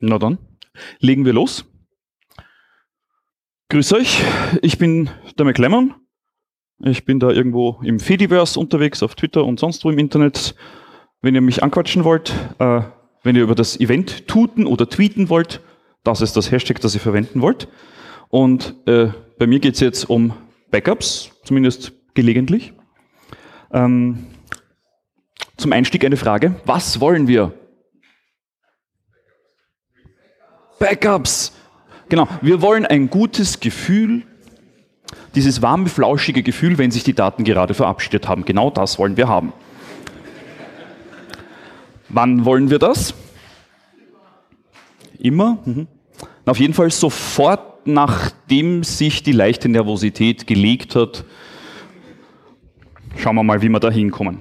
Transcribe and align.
Na 0.00 0.18
dann, 0.18 0.38
legen 1.00 1.24
wir 1.24 1.32
los. 1.32 1.64
Grüß 3.68 3.92
euch, 3.94 4.22
ich 4.62 4.78
bin 4.78 5.10
der 5.36 5.44
McLemmon. 5.44 5.94
Ich 6.84 7.04
bin 7.04 7.18
da 7.18 7.30
irgendwo 7.30 7.80
im 7.82 7.98
Fediverse 7.98 8.58
unterwegs, 8.58 9.02
auf 9.02 9.16
Twitter 9.16 9.44
und 9.44 9.58
sonst 9.58 9.84
wo 9.84 9.90
im 9.90 9.98
Internet. 9.98 10.54
Wenn 11.20 11.34
ihr 11.34 11.40
mich 11.40 11.64
anquatschen 11.64 12.04
wollt, 12.04 12.32
äh, 12.60 12.82
wenn 13.24 13.34
ihr 13.34 13.42
über 13.42 13.56
das 13.56 13.80
Event 13.80 14.28
tuten 14.28 14.66
oder 14.66 14.88
tweeten 14.88 15.28
wollt, 15.28 15.60
das 16.04 16.20
ist 16.20 16.36
das 16.36 16.52
Hashtag, 16.52 16.80
das 16.80 16.94
ihr 16.94 17.00
verwenden 17.00 17.40
wollt. 17.40 17.66
Und 18.28 18.76
äh, 18.86 19.08
bei 19.38 19.48
mir 19.48 19.58
geht 19.58 19.74
es 19.74 19.80
jetzt 19.80 20.08
um 20.08 20.32
Backups, 20.70 21.32
zumindest 21.42 21.92
gelegentlich. 22.14 22.72
Ähm, 23.72 24.26
zum 25.56 25.72
Einstieg 25.72 26.04
eine 26.04 26.16
Frage. 26.16 26.54
Was 26.64 27.00
wollen 27.00 27.26
wir? 27.26 27.52
Backups. 30.78 31.52
Genau, 32.08 32.28
wir 32.40 32.62
wollen 32.62 32.86
ein 32.86 33.10
gutes 33.10 33.60
Gefühl, 33.60 34.22
dieses 35.34 35.62
warme, 35.62 35.88
flauschige 35.88 36.42
Gefühl, 36.42 36.78
wenn 36.78 36.90
sich 36.90 37.04
die 37.04 37.14
Daten 37.14 37.44
gerade 37.44 37.74
verabschiedet 37.74 38.28
haben. 38.28 38.44
Genau 38.44 38.70
das 38.70 38.98
wollen 38.98 39.16
wir 39.16 39.28
haben. 39.28 39.52
Wann 42.08 42.44
wollen 42.44 42.70
wir 42.70 42.78
das? 42.78 43.14
Immer? 45.18 45.58
Mhm. 45.64 45.86
Auf 46.46 46.58
jeden 46.58 46.72
Fall 46.72 46.90
sofort, 46.90 47.86
nachdem 47.86 48.84
sich 48.84 49.22
die 49.22 49.32
leichte 49.32 49.68
Nervosität 49.68 50.46
gelegt 50.46 50.94
hat. 50.96 51.24
Schauen 53.16 53.34
wir 53.34 53.42
mal, 53.42 53.60
wie 53.60 53.68
wir 53.68 53.80
da 53.80 53.90
hinkommen. 53.90 54.40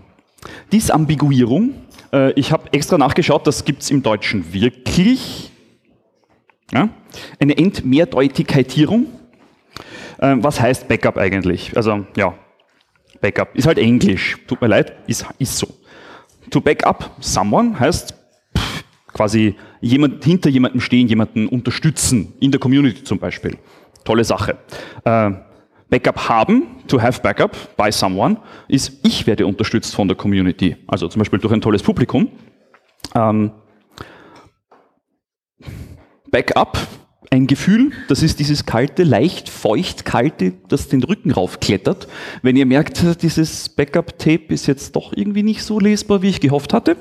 Disambiguierung. 0.71 1.73
Äh, 2.13 2.31
ich 2.33 2.51
habe 2.51 2.71
extra 2.71 2.97
nachgeschaut, 2.97 3.45
das 3.45 3.65
gibt 3.65 3.81
es 3.81 3.91
im 3.91 4.03
Deutschen 4.03 4.53
wirklich. 4.53 5.51
Ja? 6.71 6.89
Eine 7.39 7.57
Entmehrdeutigkeitierung. 7.57 9.07
Ähm, 10.19 10.43
was 10.43 10.59
heißt 10.59 10.87
Backup 10.87 11.17
eigentlich? 11.17 11.75
Also 11.75 12.05
ja, 12.15 12.33
Backup 13.21 13.55
ist 13.55 13.67
halt 13.67 13.77
Englisch. 13.77 14.37
Tut 14.47 14.61
mir 14.61 14.67
leid, 14.67 14.93
ist, 15.07 15.25
ist 15.39 15.57
so. 15.57 15.67
To 16.49 16.61
backup 16.61 17.11
someone 17.19 17.79
heißt 17.79 18.13
pff, 18.57 18.83
quasi 19.13 19.55
jemand, 19.81 20.23
hinter 20.23 20.49
jemandem 20.49 20.81
stehen, 20.81 21.07
jemanden 21.07 21.47
unterstützen, 21.47 22.33
in 22.39 22.51
der 22.51 22.59
Community 22.59 23.03
zum 23.03 23.19
Beispiel. 23.19 23.57
Tolle 24.03 24.23
Sache. 24.23 24.57
Äh, 25.03 25.31
Backup 25.89 26.27
haben, 26.27 26.63
to 26.87 27.01
have 27.01 27.21
backup 27.21 27.77
by 27.77 27.91
someone, 27.91 28.37
ist, 28.67 28.99
ich 29.05 29.25
werde 29.25 29.45
unterstützt 29.45 29.95
von 29.95 30.07
der 30.07 30.17
Community. 30.17 30.75
Also 30.87 31.07
zum 31.07 31.19
Beispiel 31.19 31.39
durch 31.39 31.53
ein 31.53 31.61
tolles 31.61 31.81
Publikum. 31.81 32.29
Ähm, 33.15 33.51
Backup, 36.31 36.77
ein 37.29 37.47
Gefühl, 37.47 37.91
das 38.07 38.23
ist 38.23 38.39
dieses 38.39 38.65
kalte, 38.65 39.03
leicht 39.03 39.49
feucht 39.49 40.05
kalte, 40.05 40.53
das 40.69 40.87
den 40.87 41.03
Rücken 41.03 41.31
raufklettert. 41.31 42.07
Wenn 42.41 42.55
ihr 42.55 42.65
merkt, 42.65 43.03
dieses 43.21 43.69
Backup-Tape 43.69 44.45
ist 44.53 44.67
jetzt 44.67 44.95
doch 44.95 45.13
irgendwie 45.13 45.43
nicht 45.43 45.63
so 45.63 45.79
lesbar, 45.79 46.21
wie 46.21 46.29
ich 46.29 46.39
gehofft 46.39 46.73
hatte. 46.73 46.95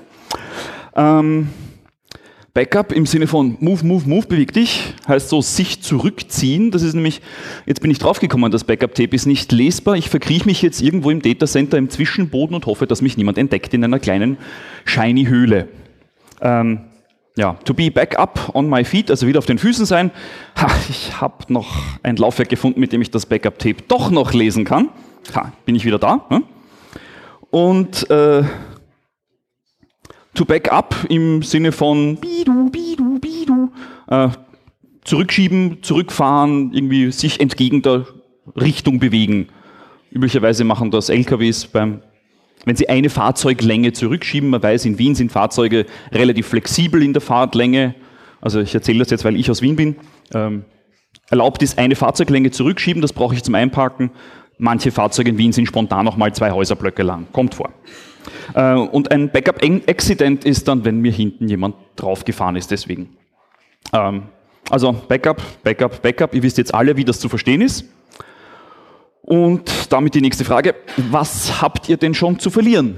Ähm, 0.97 1.49
Backup 2.55 2.93
im 2.93 3.05
Sinne 3.05 3.27
von 3.27 3.59
Move, 3.61 3.85
Move, 3.85 4.09
Move, 4.09 4.27
beweg 4.27 4.53
dich, 4.55 4.95
heißt 5.07 5.29
so 5.29 5.43
sich 5.43 5.83
zurückziehen. 5.83 6.71
Das 6.71 6.81
ist 6.83 6.95
nämlich, 6.95 7.21
jetzt 7.67 7.83
bin 7.83 7.91
ich 7.91 7.99
draufgekommen, 7.99 8.51
das 8.51 8.65
Backup-Tape 8.65 9.15
ist 9.15 9.27
nicht 9.27 9.53
lesbar. 9.53 9.97
Ich 9.97 10.09
verkrieche 10.09 10.47
mich 10.47 10.63
jetzt 10.63 10.81
irgendwo 10.81 11.11
im 11.11 11.21
Datacenter 11.21 11.77
im 11.77 11.91
Zwischenboden 11.91 12.57
und 12.57 12.65
hoffe, 12.65 12.87
dass 12.87 13.03
mich 13.03 13.19
niemand 13.19 13.37
entdeckt 13.37 13.75
in 13.75 13.85
einer 13.85 13.99
kleinen 13.99 14.39
shiny 14.87 15.27
Höhle. 15.27 15.69
Ähm, 16.41 16.81
ja, 17.37 17.53
to 17.65 17.75
be 17.75 17.91
back 17.91 18.19
up 18.19 18.51
on 18.55 18.69
my 18.69 18.83
feet, 18.85 19.11
also 19.11 19.27
wieder 19.27 19.39
auf 19.39 19.47
den 19.47 19.59
Füßen 19.59 19.85
sein. 19.85 20.11
Ha, 20.57 20.69
ich 20.89 21.21
habe 21.21 21.53
noch 21.53 21.77
ein 22.03 22.17
Laufwerk 22.17 22.49
gefunden, 22.49 22.81
mit 22.81 22.93
dem 22.93 23.03
ich 23.03 23.11
das 23.11 23.27
Backup-Tape 23.27 23.83
doch 23.89 24.11
noch 24.11 24.33
lesen 24.33 24.65
kann. 24.65 24.89
Ha, 25.35 25.53
bin 25.67 25.75
ich 25.75 25.85
wieder 25.85 25.99
da. 25.99 26.25
Hm? 26.31 26.45
Und 27.51 28.11
äh, 28.11 28.43
to 30.35 30.45
back 30.45 30.73
up 30.73 30.95
im 31.09 31.43
Sinne 31.43 31.73
von 31.73 32.17
bidu, 32.17 32.71
bidu, 32.71 33.19
bidu, 33.19 33.71
äh, 34.09 34.29
zurückschieben, 35.05 35.83
zurückfahren, 35.83 36.73
irgendwie 36.73 37.13
sich 37.13 37.41
entgegen 37.41 37.83
der 37.83 38.07
Richtung 38.57 38.99
bewegen. 38.99 39.49
Üblicherweise 40.11 40.65
machen 40.65 40.91
das 40.91 41.11
LKWs 41.11 41.67
beim 41.67 42.01
wenn 42.67 42.77
Sie 42.77 42.89
eine 42.89 43.09
Fahrzeuglänge 43.09 43.93
zurückschieben, 43.93 44.51
man 44.51 44.63
weiß, 44.63 44.85
in 44.85 44.99
Wien 44.99 45.15
sind 45.15 45.31
Fahrzeuge 45.33 45.87
relativ 46.13 46.49
flexibel 46.49 47.03
in 47.03 47.13
der 47.13 47.23
Fahrtlänge. 47.23 47.95
Also 48.41 48.61
ich 48.61 48.75
erzähle 48.75 48.99
das 48.99 49.11
jetzt, 49.11 49.25
weil 49.25 49.37
ich 49.37 49.51
aus 49.51 49.63
Wien 49.63 49.77
bin. 49.77 49.97
Ähm, 50.35 50.65
erlaubt 51.31 51.63
ist 51.63 51.79
eine 51.79 51.95
Fahrzeuglänge 51.95 52.51
zurückschieben, 52.51 53.01
das 53.01 53.13
brauche 53.13 53.35
ich 53.35 53.45
zum 53.45 53.55
Einparken. 53.55 54.11
Manche 54.59 54.91
Fahrzeuge 54.91 55.31
in 55.31 55.39
Wien 55.39 55.53
sind 55.53 55.67
spontan 55.67 56.05
noch 56.05 56.17
mal 56.17 56.35
zwei 56.35 56.51
Häuserblöcke 56.51 57.05
lang. 57.05 57.27
Kommt 57.33 57.55
vor. 57.55 57.71
Äh, 58.55 58.75
und 58.75 59.13
ein 59.13 59.31
Backup-Accident 59.31 60.45
ist 60.45 60.67
dann, 60.67 60.85
wenn 60.85 61.01
mir 61.01 61.13
hinten 61.13 61.49
jemand 61.49 61.77
draufgefahren 61.95 62.57
ist, 62.57 62.73
deswegen. 62.73 63.11
Ähm, 63.93 64.25
also 64.71 64.93
Backup, 64.93 65.41
Backup, 65.63 66.03
Backup. 66.03 66.35
Ihr 66.35 66.43
wisst 66.43 66.59
jetzt 66.59 66.75
alle, 66.75 66.97
wie 66.97 67.05
das 67.05 67.21
zu 67.21 67.29
verstehen 67.29 67.61
ist. 67.61 67.85
Und 69.27 69.93
damit 69.93 70.15
die 70.15 70.21
nächste 70.21 70.45
Frage, 70.45 70.77
was 71.11 71.61
habt 71.61 71.89
ihr 71.89 71.97
denn 71.97 72.15
schon 72.15 72.39
zu 72.39 72.49
verlieren? 72.49 72.95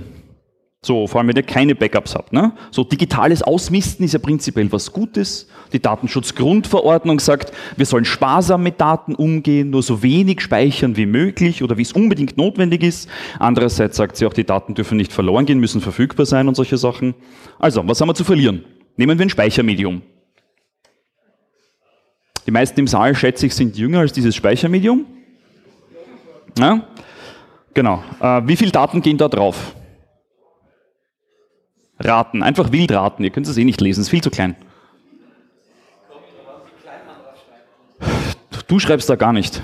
So, 0.82 1.06
vor 1.06 1.20
allem 1.20 1.28
wenn 1.28 1.36
ihr 1.36 1.42
keine 1.42 1.74
Backups 1.74 2.14
habt. 2.14 2.32
Ne? 2.32 2.52
So 2.70 2.84
digitales 2.84 3.42
Ausmisten 3.42 4.04
ist 4.04 4.12
ja 4.12 4.20
prinzipiell 4.20 4.70
was 4.70 4.92
Gutes. 4.92 5.48
Die 5.72 5.80
Datenschutzgrundverordnung 5.80 7.18
sagt, 7.18 7.52
wir 7.76 7.86
sollen 7.86 8.04
sparsam 8.04 8.62
mit 8.62 8.80
Daten 8.80 9.14
umgehen, 9.14 9.70
nur 9.70 9.82
so 9.82 10.02
wenig 10.02 10.42
speichern 10.42 10.96
wie 10.96 11.06
möglich 11.06 11.62
oder 11.62 11.78
wie 11.78 11.82
es 11.82 11.92
unbedingt 11.92 12.36
notwendig 12.36 12.82
ist. 12.84 13.08
Andererseits 13.38 13.96
sagt 13.96 14.16
sie 14.18 14.26
auch, 14.26 14.34
die 14.34 14.44
Daten 14.44 14.74
dürfen 14.74 14.98
nicht 14.98 15.12
verloren 15.12 15.46
gehen, 15.46 15.58
müssen 15.58 15.80
verfügbar 15.80 16.26
sein 16.26 16.46
und 16.46 16.54
solche 16.54 16.76
Sachen. 16.76 17.14
Also, 17.58 17.88
was 17.88 18.00
haben 18.00 18.08
wir 18.08 18.14
zu 18.14 18.24
verlieren? 18.24 18.64
Nehmen 18.96 19.18
wir 19.18 19.26
ein 19.26 19.30
Speichermedium. 19.30 20.02
Die 22.46 22.50
meisten 22.50 22.78
im 22.78 22.86
Saal, 22.86 23.14
schätze 23.14 23.46
ich, 23.46 23.54
sind 23.54 23.76
jünger 23.76 24.00
als 24.00 24.12
dieses 24.12 24.36
Speichermedium. 24.36 25.06
Ja? 26.58 26.82
Genau. 27.74 28.02
Äh, 28.20 28.42
wie 28.44 28.56
viele 28.56 28.72
Daten 28.72 29.00
gehen 29.02 29.18
da 29.18 29.28
drauf? 29.28 29.74
Raten, 31.98 32.42
einfach 32.42 32.72
wild 32.72 32.92
raten. 32.92 33.24
Ihr 33.24 33.30
könnt 33.30 33.46
es 33.46 33.56
eh 33.56 33.64
nicht 33.64 33.80
lesen, 33.80 34.00
es 34.00 34.06
ist 34.06 34.10
viel 34.10 34.22
zu 34.22 34.30
klein. 34.30 34.56
Du 38.68 38.78
schreibst 38.78 39.08
da 39.08 39.16
gar 39.16 39.32
nicht. 39.32 39.62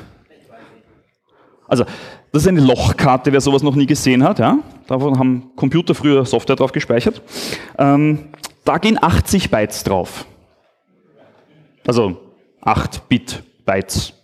Also, 1.69 1.84
das 2.33 2.43
ist 2.43 2.49
eine 2.49 2.60
Lochkarte, 2.60 3.33
wer 3.33 3.41
sowas 3.41 3.62
noch 3.62 3.75
nie 3.75 3.87
gesehen 3.87 4.25
hat. 4.25 4.38
Ja? 4.38 4.59
Davon 4.87 5.19
haben 5.19 5.50
Computer 5.56 5.94
früher 5.94 6.25
Software 6.25 6.56
drauf 6.56 6.72
gespeichert. 6.72 7.22
Ähm, 7.78 8.31
da 8.65 8.78
gehen 8.78 8.99
80 9.00 9.50
Bytes 9.50 9.84
drauf. 9.84 10.27
Also 11.87 12.19
8 12.62 13.09
Bit 13.09 13.43
Bytes. 13.65 14.15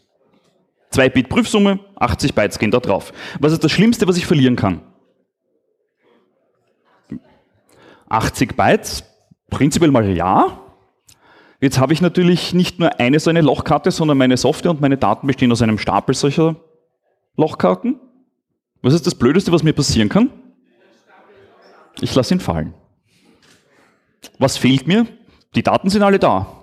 2 0.91 1.09
Bit 1.09 1.29
Prüfsumme, 1.29 1.81
80 1.97 2.35
Bytes 2.35 2.59
gehen 2.59 2.71
da 2.71 2.81
drauf. 2.81 3.13
Was 3.39 3.53
ist 3.53 3.63
das 3.63 3.71
Schlimmste, 3.71 4.09
was 4.09 4.17
ich 4.17 4.27
verlieren 4.27 4.57
kann? 4.57 4.83
80 8.09 8.57
Bytes, 8.57 9.05
prinzipiell 9.51 9.93
mal 9.93 10.09
ja. 10.09 10.61
Jetzt 11.61 11.79
habe 11.79 11.93
ich 11.93 12.01
natürlich 12.01 12.55
nicht 12.55 12.81
nur 12.81 12.99
eine 12.99 13.21
so 13.21 13.31
eine 13.31 13.41
Lochkarte, 13.41 13.93
sondern 13.93 14.19
meine 14.19 14.37
Software 14.37 14.73
und 14.73 14.81
meine 14.81 14.97
Daten 14.97 15.27
bestehen 15.27 15.53
aus 15.53 15.63
einem 15.63 15.79
Stapel 15.79 16.15
solcher 16.15 16.57
Lochkarten. 17.37 18.01
Was 18.83 18.95
ist 18.95 19.07
das 19.07 19.15
Blödeste, 19.15 19.53
was 19.53 19.63
mir 19.63 19.75
passieren 19.75 20.09
kann? 20.09 20.31
Ich 22.01 22.15
lasse 22.15 22.35
ihn 22.35 22.41
fallen. 22.41 22.75
Was 24.39 24.57
fehlt 24.57 24.89
mir? 24.89 25.07
Die 25.55 25.63
Daten 25.63 25.91
sind 25.91 26.03
alle 26.03 26.19
da 26.19 26.60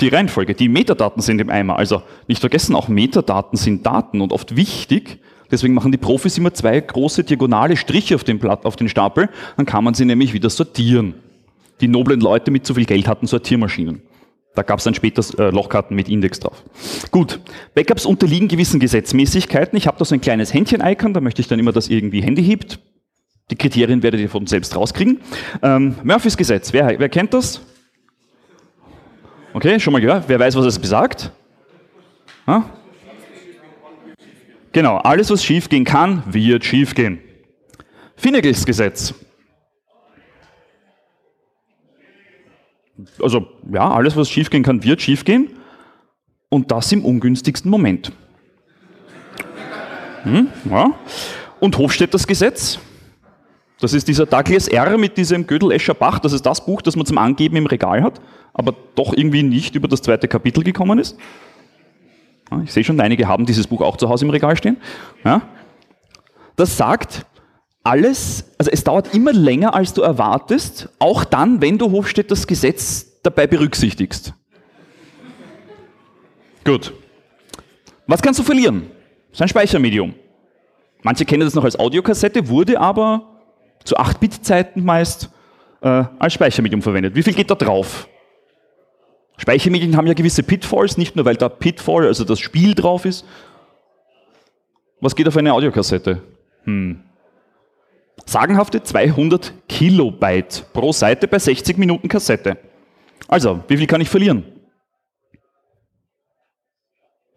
die 0.00 0.08
Reihenfolge. 0.08 0.54
Die 0.54 0.68
Metadaten 0.68 1.22
sind 1.22 1.40
im 1.40 1.50
Eimer. 1.50 1.76
Also 1.76 2.02
nicht 2.26 2.40
vergessen, 2.40 2.74
auch 2.74 2.88
Metadaten 2.88 3.56
sind 3.56 3.86
Daten 3.86 4.20
und 4.20 4.32
oft 4.32 4.56
wichtig. 4.56 5.20
Deswegen 5.50 5.74
machen 5.74 5.92
die 5.92 5.98
Profis 5.98 6.38
immer 6.38 6.54
zwei 6.54 6.80
große 6.80 7.24
diagonale 7.24 7.76
Striche 7.76 8.14
auf 8.14 8.24
den, 8.24 8.38
Blatt, 8.38 8.64
auf 8.64 8.76
den 8.76 8.88
Stapel. 8.88 9.28
Dann 9.56 9.66
kann 9.66 9.84
man 9.84 9.94
sie 9.94 10.04
nämlich 10.04 10.32
wieder 10.32 10.50
sortieren. 10.50 11.14
Die 11.80 11.88
noblen 11.88 12.20
Leute 12.20 12.50
mit 12.50 12.66
zu 12.66 12.74
viel 12.74 12.84
Geld 12.84 13.08
hatten 13.08 13.26
Sortiermaschinen. 13.26 14.02
Da 14.54 14.62
gab 14.62 14.78
es 14.78 14.84
dann 14.84 14.94
später 14.94 15.22
äh, 15.38 15.50
Lochkarten 15.50 15.94
mit 15.94 16.08
Index 16.08 16.40
drauf. 16.40 16.64
Gut, 17.10 17.40
Backups 17.74 18.04
unterliegen 18.04 18.48
gewissen 18.48 18.80
Gesetzmäßigkeiten. 18.80 19.76
Ich 19.76 19.86
habe 19.86 19.96
da 19.98 20.04
so 20.04 20.14
ein 20.14 20.20
kleines 20.20 20.52
Händchen-Icon, 20.52 21.14
da 21.14 21.20
möchte 21.20 21.40
ich 21.40 21.48
dann 21.48 21.58
immer, 21.58 21.72
dass 21.72 21.88
irgendwie 21.88 22.20
Handy 22.20 22.42
hebt. 22.42 22.80
Die 23.50 23.56
Kriterien 23.56 24.02
werdet 24.02 24.20
ihr 24.20 24.28
von 24.28 24.46
selbst 24.46 24.76
rauskriegen. 24.76 25.20
Ähm, 25.62 25.94
Murphys 26.02 26.36
Gesetz, 26.36 26.72
wer, 26.72 26.98
wer 26.98 27.08
kennt 27.08 27.32
das? 27.32 27.60
Okay, 29.52 29.80
schon 29.80 29.92
mal 29.92 30.00
gehört? 30.00 30.28
Wer 30.28 30.38
weiß, 30.38 30.54
was 30.54 30.64
es 30.64 30.78
besagt? 30.78 31.32
Ha? 32.46 32.70
Genau, 34.72 34.98
alles, 34.98 35.30
was 35.30 35.44
schiefgehen 35.44 35.84
kann, 35.84 36.22
wird 36.26 36.64
schiefgehen. 36.64 37.18
Finnegels 38.16 38.64
Gesetz. 38.64 39.14
Also 43.20 43.48
ja, 43.72 43.90
alles, 43.90 44.16
was 44.16 44.30
schiefgehen 44.30 44.62
kann, 44.62 44.84
wird 44.84 45.02
schiefgehen. 45.02 45.56
Und 46.48 46.70
das 46.70 46.92
im 46.92 47.04
ungünstigsten 47.04 47.70
Moment. 47.70 48.12
Hm, 50.22 50.48
ja. 50.70 50.92
Und 51.60 51.78
Hofstädters 51.78 52.26
Gesetz, 52.26 52.78
das 53.80 53.94
ist 53.94 54.08
dieser 54.08 54.26
Douglas 54.26 54.68
R. 54.68 54.98
mit 54.98 55.16
diesem 55.16 55.46
Gödel-Escher 55.46 55.94
Bach, 55.94 56.18
das 56.18 56.32
ist 56.32 56.44
das 56.44 56.64
Buch, 56.64 56.82
das 56.82 56.96
man 56.96 57.06
zum 57.06 57.18
Angeben 57.18 57.56
im 57.56 57.66
Regal 57.66 58.02
hat, 58.02 58.20
aber 58.52 58.74
doch 58.94 59.14
irgendwie 59.14 59.42
nicht 59.42 59.74
über 59.74 59.88
das 59.88 60.02
zweite 60.02 60.28
Kapitel 60.28 60.62
gekommen 60.62 60.98
ist. 60.98 61.16
Ich 62.64 62.72
sehe 62.72 62.84
schon, 62.84 63.00
einige 63.00 63.26
haben 63.28 63.46
dieses 63.46 63.66
Buch 63.66 63.80
auch 63.80 63.96
zu 63.96 64.08
Hause 64.08 64.24
im 64.24 64.30
Regal 64.30 64.56
stehen. 64.56 64.76
Ja. 65.24 65.42
Das 66.56 66.76
sagt, 66.76 67.24
alles, 67.82 68.52
also 68.58 68.70
es 68.70 68.84
dauert 68.84 69.14
immer 69.14 69.32
länger, 69.32 69.74
als 69.74 69.94
du 69.94 70.02
erwartest, 70.02 70.90
auch 70.98 71.24
dann, 71.24 71.62
wenn 71.62 71.78
du 71.78 71.90
Hofstädters 71.90 72.46
Gesetz 72.46 73.20
dabei 73.22 73.46
berücksichtigst. 73.46 74.34
Gut. 76.64 76.92
Was 78.06 78.20
kannst 78.20 78.40
du 78.40 78.44
verlieren? 78.44 78.90
Das 79.30 79.38
ist 79.38 79.42
ein 79.42 79.48
Speichermedium. 79.48 80.14
Manche 81.02 81.24
kennen 81.24 81.44
das 81.44 81.54
noch 81.54 81.64
als 81.64 81.78
Audiokassette, 81.78 82.48
wurde 82.48 82.78
aber 82.78 83.29
zu 83.84 83.96
8-Bit-Zeiten 83.96 84.84
meist 84.84 85.30
äh, 85.82 86.04
als 86.18 86.34
Speichermedium 86.34 86.82
verwendet. 86.82 87.14
Wie 87.14 87.22
viel 87.22 87.34
geht 87.34 87.50
da 87.50 87.54
drauf? 87.54 88.08
Speichermedien 89.36 89.96
haben 89.96 90.06
ja 90.06 90.14
gewisse 90.14 90.42
Pitfalls, 90.42 90.98
nicht 90.98 91.16
nur 91.16 91.24
weil 91.24 91.36
da 91.36 91.48
Pitfall, 91.48 92.06
also 92.06 92.24
das 92.24 92.40
Spiel 92.40 92.74
drauf 92.74 93.04
ist. 93.04 93.24
Was 95.00 95.16
geht 95.16 95.26
auf 95.26 95.36
eine 95.36 95.54
Audiokassette? 95.54 96.22
Hm. 96.64 97.02
Sagenhafte 98.26 98.82
200 98.82 99.54
Kilobyte 99.66 100.66
pro 100.72 100.92
Seite 100.92 101.26
bei 101.26 101.38
60 101.38 101.78
Minuten 101.78 102.08
Kassette. 102.08 102.58
Also, 103.28 103.64
wie 103.68 103.76
viel 103.76 103.86
kann 103.86 104.00
ich 104.00 104.10
verlieren? 104.10 104.44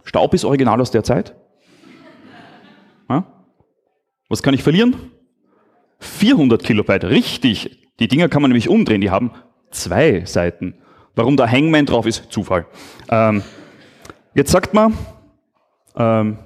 Staub 0.04 0.34
ist 0.34 0.44
original 0.44 0.82
aus 0.82 0.92
der 0.92 1.04
Zeit. 1.04 1.34
Ja? 3.10 3.26
Was 4.28 4.44
kann 4.44 4.54
ich 4.54 4.62
verlieren? 4.64 5.12
400 6.04 6.64
Kilobyte, 6.64 7.10
richtig. 7.10 7.80
Die 8.00 8.08
Dinger 8.08 8.30
kann 8.30 8.42
man 8.42 8.50
nämlich 8.50 8.70
umdrehen, 8.70 9.02
die 9.02 9.12
haben 9.12 9.32
zwei 9.72 10.26
Seiten. 10.26 10.76
Warum 11.16 11.38
da 11.38 11.48
Hangman 11.48 11.86
drauf 11.86 12.06
ist, 12.06 12.32
Zufall. 12.32 12.66
Ähm, 13.10 13.44
jetzt 14.34 14.52
sagt 14.52 14.74
man, 14.74 14.98
ähm, 15.96 16.38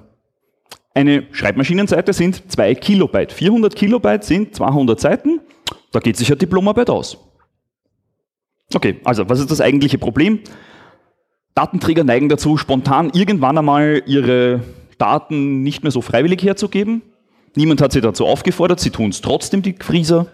eine 0.94 1.26
Schreibmaschinenseite 1.30 2.12
sind 2.12 2.50
2 2.50 2.74
Kilobyte. 2.74 3.32
400 3.32 3.74
Kilobyte 3.74 4.24
sind 4.24 4.54
200 4.54 4.98
Seiten. 4.98 5.40
Da 5.92 6.00
geht 6.00 6.16
sich 6.16 6.28
ja 6.28 6.34
Diplomarbeit 6.34 6.90
aus. 6.90 7.18
Okay, 8.74 9.00
also 9.04 9.28
was 9.28 9.40
ist 9.40 9.50
das 9.50 9.60
eigentliche 9.60 9.96
Problem? 9.96 10.40
Datenträger 11.54 12.04
neigen 12.04 12.28
dazu, 12.28 12.56
spontan 12.56 13.10
irgendwann 13.14 13.56
einmal 13.56 14.02
ihre 14.06 14.60
Daten 14.98 15.62
nicht 15.62 15.82
mehr 15.82 15.92
so 15.92 16.02
freiwillig 16.02 16.42
herzugeben. 16.42 17.02
Niemand 17.58 17.82
hat 17.82 17.90
sie 17.90 18.00
dazu 18.00 18.24
aufgefordert, 18.24 18.78
sie 18.78 18.90
tun 18.90 19.10
es 19.10 19.20
trotzdem, 19.20 19.62
die 19.62 19.74
Frieser. 19.80 20.28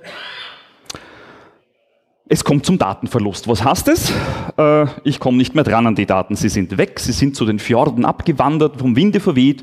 Es 2.28 2.44
kommt 2.44 2.66
zum 2.66 2.76
Datenverlust. 2.76 3.48
Was 3.48 3.64
heißt 3.64 3.88
es? 3.88 4.12
Äh, 4.58 4.88
ich 5.04 5.20
komme 5.20 5.38
nicht 5.38 5.54
mehr 5.54 5.64
dran 5.64 5.86
an 5.86 5.94
die 5.94 6.04
Daten. 6.04 6.36
Sie 6.36 6.50
sind 6.50 6.76
weg, 6.76 7.00
sie 7.00 7.12
sind 7.12 7.34
zu 7.34 7.46
den 7.46 7.58
Fjorden 7.58 8.04
abgewandert, 8.04 8.78
vom 8.78 8.94
Winde 8.94 9.20
verweht, 9.20 9.62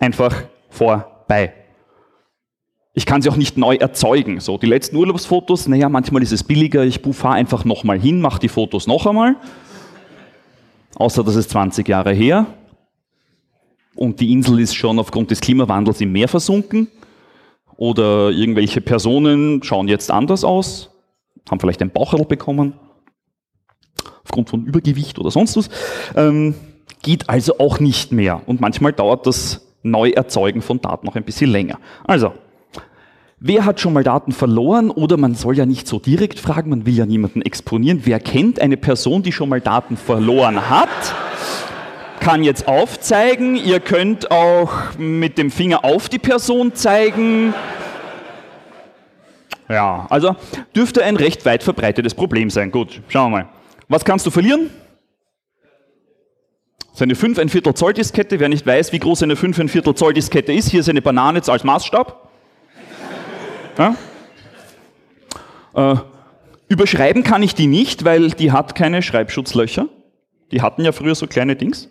einfach 0.00 0.42
vorbei. 0.70 1.52
Ich 2.94 3.06
kann 3.06 3.22
sie 3.22 3.28
auch 3.28 3.36
nicht 3.36 3.56
neu 3.56 3.76
erzeugen. 3.76 4.40
So, 4.40 4.58
die 4.58 4.66
letzten 4.66 4.96
Urlaubsfotos, 4.96 5.68
naja, 5.68 5.88
manchmal 5.88 6.24
ist 6.24 6.32
es 6.32 6.42
billiger, 6.42 6.82
ich 6.82 7.00
fahre 7.12 7.34
einfach 7.34 7.64
nochmal 7.64 8.00
hin, 8.00 8.20
mache 8.20 8.40
die 8.40 8.48
Fotos 8.48 8.88
noch 8.88 9.06
einmal. 9.06 9.36
Außer, 10.96 11.22
das 11.22 11.36
ist 11.36 11.50
20 11.50 11.86
Jahre 11.86 12.12
her. 12.12 12.46
Und 13.98 14.20
die 14.20 14.32
Insel 14.32 14.60
ist 14.60 14.74
schon 14.74 14.98
aufgrund 14.98 15.30
des 15.30 15.40
Klimawandels 15.40 16.00
im 16.00 16.12
Meer 16.12 16.28
versunken. 16.28 16.88
Oder 17.76 18.30
irgendwelche 18.30 18.80
Personen 18.80 19.62
schauen 19.62 19.88
jetzt 19.88 20.10
anders 20.10 20.44
aus 20.44 20.90
haben 21.50 21.60
vielleicht 21.60 21.82
ein 21.82 21.90
Baucherl 21.90 22.24
bekommen, 22.24 22.74
aufgrund 24.24 24.50
von 24.50 24.64
Übergewicht 24.64 25.18
oder 25.18 25.30
sonst 25.30 25.56
was. 25.56 25.68
Ähm, 26.16 26.54
geht 27.02 27.28
also 27.28 27.58
auch 27.58 27.80
nicht 27.80 28.12
mehr. 28.12 28.42
Und 28.46 28.60
manchmal 28.60 28.92
dauert 28.92 29.26
das 29.26 29.66
Neuerzeugen 29.82 30.62
von 30.62 30.80
Daten 30.80 31.06
noch 31.06 31.14
ein 31.14 31.24
bisschen 31.24 31.50
länger. 31.50 31.78
Also, 32.04 32.32
wer 33.38 33.64
hat 33.64 33.80
schon 33.80 33.92
mal 33.92 34.02
Daten 34.02 34.32
verloren? 34.32 34.90
Oder 34.90 35.16
man 35.16 35.34
soll 35.34 35.56
ja 35.56 35.66
nicht 35.66 35.86
so 35.86 35.98
direkt 35.98 36.38
fragen, 36.38 36.70
man 36.70 36.86
will 36.86 36.94
ja 36.94 37.06
niemanden 37.06 37.42
exponieren. 37.42 38.00
Wer 38.04 38.20
kennt 38.20 38.60
eine 38.60 38.76
Person, 38.76 39.22
die 39.22 39.32
schon 39.32 39.48
mal 39.48 39.60
Daten 39.60 39.96
verloren 39.96 40.68
hat? 40.68 40.88
Kann 42.28 42.44
jetzt 42.44 42.68
aufzeigen. 42.68 43.56
Ihr 43.56 43.80
könnt 43.80 44.30
auch 44.30 44.98
mit 44.98 45.38
dem 45.38 45.50
Finger 45.50 45.82
auf 45.82 46.10
die 46.10 46.18
Person 46.18 46.74
zeigen. 46.74 47.54
Ja, 49.66 50.06
also 50.10 50.36
dürfte 50.76 51.02
ein 51.02 51.16
recht 51.16 51.46
weit 51.46 51.62
verbreitetes 51.62 52.12
Problem 52.12 52.50
sein. 52.50 52.70
Gut, 52.70 53.00
schauen 53.08 53.32
wir 53.32 53.38
mal. 53.38 53.48
Was 53.88 54.04
kannst 54.04 54.26
du 54.26 54.30
verlieren? 54.30 54.68
Seine 56.92 57.14
5 57.14 57.38
ein 57.38 57.48
Viertel 57.48 57.72
Zoll 57.72 57.94
Diskette. 57.94 58.38
Wer 58.38 58.50
nicht 58.50 58.66
weiß, 58.66 58.92
wie 58.92 58.98
groß 58.98 59.22
eine 59.22 59.34
5 59.34 59.60
ein 59.60 59.68
Viertel 59.70 59.94
Zoll 59.94 60.12
Diskette 60.12 60.52
ist, 60.52 60.68
hier 60.68 60.80
ist 60.80 60.90
eine 60.90 61.00
Banane 61.00 61.40
als 61.46 61.64
Maßstab. 61.64 62.28
Ja? 63.78 63.96
Äh, 65.74 65.96
überschreiben 66.68 67.22
kann 67.22 67.42
ich 67.42 67.54
die 67.54 67.68
nicht, 67.68 68.04
weil 68.04 68.32
die 68.32 68.52
hat 68.52 68.74
keine 68.74 69.00
Schreibschutzlöcher. 69.00 69.86
Die 70.52 70.60
hatten 70.60 70.84
ja 70.84 70.92
früher 70.92 71.14
so 71.14 71.26
kleine 71.26 71.56
Dings. 71.56 71.88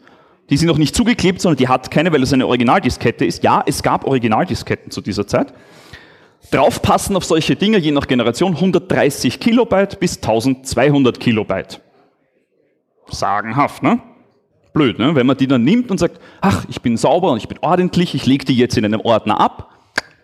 Die 0.49 0.57
sind 0.57 0.67
noch 0.67 0.77
nicht 0.77 0.95
zugeklebt, 0.95 1.41
sondern 1.41 1.57
die 1.57 1.67
hat 1.67 1.91
keine, 1.91 2.11
weil 2.11 2.23
es 2.23 2.31
eine 2.31 2.47
Originaldiskette 2.47 3.25
ist. 3.25 3.43
Ja, 3.43 3.63
es 3.65 3.83
gab 3.83 4.05
Originaldisketten 4.05 4.91
zu 4.91 5.01
dieser 5.01 5.27
Zeit. 5.27 5.53
Draufpassen 6.51 7.15
auf 7.15 7.25
solche 7.25 7.55
Dinge, 7.55 7.77
je 7.77 7.91
nach 7.91 8.07
Generation, 8.07 8.55
130 8.55 9.39
Kilobyte 9.39 9.99
bis 9.99 10.17
1200 10.17 11.19
Kilobyte. 11.19 11.81
Sagenhaft, 13.09 13.83
ne? 13.83 13.99
Blöd, 14.73 14.99
ne? 14.99 15.15
Wenn 15.15 15.25
man 15.25 15.35
die 15.35 15.47
dann 15.47 15.63
nimmt 15.63 15.91
und 15.91 15.97
sagt, 15.97 16.21
ach, 16.39 16.65
ich 16.69 16.81
bin 16.81 16.95
sauber 16.95 17.31
und 17.31 17.37
ich 17.37 17.47
bin 17.49 17.57
ordentlich, 17.61 18.15
ich 18.15 18.25
lege 18.25 18.45
die 18.45 18.55
jetzt 18.55 18.77
in 18.77 18.85
einem 18.85 19.01
Ordner 19.01 19.39
ab, 19.39 19.71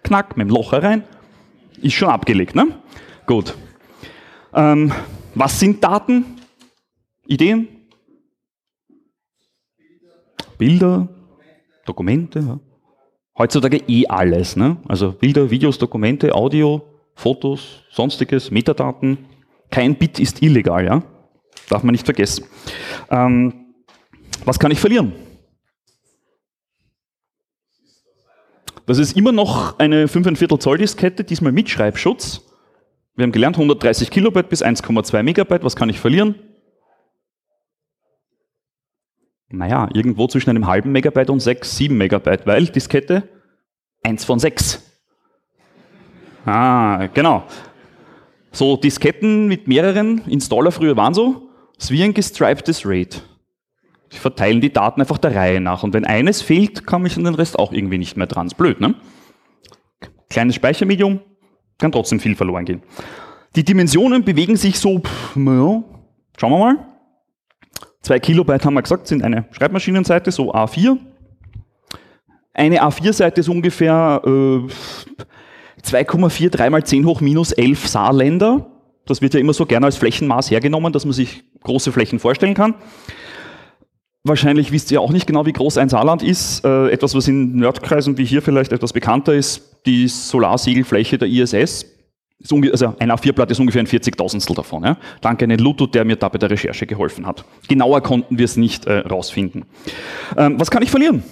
knack, 0.04 0.38
mit 0.38 0.48
dem 0.48 0.54
Loch 0.54 0.72
herein, 0.72 1.04
ist 1.82 1.94
schon 1.94 2.10
abgelegt, 2.10 2.56
ne? 2.56 2.68
Gut. 3.26 3.56
Ähm, 4.54 4.94
was 5.36 5.60
sind 5.60 5.84
Daten? 5.84 6.26
Ideen? 7.26 7.68
Bilder, 10.58 11.10
Dokumente, 11.86 12.40
ja 12.40 12.60
heutzutage 13.38 13.82
eh 13.88 14.06
alles. 14.08 14.56
Ne? 14.56 14.78
Also 14.88 15.12
Bilder, 15.12 15.50
Videos, 15.50 15.78
Dokumente, 15.78 16.34
Audio, 16.34 16.82
Fotos, 17.16 17.84
sonstiges, 17.90 18.52
Metadaten. 18.52 19.18
Kein 19.70 19.96
Bit 19.96 20.20
ist 20.20 20.42
illegal, 20.42 20.86
ja? 20.86 21.04
Darf 21.70 21.84
man 21.84 21.94
nicht 21.94 22.06
vergessen. 22.06 22.46
Ähm, 23.10 23.54
was 24.46 24.60
kann 24.60 24.72
ich 24.72 24.80
verlieren? 24.80 25.14
Das 28.86 28.98
ist 28.98 29.16
immer 29.16 29.32
noch 29.32 29.80
eine 29.80 30.08
5,25 30.08 30.60
Zoll 30.60 30.78
Diskette, 30.78 31.24
diesmal 31.24 31.54
mit 31.54 31.70
Schreibschutz. 31.70 32.42
Wir 33.16 33.24
haben 33.24 33.32
gelernt 33.32 33.56
130 33.56 34.10
Kilobyte 34.10 34.50
bis 34.50 34.64
1,2 34.64 35.24
Megabyte. 35.24 35.64
Was 35.64 35.76
kann 35.76 35.90
ich 35.90 36.00
verlieren? 36.00 36.36
Naja, 39.56 39.88
irgendwo 39.94 40.28
zwischen 40.28 40.50
einem 40.50 40.66
halben 40.66 40.92
Megabyte 40.92 41.30
und 41.30 41.40
6, 41.40 41.78
7 41.78 41.96
Megabyte, 41.96 42.48
weil 42.48 42.66
Diskette 42.66 43.30
1 44.02 44.26
von 44.26 44.40
6. 44.40 44.82
Ah, 46.44 47.08
genau. 47.14 47.44
So 48.52 48.78
Disketten 48.78 49.48
mit 49.48 49.68
mehreren 49.68 50.24
Installer 50.28 50.72
früher 50.72 50.98
waren 50.98 51.14
so, 51.14 51.50
es 51.78 51.92
wie 51.92 52.04
ein 52.04 52.16
gestriptes 52.16 52.84
RAID. 52.84 53.22
Die 54.12 54.18
verteilen 54.18 54.60
die 54.60 54.74
Daten 54.74 55.02
einfach 55.02 55.20
der 55.20 55.36
Reihe 55.36 55.62
nach. 55.62 55.84
Und 55.84 55.94
wenn 55.94 56.06
eines 56.06 56.42
fehlt, 56.42 56.88
komme 56.88 57.06
ich 57.08 57.16
an 57.16 57.24
den 57.24 57.36
Rest 57.36 57.60
auch 57.60 57.72
irgendwie 57.72 58.00
nicht 58.00 58.18
mehr 58.18 58.28
dran. 58.28 58.48
Ist 58.48 58.58
blöd, 58.58 58.82
ne? 58.82 58.96
Kleines 60.32 60.56
Speichermedium, 60.56 61.20
kann 61.78 61.92
trotzdem 61.92 62.20
viel 62.20 62.36
verloren 62.36 62.66
gehen. 62.66 62.82
Die 63.56 63.64
Dimensionen 63.64 64.24
bewegen 64.24 64.56
sich 64.56 64.80
so, 64.80 64.98
pff, 64.98 65.36
ja, 65.36 65.84
schauen 66.40 66.52
wir 66.52 66.58
mal. 66.58 66.93
2 68.04 68.20
Kilobyte 68.20 68.66
haben 68.66 68.74
wir 68.74 68.82
gesagt, 68.82 69.08
sind 69.08 69.24
eine 69.24 69.46
Schreibmaschinenseite, 69.52 70.32
so 70.32 70.54
A4. 70.54 70.98
Eine 72.54 72.84
A4-Seite 72.84 73.40
ist 73.40 73.50
ungefähr 73.50 74.22
äh, 74.26 74.30
2,43 75.82 76.70
mal 76.70 76.84
10 76.84 77.06
hoch 77.06 77.22
minus 77.22 77.54
11 77.54 77.88
Saarländer. 77.88 78.70
Das 79.06 79.22
wird 79.22 79.34
ja 79.34 79.40
immer 79.40 79.54
so 79.54 79.66
gerne 79.66 79.86
als 79.86 79.96
Flächenmaß 79.96 80.52
hergenommen, 80.52 80.94
dass 80.94 81.06
man 81.06 81.14
sich 81.14 81.44
große 81.64 81.92
Flächen 81.92 82.20
vorstellen 82.20 82.54
kann. 82.54 82.76
Wahrscheinlich 84.26 84.72
wisst 84.72 84.92
ihr 84.92 85.02
auch 85.02 85.12
nicht 85.12 85.26
genau, 85.26 85.46
wie 85.46 85.54
groß 85.54 85.78
ein 85.78 85.90
Saarland 85.90 86.24
ist. 86.24 86.64
Äh, 86.66 86.90
etwas, 86.90 87.16
was 87.16 87.28
in 87.28 87.56
Nerdkreisen 87.56 88.18
wie 88.18 88.26
hier 88.26 88.42
vielleicht 88.42 88.74
etwas 88.74 88.94
bekannter 88.94 89.34
ist, 89.34 89.78
die 89.86 90.08
Solarsegelfläche 90.10 91.18
der 91.18 91.30
ISS 91.30 91.86
also 92.52 92.96
ein 93.00 93.12
A4-Blatt 93.12 93.52
ist 93.52 93.60
ungefähr 93.60 93.82
ein 93.82 93.88
40.000stel 93.88 94.56
davon. 94.56 94.84
Ja. 94.84 94.98
Danke 95.22 95.46
an 95.46 95.50
den 95.50 95.60
Luto, 95.60 95.88
der 95.88 96.06
mir 96.06 96.16
da 96.16 96.30
bei 96.30 96.38
der 96.38 96.50
Recherche 96.50 96.86
geholfen 96.86 97.26
hat. 97.26 97.46
Genauer 97.68 98.02
konnten 98.02 98.38
wir 98.38 98.46
es 98.46 98.58
nicht 98.58 98.86
äh, 98.86 99.00
rausfinden. 99.00 99.66
Ähm, 100.38 100.60
was 100.60 100.70
kann 100.70 100.84
ich 100.84 100.92
verlieren? 100.92 101.24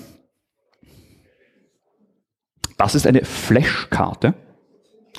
Das 2.77 2.95
ist 2.95 3.05
eine 3.05 3.23
Flashkarte. 3.23 4.33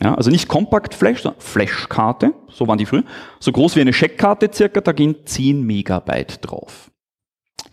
Ja, 0.03 0.15
also 0.15 0.31
nicht 0.31 0.49
Compact 0.49 0.95
Flash, 0.95 1.23
sondern 1.23 1.41
Flashkarte, 1.41 2.33
so 2.49 2.67
waren 2.67 2.79
die 2.79 2.87
früher. 2.87 3.05
So 3.39 3.53
groß 3.53 3.77
wie 3.77 3.83
eine 3.83 3.93
Scheckkarte 3.93 4.51
circa, 4.53 4.81
da 4.81 4.93
gehen 4.93 5.15
10 5.25 5.63
Megabyte 5.63 6.39
drauf. 6.41 6.91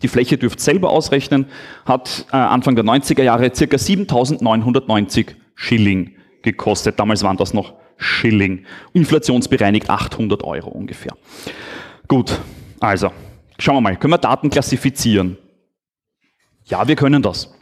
Die 0.02 0.08
Fläche 0.08 0.38
dürft 0.38 0.60
selber 0.60 0.90
ausrechnen, 0.90 1.46
hat 1.84 2.26
äh, 2.32 2.36
Anfang 2.36 2.76
der 2.76 2.84
90er 2.84 3.22
Jahre 3.22 3.52
circa 3.54 3.78
7990 3.78 5.36
Schilling 5.54 6.14
gekostet. 6.42 6.98
Damals 6.98 7.22
waren 7.22 7.36
das 7.36 7.52
noch 7.52 7.74
Schilling. 8.00 8.64
Inflationsbereinigt 8.92 9.88
800 9.88 10.42
Euro 10.42 10.70
ungefähr. 10.70 11.12
Gut, 12.08 12.40
also 12.80 13.12
schauen 13.58 13.76
wir 13.76 13.80
mal, 13.82 13.96
können 13.96 14.14
wir 14.14 14.18
Daten 14.18 14.50
klassifizieren? 14.50 15.36
Ja, 16.64 16.88
wir 16.88 16.96
können 16.96 17.22
das. 17.22 17.54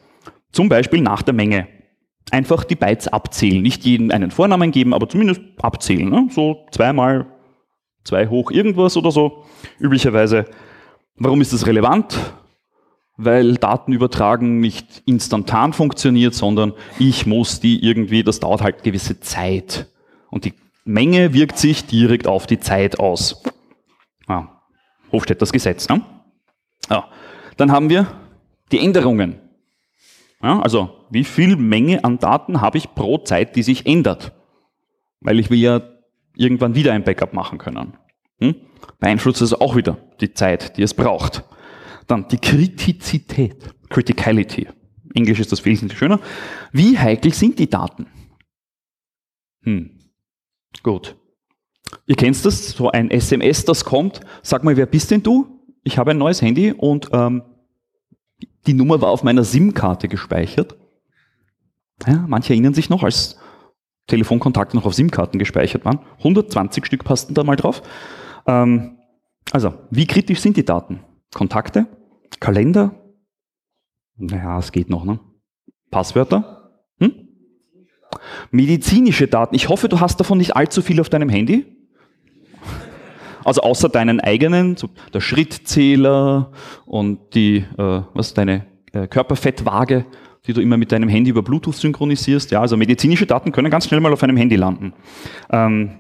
Zum 0.53 0.69
Beispiel 0.69 1.01
nach 1.03 1.23
der 1.23 1.35
Menge 1.35 1.69
einfach 2.31 2.65
die 2.65 2.77
Bytes 2.77 3.09
abzählen. 3.09 3.61
Nicht 3.63 3.85
jedem 3.85 4.11
einen 4.11 4.31
Vornamen 4.31 4.71
geben, 4.71 4.95
aber 4.95 5.09
zumindest 5.09 5.41
abzählen. 5.61 6.09
Ne? 6.09 6.29
So 6.31 6.67
zweimal, 6.71 7.27
zwei 8.05 8.29
hoch 8.29 8.51
irgendwas 8.51 8.97
oder 8.97 9.11
so. 9.11 9.45
Üblicherweise. 9.79 10.47
Warum 11.17 11.41
ist 11.41 11.53
das 11.53 11.67
relevant? 11.67 12.17
Weil 13.17 13.57
Datenübertragen 13.57 14.61
nicht 14.61 15.03
instantan 15.05 15.73
funktioniert, 15.73 16.35
sondern 16.35 16.75
ich 16.99 17.27
muss 17.27 17.59
die 17.61 17.85
irgendwie, 17.85 18.23
das 18.23 18.39
dauert 18.39 18.63
halt 18.63 18.85
gewisse 18.85 19.19
Zeit. 19.19 19.89
Und 20.31 20.45
die 20.45 20.55
Menge 20.85 21.35
wirkt 21.35 21.59
sich 21.59 21.87
direkt 21.87 22.27
auf 22.27 22.47
die 22.47 22.61
Zeit 22.61 22.99
aus. 22.99 23.43
Ah, 24.27 24.49
Hofstedters 25.13 25.53
Gesetz. 25.53 25.89
Ne? 25.89 26.03
Ja. 26.91 27.09
Dann 27.57 27.73
haben 27.73 27.91
wir 27.91 28.07
die 28.71 28.79
Änderungen. 28.79 29.41
Ja, 30.43 30.61
also 30.61 31.07
wie 31.11 31.25
viel 31.25 31.57
Menge 31.57 32.05
an 32.05 32.19
Daten 32.19 32.61
habe 32.61 32.79
ich 32.79 32.95
pro 32.95 33.19
Zeit, 33.19 33.57
die 33.57 33.63
sich 33.63 33.87
ändert? 33.87 34.33
Weil 35.21 35.41
ich 35.41 35.51
will 35.51 35.59
ja 35.59 35.83
irgendwann 36.37 36.75
wieder 36.75 36.93
ein 36.93 37.03
Backup 37.03 37.33
machen 37.33 37.59
können. 37.59 37.95
Hm? 38.41 38.55
Beeinflusst 39.01 39.43
also 39.43 39.59
auch 39.59 39.75
wieder 39.75 39.99
die 40.21 40.33
Zeit, 40.33 40.77
die 40.77 40.83
es 40.83 40.95
braucht. 40.95 41.43
Dann 42.07 42.29
die 42.29 42.39
Kritizität, 42.39 43.75
Criticality. 43.89 44.69
Englisch 45.15 45.41
ist 45.41 45.51
das 45.51 45.65
wesentlich 45.65 45.99
schöner. 45.99 46.21
Wie 46.73 46.99
heikel 46.99 47.33
sind 47.33 47.59
die 47.59 47.69
Daten? 47.69 48.07
Hm. 49.65 49.98
Gut. 50.83 51.17
Ihr 52.07 52.17
kennt 52.17 52.45
das, 52.45 52.71
so 52.71 52.91
ein 52.91 53.11
SMS, 53.11 53.65
das 53.65 53.85
kommt. 53.85 54.21
Sag 54.43 54.65
mal, 54.65 54.77
wer 54.77 54.87
bist 54.87 55.11
denn 55.11 55.23
du? 55.23 55.61
Ich 55.85 55.99
habe 55.99 56.11
ein 56.11 56.19
neues 56.19 56.43
Handy 56.43 56.73
und 56.73 57.09
ähm, 57.13 57.43
die 58.67 58.75
Nummer 58.75 59.01
war 59.01 59.11
auf 59.11 59.23
meiner 59.23 59.45
SIM-Karte 59.45 60.09
gespeichert. 60.09 60.77
Ja, 62.07 62.25
manche 62.29 62.53
erinnern 62.53 62.75
sich 62.75 62.91
noch, 62.91 63.03
als 63.03 63.39
Telefonkontakte 64.07 64.77
noch 64.77 64.87
auf 64.87 64.95
SIM-Karten 64.95 65.39
gespeichert 65.39 65.85
waren. 65.85 66.01
120 66.19 66.85
Stück 66.85 67.05
passten 67.05 67.35
da 67.35 67.45
mal 67.45 67.57
drauf. 67.57 67.83
Ähm, 68.47 68.99
also, 69.51 69.75
wie 69.91 70.07
kritisch 70.07 70.41
sind 70.41 70.57
die 70.57 70.65
Daten? 70.65 71.01
Kontakte? 71.33 71.87
Kalender? 72.41 72.95
Naja, 74.17 74.59
es 74.59 74.73
geht 74.73 74.91
noch, 74.91 75.05
ne? 75.05 75.21
Passwörter? 75.91 76.58
Medizinische 78.51 79.29
Daten. 79.29 79.55
Ich 79.55 79.69
hoffe, 79.69 79.89
du 79.89 80.01
hast 80.01 80.19
davon 80.21 80.39
nicht 80.39 80.57
allzu 80.57 80.83
viel 80.83 81.01
auf 81.01 81.09
deinem 81.09 81.29
Handy. 81.29 81.67
Also 83.45 83.63
außer 83.63 83.89
deinen 83.89 84.21
eigenen, 84.21 84.77
so 84.77 84.91
der 85.15 85.21
Schrittzähler 85.21 86.53
und 86.85 87.35
die, 87.35 87.65
äh, 87.79 88.03
was 88.13 88.35
deine 88.35 88.67
äh, 88.93 89.07
Körperfettwaage, 89.07 90.05
die 90.47 90.53
du 90.53 90.61
immer 90.61 90.77
mit 90.77 90.93
deinem 90.93 91.09
Handy 91.09 91.31
über 91.31 91.43
Bluetooth 91.43 91.77
synchronisierst. 91.77 92.51
Ja, 92.51 92.61
also 92.61 92.77
medizinische 92.77 93.27
Daten 93.27 93.53
können 93.53 93.71
ganz 93.71 93.87
schnell 93.87 94.01
mal 94.01 94.13
auf 94.13 94.23
einem 94.23 94.37
Handy 94.37 94.57
landen. 94.57 94.93
Ähm, 95.51 95.99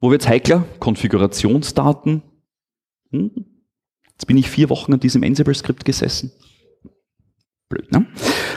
wo 0.00 0.10
wird's 0.10 0.28
heikler? 0.28 0.64
Konfigurationsdaten. 0.78 2.22
Hm? 3.12 3.30
Jetzt 4.12 4.26
bin 4.26 4.36
ich 4.36 4.48
vier 4.48 4.70
Wochen 4.70 4.92
an 4.94 5.00
diesem 5.00 5.22
Ansible-Skript 5.22 5.84
gesessen. 5.84 6.32
Blöd, 7.68 7.90
ne? 7.92 8.06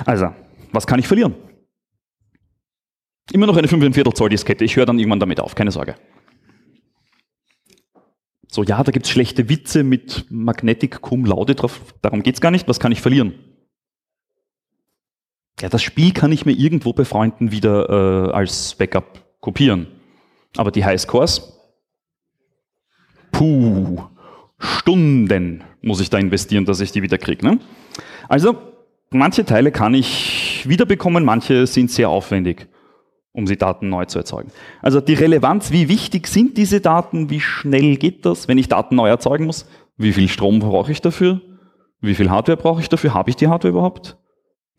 Also, 0.06 0.30
was 0.72 0.88
kann 0.88 1.00
ich 1.00 1.08
verlieren? 1.08 1.36
Immer 3.32 3.48
noch 3.48 3.58
eine 3.58 3.68
5,25 3.68 4.16
Zoll 4.16 4.30
Diskette. 4.30 4.66
Ich 4.66 4.76
höre 4.76 4.86
dann 4.86 4.98
irgendwann 4.98 5.20
damit 5.20 5.40
auf, 5.40 5.56
keine 5.56 5.72
Sorge. 5.72 5.96
So, 8.52 8.64
ja, 8.64 8.84
da 8.84 8.92
gibt's 8.92 9.10
schlechte 9.10 9.48
Witze 9.48 9.84
mit 9.84 10.26
Magnetic 10.30 11.02
Cum 11.02 11.26
Laude 11.26 11.54
drauf. 11.54 11.82
Darum 12.02 12.24
geht's 12.24 12.42
gar 12.42 12.50
nicht. 12.50 12.68
Was 12.68 12.80
kann 12.80 12.92
ich 12.92 13.02
verlieren? 13.02 13.36
Ja, 15.62 15.70
das 15.70 15.84
Spiel 15.84 16.14
kann 16.14 16.32
ich 16.32 16.46
mir 16.46 16.54
irgendwo 16.54 16.94
bei 16.94 17.06
Freunden 17.06 17.52
wieder 17.52 17.90
äh, 17.90 18.32
als 18.32 18.74
Backup 18.76 19.24
kopieren. 19.40 19.88
Aber 20.58 20.72
die 20.72 20.84
Highscores? 20.84 21.54
Puh, 23.32 24.02
Stunden 24.58 25.64
muss 25.82 26.02
ich 26.02 26.10
da 26.10 26.18
investieren, 26.18 26.66
dass 26.66 26.80
ich 26.80 26.92
die 26.92 27.04
wieder 27.04 27.20
kriege. 27.20 27.46
Ne? 27.46 27.60
Also, 28.28 28.58
manche 29.12 29.46
Teile 29.46 29.72
kann 29.72 29.94
ich 29.94 30.68
wiederbekommen, 30.68 31.24
manche 31.24 31.68
sind 31.68 31.92
sehr 31.92 32.10
aufwendig 32.10 32.68
um 33.32 33.46
die 33.46 33.58
Daten 33.58 33.90
neu 33.90 34.06
zu 34.06 34.20
erzeugen. 34.20 34.52
Also 34.82 35.02
die 35.02 35.14
Relevanz, 35.14 35.72
wie 35.72 35.88
wichtig 35.88 36.28
sind 36.28 36.58
diese 36.58 36.82
Daten, 36.82 37.30
wie 37.30 37.40
schnell 37.40 37.98
geht 37.98 38.26
das, 38.26 38.48
wenn 38.48 38.58
ich 38.58 38.68
Daten 38.68 38.96
neu 38.96 39.10
erzeugen 39.10 39.46
muss, 39.46 39.68
wie 39.98 40.14
viel 40.14 40.28
Strom 40.28 40.60
brauche 40.60 40.92
ich 40.92 41.02
dafür, 41.02 41.42
wie 42.02 42.16
viel 42.16 42.30
Hardware 42.30 42.58
brauche 42.58 42.82
ich 42.82 42.90
dafür, 42.90 43.14
habe 43.14 43.30
ich 43.30 43.36
die 43.36 43.48
Hardware 43.48 43.72
überhaupt, 43.72 44.10
habe 44.10 44.20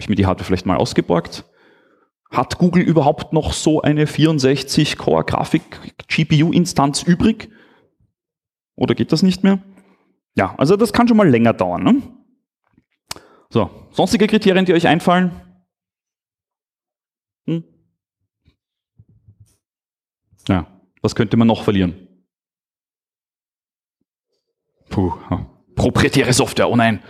ich 0.01 0.09
mir 0.09 0.17
die 0.17 0.27
Hardware 0.27 0.47
vielleicht 0.47 0.67
mal 0.67 0.77
ausgeborgt, 0.77 1.45
hat 2.31 2.59
Google 2.59 2.83
überhaupt 2.83 3.33
noch 3.33 3.53
so 3.53 3.83
eine 3.83 4.07
64-Core-Grafik-GPU-Instanz 4.07 7.03
übrig? 7.03 7.51
Oder 8.77 8.95
geht 8.95 9.11
das 9.13 9.23
nicht 9.23 9.43
mehr? 9.43 9.59
Ja, 10.37 10.55
also 10.57 10.77
das 10.77 10.93
kann 10.93 11.09
schon 11.09 11.17
mal 11.17 11.29
länger 11.29 11.53
dauern. 11.53 11.83
Ne? 11.83 12.01
So, 13.51 13.69
sonstige 13.91 14.29
Kriterien, 14.29 14.65
die 14.65 14.75
euch 14.75 14.87
einfallen? 14.87 15.33
Ja, 20.49 20.67
was 21.03 21.15
könnte 21.15 21.37
man 21.37 21.47
noch 21.49 21.63
verlieren? 21.63 22.09
Puh, 24.89 25.13
proprietäre 25.77 26.33
Software, 26.33 26.69
oh 26.69 26.77
nein. 26.77 27.01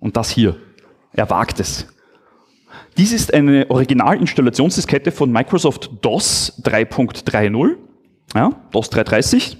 Und 0.00 0.16
das 0.16 0.30
hier, 0.30 0.56
er 1.12 1.30
wagt 1.30 1.60
es. 1.60 1.86
Dies 2.96 3.12
ist 3.12 3.32
eine 3.32 3.70
Originalinstallationsdiskette 3.70 5.12
von 5.12 5.30
Microsoft 5.30 5.90
DOS 6.02 6.60
3.30, 6.64 7.76
ja, 8.34 8.50
DOS 8.72 8.90
330. 8.90 9.56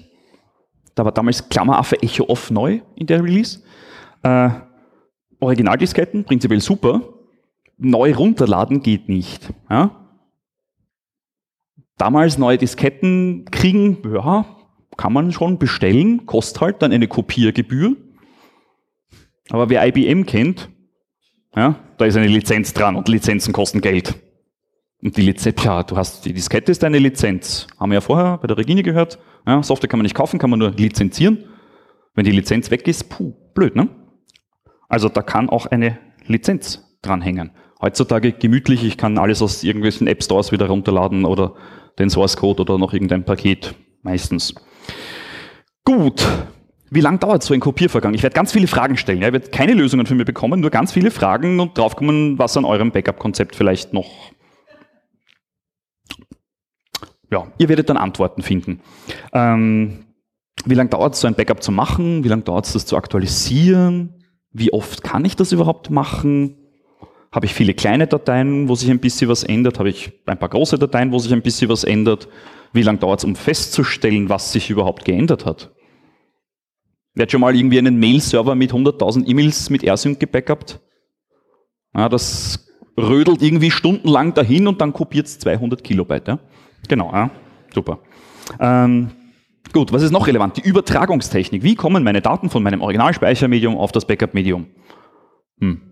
Da 0.95 1.05
war 1.05 1.13
damals 1.13 1.47
Klammeraffe 1.47 2.01
Echo 2.01 2.25
Off 2.25 2.51
neu 2.51 2.81
in 2.95 3.07
der 3.07 3.23
Release. 3.23 3.61
Äh, 4.23 4.49
Originaldisketten, 5.39 6.25
prinzipiell 6.25 6.59
super. 6.59 7.01
Neu 7.77 8.13
runterladen 8.13 8.81
geht 8.81 9.07
nicht. 9.07 9.53
Ja? 9.69 10.08
Damals 11.99 12.39
neue 12.39 12.57
Disketten 12.57 13.45
kriegen, 13.51 13.99
ja, 14.11 14.45
kann 14.97 15.13
man 15.13 15.31
schon 15.31 15.59
bestellen, 15.59 16.25
kostet 16.25 16.61
halt 16.61 16.81
dann 16.81 16.91
eine 16.91 17.07
Kopiergebühr. 17.07 17.95
Aber 19.51 19.69
wer 19.69 19.85
IBM 19.87 20.25
kennt, 20.25 20.69
ja, 21.55 21.75
da 21.97 22.05
ist 22.05 22.17
eine 22.17 22.27
Lizenz 22.27 22.73
dran 22.73 22.95
und 22.95 23.07
Lizenzen 23.07 23.53
kosten 23.53 23.81
Geld. 23.81 24.15
Und 25.01 25.15
die 25.15 25.21
Lizenz, 25.21 25.63
ja, 25.63 25.83
du 25.83 25.95
hast, 25.95 26.25
die 26.25 26.33
Diskette 26.33 26.71
ist 26.71 26.83
eine 26.83 26.99
Lizenz. 26.99 27.67
Haben 27.79 27.91
wir 27.91 27.95
ja 27.95 28.01
vorher 28.01 28.37
bei 28.37 28.47
der 28.47 28.57
Regine 28.57 28.83
gehört. 28.83 29.19
Ja, 29.47 29.63
Software 29.63 29.87
kann 29.87 29.99
man 29.99 30.03
nicht 30.03 30.15
kaufen, 30.15 30.39
kann 30.39 30.49
man 30.49 30.59
nur 30.59 30.71
lizenzieren. 30.71 31.45
Wenn 32.15 32.25
die 32.25 32.31
Lizenz 32.31 32.69
weg 32.69 32.87
ist, 32.87 33.09
puh, 33.09 33.33
blöd, 33.53 33.75
ne? 33.75 33.87
Also 34.89 35.07
da 35.07 35.21
kann 35.21 35.49
auch 35.49 35.67
eine 35.67 35.97
Lizenz 36.25 36.97
dranhängen. 37.01 37.51
Heutzutage 37.81 38.33
gemütlich, 38.33 38.83
ich 38.83 38.97
kann 38.97 39.17
alles 39.17 39.41
aus 39.41 39.63
irgendwelchen 39.63 40.07
App 40.07 40.21
Stores 40.21 40.51
wieder 40.51 40.67
runterladen 40.67 41.23
oder 41.23 41.55
den 41.99 42.09
Source 42.09 42.37
Code 42.37 42.61
oder 42.61 42.77
noch 42.77 42.93
irgendein 42.93 43.25
Paket, 43.25 43.75
meistens. 44.01 44.55
Gut. 45.85 46.25
Wie 46.91 47.01
lange 47.01 47.19
dauert 47.19 47.43
so 47.43 47.53
ein 47.53 47.59
Kopiervorgang? 47.59 48.15
Ich 48.15 48.23
werde 48.23 48.33
ganz 48.33 48.51
viele 48.51 48.67
Fragen 48.67 48.97
stellen. 48.97 49.21
Ja. 49.21 49.27
Ich 49.27 49.33
werde 49.33 49.49
keine 49.49 49.73
Lösungen 49.73 50.07
für 50.07 50.15
mich 50.15 50.25
bekommen, 50.25 50.59
nur 50.59 50.71
ganz 50.71 50.91
viele 50.91 51.11
Fragen 51.11 51.59
und 51.59 51.77
draufkommen, 51.77 52.39
was 52.39 52.57
an 52.57 52.65
eurem 52.65 52.91
Backup-Konzept 52.91 53.55
vielleicht 53.55 53.93
noch. 53.93 54.31
Ja, 57.31 57.47
ihr 57.59 57.69
werdet 57.69 57.89
dann 57.89 57.97
Antworten 57.97 58.41
finden. 58.41 58.81
Ähm, 59.33 60.05
wie 60.65 60.73
lange 60.73 60.89
dauert 60.89 61.13
es, 61.13 61.21
so 61.21 61.27
ein 61.27 61.35
Backup 61.35 61.61
zu 61.61 61.71
machen? 61.71 62.23
Wie 62.23 62.27
lange 62.27 62.41
dauert 62.41 62.65
es, 62.65 62.73
das 62.73 62.87
zu 62.87 62.97
aktualisieren? 62.97 64.23
Wie 64.51 64.73
oft 64.73 65.03
kann 65.03 65.25
ich 65.25 65.35
das 65.35 65.51
überhaupt 65.51 65.91
machen? 65.91 66.58
Habe 67.31 67.45
ich 67.45 67.53
viele 67.53 67.73
kleine 67.73 68.07
Dateien, 68.07 68.67
wo 68.67 68.75
sich 68.75 68.89
ein 68.89 68.99
bisschen 68.99 69.29
was 69.29 69.43
ändert? 69.43 69.77
Habe 69.77 69.89
ich 69.89 70.11
ein 70.25 70.39
paar 70.39 70.49
große 70.49 70.79
Dateien, 70.79 71.11
wo 71.11 71.19
sich 71.19 71.31
ein 71.31 71.43
bisschen 71.43 71.69
was 71.69 71.83
ändert? 71.83 72.27
Wie 72.73 72.81
lange 72.81 72.99
dauert 72.99 73.19
es, 73.19 73.25
um 73.25 73.35
festzustellen, 73.35 74.29
was 74.29 74.51
sich 74.51 74.69
überhaupt 74.69 75.05
geändert 75.05 75.45
hat? 75.45 75.71
Wer 77.13 77.23
hat 77.23 77.31
schon 77.31 77.41
mal 77.41 77.55
irgendwie 77.55 77.77
einen 77.77 77.99
Mail-Server 77.99 78.55
mit 78.55 78.71
100.000 78.71 79.27
E-Mails 79.27 79.69
mit 79.69 79.83
AirSync 79.83 80.19
gebackupt? 80.19 80.79
Ja, 81.95 82.09
das 82.09 82.67
rödelt 82.97 83.41
irgendwie 83.41 83.71
stundenlang 83.71 84.33
dahin 84.33 84.67
und 84.67 84.81
dann 84.81 84.93
kopiert 84.93 85.27
es 85.27 85.39
200 85.39 85.83
Kilobyte. 85.83 86.27
Ja? 86.27 86.39
Genau, 86.87 87.11
ja? 87.11 87.29
super. 87.73 87.99
Ähm, 88.59 89.09
gut, 89.73 89.91
was 89.91 90.01
ist 90.01 90.11
noch 90.11 90.27
relevant? 90.27 90.57
Die 90.57 90.61
Übertragungstechnik. 90.61 91.63
Wie 91.63 91.75
kommen 91.75 92.03
meine 92.03 92.21
Daten 92.21 92.49
von 92.49 92.63
meinem 92.63 92.81
Originalspeichermedium 92.81 93.77
auf 93.77 93.91
das 93.91 94.05
Backup-Medium? 94.05 94.67
Hm. 95.59 95.88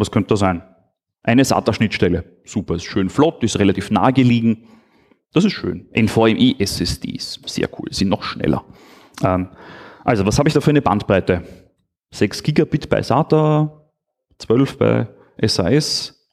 Was 0.00 0.10
könnte 0.10 0.28
das 0.28 0.40
sein? 0.40 0.62
Eine 1.22 1.44
SATA-Schnittstelle. 1.44 2.24
Super, 2.44 2.74
ist 2.74 2.84
schön 2.84 3.08
flott, 3.08 3.42
ist 3.42 3.58
relativ 3.58 3.90
nah 3.90 4.10
gelegen. 4.10 4.68
Das 5.32 5.44
ist 5.44 5.52
schön. 5.52 5.88
NVMe 5.94 6.54
SSDs, 6.58 7.40
sehr 7.46 7.68
cool, 7.78 7.92
sind 7.92 8.08
noch 8.08 8.22
schneller. 8.22 8.64
Ähm, 9.22 9.48
also, 10.04 10.26
was 10.26 10.38
habe 10.38 10.48
ich 10.48 10.54
da 10.54 10.60
für 10.60 10.70
eine 10.70 10.82
Bandbreite? 10.82 11.44
6 12.12 12.42
Gigabit 12.42 12.88
bei 12.88 13.02
SATA, 13.02 13.90
12 14.38 14.78
bei 14.78 15.08
SAS. 15.40 16.28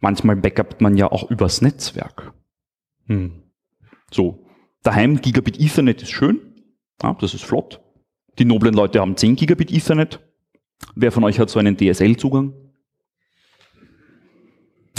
Manchmal 0.00 0.36
backupt 0.36 0.80
man 0.80 0.96
ja 0.96 1.10
auch 1.10 1.30
übers 1.30 1.62
Netzwerk. 1.62 2.34
Hm. 3.06 3.42
So, 4.10 4.46
daheim 4.82 5.20
Gigabit 5.20 5.58
Ethernet 5.58 6.02
ist 6.02 6.10
schön, 6.10 6.40
ja, 7.02 7.16
das 7.20 7.34
ist 7.34 7.44
flott. 7.44 7.80
Die 8.38 8.44
noblen 8.44 8.74
Leute 8.74 9.00
haben 9.00 9.16
10 9.16 9.36
Gigabit 9.36 9.72
Ethernet. 9.72 10.20
Wer 10.94 11.12
von 11.12 11.24
euch 11.24 11.38
hat 11.38 11.50
so 11.50 11.58
einen 11.58 11.76
DSL-Zugang? 11.76 12.52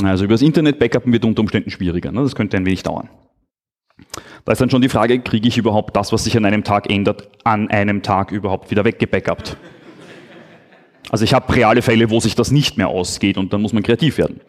Also 0.03 0.25
übers 0.25 0.41
Internet 0.41 0.79
backuppen 0.79 1.13
wird 1.13 1.23
unter 1.23 1.41
Umständen 1.41 1.69
schwieriger. 1.69 2.11
Ne? 2.11 2.21
Das 2.21 2.35
könnte 2.35 2.57
ein 2.57 2.65
wenig 2.65 2.83
dauern. 2.83 3.09
Da 4.43 4.51
ist 4.51 4.59
dann 4.59 4.69
schon 4.69 4.81
die 4.81 4.89
Frage, 4.89 5.19
kriege 5.19 5.47
ich 5.47 5.57
überhaupt 5.57 5.95
das, 5.95 6.11
was 6.11 6.25
sich 6.25 6.35
an 6.35 6.45
einem 6.45 6.63
Tag 6.63 6.91
ändert, 6.91 7.29
an 7.43 7.69
einem 7.69 8.03
Tag 8.03 8.31
überhaupt 8.31 8.69
wieder 8.71 8.83
weggebackupt? 8.83 9.57
Also 11.09 11.23
ich 11.23 11.33
habe 11.33 11.55
reale 11.55 11.81
Fälle, 11.81 12.09
wo 12.09 12.19
sich 12.19 12.35
das 12.35 12.51
nicht 12.51 12.77
mehr 12.77 12.89
ausgeht 12.89 13.37
und 13.37 13.53
dann 13.53 13.61
muss 13.61 13.73
man 13.73 13.83
kreativ 13.83 14.17
werden. 14.17 14.41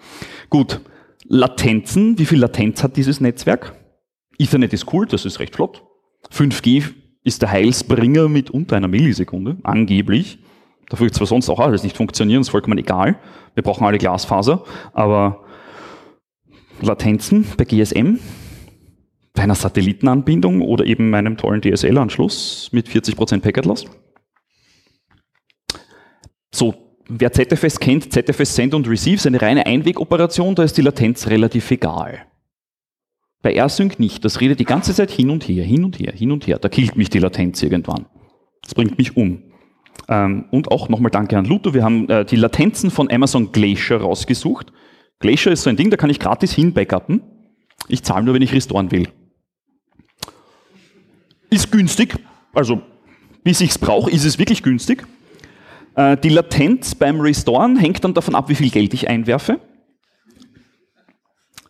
Gut, 0.51 0.81
Latenzen, 1.29 2.19
wie 2.19 2.27
viel 2.27 2.41
Latenz 2.41 2.83
hat 2.83 2.97
dieses 2.97 3.21
Netzwerk? 3.21 3.75
Ethernet 4.39 4.73
ist 4.73 4.93
cool, 4.93 5.07
das 5.07 5.25
ist 5.25 5.39
recht 5.39 5.55
flott. 5.55 5.83
5G 6.33 6.85
ist 7.23 7.43
der 7.43 7.51
Heilsbringer 7.51 8.29
mit 8.29 8.51
unter 8.51 8.77
einer 8.77 8.89
Millisekunde, 8.89 9.59
angeblich. 9.63 10.39
Dafür 10.89 11.07
wird 11.07 11.15
zwar 11.15 11.27
sonst 11.27 11.49
auch 11.49 11.61
alles 11.61 11.83
nicht 11.83 11.97
funktionieren, 11.97 12.43
ist 12.43 12.51
vollkommen 12.51 12.79
egal. 12.79 13.19
Wir 13.55 13.63
brauchen 13.63 13.85
alle 13.87 13.99
Glasfaser, 13.99 14.65
aber 14.93 15.45
Latenzen 16.81 17.47
bei 17.57 17.65
GSM, 17.65 18.19
bei 19.33 19.43
einer 19.43 19.55
Satellitenanbindung 19.55 20.61
oder 20.61 20.85
eben 20.85 21.11
meinem 21.11 21.37
tollen 21.37 21.61
DSL-Anschluss 21.61 22.71
mit 22.73 22.89
40% 22.89 23.41
Packet 23.41 23.65
Loss. 23.65 23.87
So, 26.55 26.75
wer 27.09 27.33
ZFS 27.33 27.81
kennt, 27.81 28.13
ZFS 28.13 28.55
Send 28.55 28.75
und 28.75 28.89
Receive 28.89 29.17
ist 29.17 29.27
eine 29.27 29.43
reine 29.43 29.67
Einwegoperation, 29.67 30.55
da 30.55 30.63
ist 30.63 30.77
die 30.77 30.83
Latenz 30.83 31.27
relativ 31.27 31.71
egal. 31.71 32.27
Bei 33.43 33.53
AirSync 33.53 33.99
nicht, 33.99 34.25
das 34.25 34.41
redet 34.41 34.59
die 34.59 34.65
ganze 34.65 34.95
Zeit 34.95 35.11
hin 35.11 35.31
und 35.31 35.47
her, 35.47 35.65
hin 35.65 35.85
und 35.85 35.99
her, 35.99 36.13
hin 36.13 36.33
und 36.33 36.47
her. 36.47 36.59
Da 36.59 36.69
killt 36.69 36.97
mich 36.97 37.11
die 37.11 37.19
Latenz 37.19 37.63
irgendwann. 37.63 38.07
Das 38.63 38.75
bringt 38.75 38.99
mich 38.99 39.17
um. 39.17 39.43
Ähm, 40.09 40.47
und 40.51 40.71
auch 40.71 40.89
nochmal 40.89 41.11
danke 41.11 41.37
an 41.37 41.45
Luto, 41.45 41.75
wir 41.75 41.83
haben 41.83 42.09
äh, 42.09 42.25
die 42.25 42.37
Latenzen 42.37 42.91
von 42.91 43.11
Amazon 43.11 43.53
Glacier 43.53 44.01
rausgesucht. 44.01 44.73
Glacier 45.19 45.53
ist 45.53 45.63
so 45.63 45.71
ein 45.71 45.77
Ding, 45.77 45.91
da 45.91 45.97
kann 45.97 46.11
ich 46.11 46.21
gratis 46.21 46.53
hin 46.53 46.73
backuppen. 46.73 47.23
Ich 47.89 48.03
zahle 48.03 48.25
nur, 48.25 48.35
wenn 48.35 48.43
ich 48.43 48.53
restoren 48.53 48.91
will. 48.91 49.09
Ist 51.51 51.71
günstig, 51.71 52.17
also 52.53 52.83
bis 53.45 53.61
ich 53.61 53.71
es 53.71 53.79
brauche, 53.79 54.11
ist 54.11 54.25
es 54.25 54.39
wirklich 54.39 54.63
günstig. 54.63 55.07
Äh, 55.95 56.17
die 56.17 56.29
Latenz 56.29 56.95
beim 56.95 57.21
Restoren 57.21 57.77
hängt 57.77 58.05
dann 58.05 58.15
davon 58.15 58.35
ab, 58.35 58.49
wie 58.49 58.55
viel 58.55 58.71
Geld 58.71 58.95
ich 58.95 59.09
einwerfe. 59.09 59.61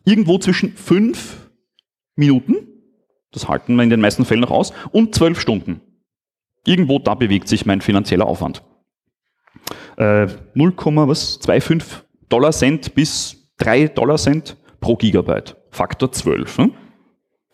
Irgendwo 0.04 0.38
zwischen 0.38 0.72
fünf 0.76 1.50
Minuten, 2.14 2.56
das 3.32 3.48
halten 3.48 3.76
wir 3.76 3.82
in 3.82 3.90
den 3.90 4.00
meisten 4.00 4.24
Fällen 4.24 4.40
noch 4.40 4.50
aus, 4.50 4.72
und 4.92 5.14
zwölf 5.14 5.40
Stunden. 5.40 5.80
Irgendwo 6.66 6.98
da 6.98 7.14
bewegt 7.14 7.48
sich 7.48 7.64
mein 7.64 7.80
finanzieller 7.80 8.26
Aufwand. 8.26 8.62
Äh, 9.96 10.26
0,25 10.54 11.84
Dollar 12.28 12.52
Cent 12.52 12.94
bis 12.94 13.50
3 13.58 13.88
Dollar 13.88 14.16
Cent 14.16 14.56
pro 14.80 14.96
Gigabyte. 14.96 15.56
Faktor 15.70 16.12
12. 16.12 16.58
Ne? 16.58 16.70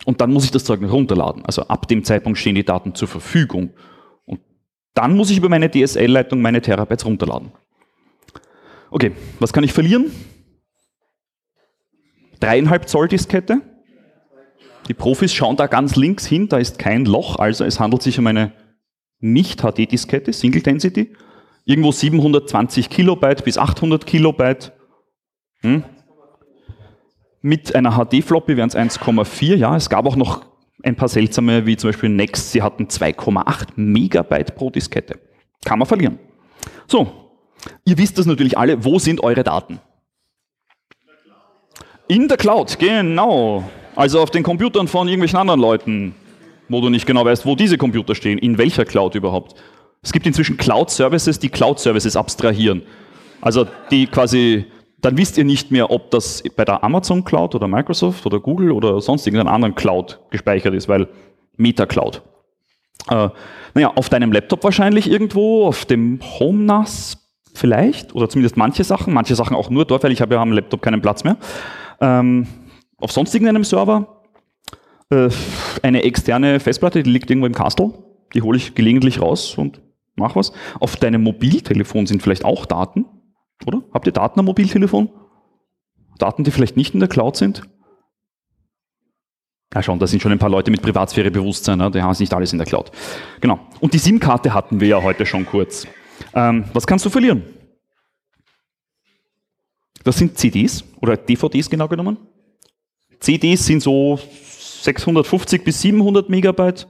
Und 0.05 0.19
dann 0.19 0.33
muss 0.33 0.43
ich 0.43 0.51
das 0.51 0.65
Zeug 0.65 0.81
noch 0.81 0.91
runterladen. 0.91 1.45
Also 1.45 1.61
ab 1.63 1.87
dem 1.87 2.03
Zeitpunkt 2.03 2.39
stehen 2.39 2.55
die 2.55 2.65
Daten 2.65 2.95
zur 2.95 3.07
Verfügung. 3.07 3.71
Und 4.25 4.41
dann 4.93 5.15
muss 5.15 5.29
ich 5.29 5.37
über 5.37 5.47
meine 5.47 5.69
DSL-Leitung 5.69 6.41
meine 6.41 6.61
Terabytes 6.61 7.05
runterladen. 7.05 7.51
Okay, 8.89 9.11
was 9.39 9.53
kann 9.53 9.63
ich 9.63 9.73
verlieren? 9.73 10.11
Dreieinhalb 12.39 12.89
Zoll 12.89 13.07
Diskette. 13.07 13.61
Die 14.87 14.93
Profis 14.93 15.33
schauen 15.33 15.55
da 15.55 15.67
ganz 15.67 15.95
links 15.95 16.25
hin, 16.25 16.49
da 16.49 16.57
ist 16.57 16.77
kein 16.77 17.05
Loch, 17.05 17.37
also 17.37 17.63
es 17.63 17.79
handelt 17.79 18.01
sich 18.01 18.19
um 18.19 18.27
eine 18.27 18.51
nicht-HD-Diskette, 19.23 20.33
Single 20.33 20.61
Density, 20.61 21.13
irgendwo 21.65 21.91
720 21.91 22.89
Kilobyte 22.89 23.43
bis 23.43 23.57
800 23.57 24.05
Kilobyte. 24.05 24.73
Hm? 25.61 25.83
Mit 27.41 27.73
einer 27.75 27.91
HD-Floppy 27.91 28.57
wären 28.57 28.69
es 28.69 28.75
1,4. 28.75 29.55
Ja, 29.55 29.75
es 29.75 29.89
gab 29.89 30.05
auch 30.05 30.15
noch 30.15 30.45
ein 30.83 30.95
paar 30.95 31.07
seltsame, 31.07 31.65
wie 31.65 31.77
zum 31.77 31.89
Beispiel 31.89 32.09
Next, 32.09 32.51
sie 32.51 32.61
hatten 32.61 32.85
2,8 32.85 33.69
Megabyte 33.75 34.55
pro 34.55 34.69
Diskette. 34.69 35.19
Kann 35.65 35.79
man 35.79 35.87
verlieren. 35.87 36.19
So, 36.87 37.11
ihr 37.85 37.97
wisst 37.97 38.17
das 38.17 38.25
natürlich 38.25 38.57
alle. 38.57 38.83
Wo 38.83 38.99
sind 38.99 39.23
eure 39.23 39.43
Daten? 39.43 39.79
In 42.07 42.27
der 42.27 42.37
Cloud, 42.37 42.77
genau. 42.79 43.63
Also 43.95 44.21
auf 44.21 44.31
den 44.31 44.43
Computern 44.43 44.87
von 44.87 45.07
irgendwelchen 45.07 45.39
anderen 45.39 45.61
Leuten 45.61 46.15
wo 46.73 46.81
du 46.81 46.89
nicht 46.89 47.05
genau 47.05 47.23
weißt, 47.23 47.45
wo 47.45 47.55
diese 47.55 47.77
Computer 47.77 48.15
stehen, 48.15 48.37
in 48.37 48.57
welcher 48.57 48.85
Cloud 48.85 49.15
überhaupt. 49.15 49.55
Es 50.01 50.11
gibt 50.11 50.27
inzwischen 50.27 50.57
Cloud-Services, 50.57 51.39
die 51.39 51.49
Cloud-Services 51.49 52.15
abstrahieren. 52.15 52.83
Also 53.41 53.67
die 53.91 54.07
quasi, 54.07 54.65
dann 55.01 55.17
wisst 55.17 55.37
ihr 55.37 55.45
nicht 55.45 55.71
mehr, 55.71 55.91
ob 55.91 56.11
das 56.11 56.43
bei 56.55 56.65
der 56.65 56.83
Amazon 56.83 57.23
Cloud 57.23 57.55
oder 57.55 57.67
Microsoft 57.67 58.25
oder 58.25 58.39
Google 58.39 58.71
oder 58.71 58.99
sonst 58.99 59.25
irgendeiner 59.25 59.51
anderen 59.51 59.75
Cloud 59.75 60.19
gespeichert 60.29 60.73
ist, 60.73 60.89
weil 60.89 61.07
Meta-Cloud. 61.57 62.21
Äh, 63.09 63.29
naja, 63.73 63.91
auf 63.95 64.09
deinem 64.09 64.31
Laptop 64.31 64.63
wahrscheinlich 64.63 65.09
irgendwo, 65.09 65.65
auf 65.65 65.85
dem 65.85 66.19
Home 66.39 66.63
NAS 66.63 67.17
vielleicht, 67.53 68.15
oder 68.15 68.29
zumindest 68.29 68.57
manche 68.57 68.83
Sachen, 68.83 69.13
manche 69.13 69.35
Sachen 69.35 69.55
auch 69.55 69.69
nur 69.69 69.85
dort, 69.85 70.03
weil 70.03 70.11
ich 70.11 70.21
habe 70.21 70.35
ja 70.35 70.41
am 70.41 70.51
Laptop 70.51 70.81
keinen 70.81 71.01
Platz 71.01 71.23
mehr. 71.23 71.37
Ähm, 72.01 72.47
auf 72.97 73.11
sonst 73.11 73.33
irgendeinem 73.33 73.63
Server, 73.63 74.12
äh, 75.09 75.29
eine 75.81 76.03
externe 76.03 76.59
Festplatte, 76.59 77.03
die 77.03 77.11
liegt 77.11 77.29
irgendwo 77.29 77.47
im 77.47 77.53
Castle, 77.53 77.93
die 78.33 78.41
hole 78.41 78.57
ich 78.57 78.75
gelegentlich 78.75 79.21
raus 79.21 79.57
und 79.57 79.81
mache 80.15 80.35
was. 80.35 80.51
Auf 80.79 80.95
deinem 80.95 81.23
Mobiltelefon 81.23 82.07
sind 82.07 82.21
vielleicht 82.21 82.45
auch 82.45 82.65
Daten, 82.65 83.05
oder? 83.65 83.83
Habt 83.93 84.07
ihr 84.07 84.13
Daten 84.13 84.39
am 84.39 84.45
Mobiltelefon? 84.45 85.09
Daten, 86.19 86.43
die 86.43 86.51
vielleicht 86.51 86.77
nicht 86.77 86.93
in 86.93 86.99
der 86.99 87.09
Cloud 87.09 87.37
sind? 87.37 87.63
Ja, 89.73 89.81
schon, 89.81 89.97
da 89.97 90.05
sind 90.05 90.21
schon 90.21 90.31
ein 90.31 90.39
paar 90.39 90.49
Leute 90.49 90.69
mit 90.69 90.83
Privatsphärebewusstsein, 90.83 91.79
ne? 91.79 91.89
die 91.89 92.01
haben 92.01 92.11
es 92.11 92.19
nicht 92.19 92.33
alles 92.33 92.51
in 92.51 92.59
der 92.59 92.67
Cloud. 92.67 92.91
Genau. 93.41 93.59
Und 93.79 93.93
die 93.93 93.97
SIM-Karte 93.97 94.53
hatten 94.53 94.79
wir 94.79 94.87
ja 94.87 95.01
heute 95.01 95.25
schon 95.25 95.45
kurz. 95.47 95.87
Ähm, 96.35 96.65
was 96.73 96.85
kannst 96.85 97.05
du 97.05 97.09
verlieren? 97.09 97.43
Das 100.03 100.17
sind 100.17 100.37
CDs 100.37 100.83
oder 101.01 101.17
DVDs 101.17 101.69
genau 101.69 101.87
genommen. 101.87 102.17
CDs 103.19 103.65
sind 103.65 103.81
so 103.81 104.19
650 104.83 105.63
bis 105.63 105.81
700 105.81 106.29
Megabyte, 106.29 106.87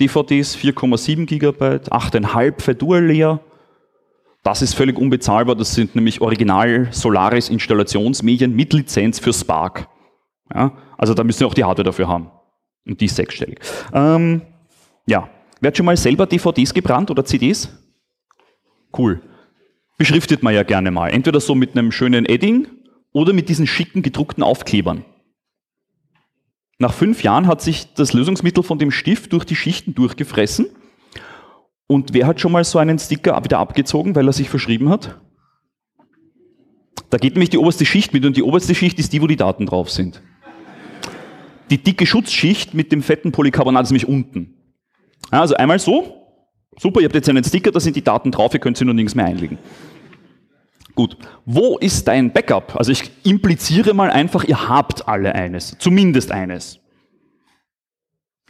DVDs 0.00 0.56
4,7 0.56 1.26
Gigabyte, 1.26 1.92
8,5 1.92 2.62
für 2.62 2.74
Dual 2.74 3.04
Layer. 3.04 3.40
Das 4.42 4.62
ist 4.62 4.72
völlig 4.72 4.96
unbezahlbar. 4.96 5.54
Das 5.54 5.74
sind 5.74 5.94
nämlich 5.94 6.22
Original 6.22 6.88
Solaris 6.92 7.50
Installationsmedien 7.50 8.56
mit 8.56 8.72
Lizenz 8.72 9.18
für 9.18 9.34
Spark. 9.34 9.86
Ja, 10.54 10.72
also 10.96 11.12
da 11.12 11.24
müsst 11.24 11.42
ihr 11.42 11.46
auch 11.46 11.52
die 11.52 11.64
Hardware 11.64 11.84
dafür 11.84 12.08
haben. 12.08 12.30
Und 12.86 13.02
die 13.02 13.04
ist 13.04 13.16
sechsstellig. 13.16 13.60
Ähm, 13.92 14.40
ja. 15.06 15.28
Wer 15.60 15.68
hat 15.68 15.76
schon 15.76 15.84
mal 15.84 15.96
selber 15.98 16.24
DVDs 16.24 16.72
gebrannt 16.72 17.10
oder 17.10 17.26
CDs? 17.26 17.68
Cool. 18.96 19.20
Beschriftet 19.98 20.42
man 20.42 20.54
ja 20.54 20.62
gerne 20.62 20.90
mal. 20.90 21.08
Entweder 21.08 21.38
so 21.38 21.54
mit 21.54 21.76
einem 21.76 21.92
schönen 21.92 22.24
Edding 22.24 22.66
oder 23.12 23.34
mit 23.34 23.50
diesen 23.50 23.66
schicken 23.66 24.00
gedruckten 24.00 24.42
Aufklebern. 24.42 25.04
Nach 26.80 26.94
fünf 26.94 27.22
Jahren 27.22 27.46
hat 27.46 27.60
sich 27.60 27.92
das 27.92 28.14
Lösungsmittel 28.14 28.64
von 28.64 28.78
dem 28.78 28.90
Stift 28.90 29.34
durch 29.34 29.44
die 29.44 29.54
Schichten 29.54 29.94
durchgefressen. 29.94 30.66
Und 31.86 32.14
wer 32.14 32.26
hat 32.26 32.40
schon 32.40 32.52
mal 32.52 32.64
so 32.64 32.78
einen 32.78 32.98
Sticker 32.98 33.38
wieder 33.44 33.58
abgezogen, 33.58 34.16
weil 34.16 34.26
er 34.26 34.32
sich 34.32 34.48
verschrieben 34.48 34.88
hat? 34.88 35.20
Da 37.10 37.18
geht 37.18 37.34
nämlich 37.34 37.50
die 37.50 37.58
oberste 37.58 37.84
Schicht 37.84 38.14
mit 38.14 38.24
und 38.24 38.34
die 38.34 38.42
oberste 38.42 38.74
Schicht 38.74 38.98
ist 38.98 39.12
die, 39.12 39.20
wo 39.20 39.26
die 39.26 39.36
Daten 39.36 39.66
drauf 39.66 39.90
sind. 39.90 40.22
Die 41.68 41.76
dicke 41.76 42.06
Schutzschicht 42.06 42.72
mit 42.72 42.92
dem 42.92 43.02
fetten 43.02 43.30
Polycarbonat 43.30 43.82
ist 43.82 43.90
nämlich 43.90 44.08
unten. 44.08 44.54
Also 45.30 45.56
einmal 45.56 45.78
so. 45.78 46.16
Super, 46.78 47.00
ihr 47.00 47.04
habt 47.04 47.14
jetzt 47.14 47.28
einen 47.28 47.44
Sticker, 47.44 47.72
da 47.72 47.80
sind 47.80 47.94
die 47.94 48.04
Daten 48.04 48.30
drauf, 48.30 48.54
ihr 48.54 48.60
könnt 48.60 48.78
sie 48.78 48.86
nur 48.86 48.94
nirgends 48.94 49.14
mehr 49.14 49.26
einlegen. 49.26 49.58
Gut, 51.00 51.16
wo 51.46 51.78
ist 51.78 52.08
dein 52.08 52.30
Backup? 52.30 52.76
Also 52.76 52.92
ich 52.92 53.10
impliziere 53.24 53.94
mal 53.94 54.10
einfach, 54.10 54.44
ihr 54.44 54.68
habt 54.68 55.08
alle 55.08 55.34
eines, 55.34 55.74
zumindest 55.78 56.30
eines. 56.30 56.78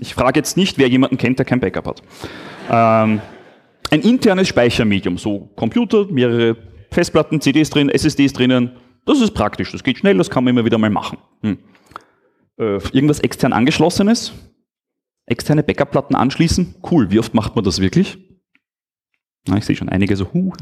Ich 0.01 0.15
frage 0.15 0.41
jetzt 0.41 0.57
nicht, 0.57 0.77
wer 0.77 0.89
jemanden 0.89 1.17
kennt, 1.17 1.39
der 1.39 1.47
kein 1.47 1.61
Backup 1.61 1.87
hat. 1.87 2.03
Ähm, 2.69 3.21
ein 3.93 4.01
internes 4.01 4.49
Speichermedium, 4.49 5.17
so 5.17 5.49
Computer, 5.55 6.07
mehrere 6.07 6.57
Festplatten, 6.91 7.41
CDs 7.41 7.71
drin, 7.71 7.89
SSDs 7.89 8.33
drinnen, 8.33 8.73
das 9.07 9.21
ist 9.21 9.31
praktisch, 9.31 9.71
das 9.71 9.85
geht 9.85 9.99
schnell, 9.99 10.19
das 10.19 10.29
kann 10.29 10.43
man 10.43 10.53
immer 10.53 10.65
wieder 10.65 10.79
mal 10.79 10.91
machen. 10.91 11.19
Hm. 11.43 11.59
Äh, 12.59 12.81
irgendwas 12.91 13.21
extern 13.21 13.53
angeschlossenes, 13.53 14.33
externe 15.27 15.63
Backup-Platten 15.63 16.17
anschließen, 16.17 16.75
cool, 16.91 17.13
wie 17.13 17.21
oft 17.21 17.33
macht 17.33 17.55
man 17.55 17.65
das 17.65 17.79
wirklich? 17.81 18.19
Na, 19.47 19.57
ich 19.57 19.65
sehe 19.65 19.77
schon 19.77 19.89
einige 19.89 20.17
so, 20.17 20.33
huh, 20.33 20.53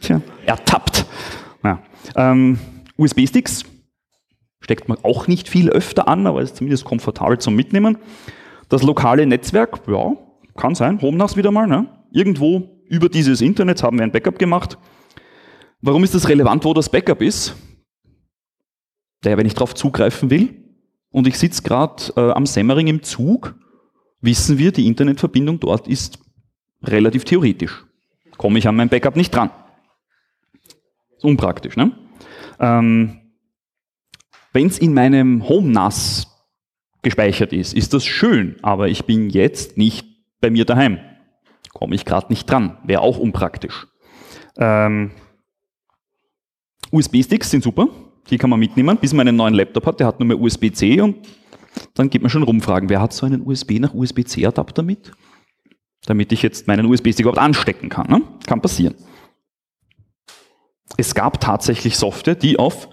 tja, 0.00 0.20
ertappt. 0.44 1.03
Ja. 1.64 1.82
Ähm, 2.14 2.58
USB-Sticks 2.96 3.64
steckt 4.60 4.88
man 4.88 4.98
auch 5.02 5.26
nicht 5.26 5.48
viel 5.48 5.70
öfter 5.70 6.08
an, 6.08 6.26
aber 6.26 6.42
ist 6.42 6.56
zumindest 6.56 6.84
komfortabel 6.84 7.38
zum 7.38 7.56
Mitnehmen. 7.56 7.98
Das 8.68 8.82
lokale 8.82 9.26
Netzwerk, 9.26 9.80
ja, 9.88 10.12
kann 10.56 10.74
sein, 10.74 11.00
Homenas 11.00 11.36
wieder 11.36 11.50
mal. 11.50 11.66
Ne? 11.66 11.88
Irgendwo 12.12 12.82
über 12.88 13.08
dieses 13.08 13.40
Internet 13.40 13.82
haben 13.82 13.98
wir 13.98 14.04
ein 14.04 14.12
Backup 14.12 14.38
gemacht. 14.38 14.78
Warum 15.80 16.04
ist 16.04 16.14
das 16.14 16.28
relevant, 16.28 16.64
wo 16.64 16.72
das 16.72 16.88
Backup 16.88 17.20
ist? 17.20 17.56
Naja, 19.22 19.36
wenn 19.36 19.46
ich 19.46 19.54
darauf 19.54 19.74
zugreifen 19.74 20.30
will 20.30 20.54
und 21.10 21.26
ich 21.26 21.38
sitze 21.38 21.62
gerade 21.62 22.12
äh, 22.16 22.30
am 22.30 22.46
Semmering 22.46 22.86
im 22.86 23.02
Zug, 23.02 23.54
wissen 24.20 24.58
wir, 24.58 24.72
die 24.72 24.86
Internetverbindung 24.86 25.60
dort 25.60 25.88
ist 25.88 26.18
relativ 26.82 27.24
theoretisch. 27.24 27.84
Komme 28.36 28.58
ich 28.58 28.68
an 28.68 28.76
mein 28.76 28.88
Backup 28.88 29.16
nicht 29.16 29.34
dran. 29.34 29.50
Unpraktisch. 31.24 31.76
Ne? 31.76 31.92
Ähm, 32.60 33.20
wenn 34.52 34.66
es 34.66 34.78
in 34.78 34.94
meinem 34.94 35.48
Home 35.48 35.68
NAS 35.68 36.28
gespeichert 37.02 37.52
ist, 37.52 37.74
ist 37.74 37.94
das 37.94 38.04
schön, 38.04 38.56
aber 38.62 38.88
ich 38.88 39.04
bin 39.04 39.30
jetzt 39.30 39.76
nicht 39.76 40.06
bei 40.40 40.50
mir 40.50 40.64
daheim. 40.64 40.98
Komme 41.72 41.94
ich 41.94 42.04
gerade 42.04 42.28
nicht 42.28 42.48
dran, 42.48 42.78
wäre 42.84 43.00
auch 43.00 43.18
unpraktisch. 43.18 43.86
Ähm, 44.56 45.10
USB-Sticks 46.92 47.50
sind 47.50 47.64
super, 47.64 47.88
die 48.30 48.38
kann 48.38 48.50
man 48.50 48.60
mitnehmen, 48.60 48.96
bis 48.98 49.12
man 49.12 49.26
einen 49.26 49.36
neuen 49.36 49.54
Laptop 49.54 49.86
hat, 49.86 50.00
der 50.00 50.06
hat 50.06 50.20
nur 50.20 50.28
mehr 50.28 50.40
USB-C 50.40 51.00
und 51.00 51.26
dann 51.94 52.10
geht 52.10 52.22
man 52.22 52.30
schon 52.30 52.44
rumfragen, 52.44 52.88
wer 52.88 53.00
hat 53.00 53.12
so 53.12 53.26
einen 53.26 53.42
USB 53.44 53.72
nach 53.80 53.92
USB-C-Adapter 53.92 54.82
mit? 54.82 55.10
Damit 56.06 56.32
ich 56.32 56.42
jetzt 56.42 56.68
meinen 56.68 56.86
USB-Stick 56.86 57.24
überhaupt 57.24 57.38
anstecken 57.38 57.88
kann. 57.88 58.06
Ne? 58.08 58.22
Kann 58.46 58.60
passieren. 58.60 58.94
Es 60.96 61.14
gab 61.14 61.40
tatsächlich 61.40 61.96
Software, 61.96 62.34
die 62.34 62.58
auf 62.58 62.88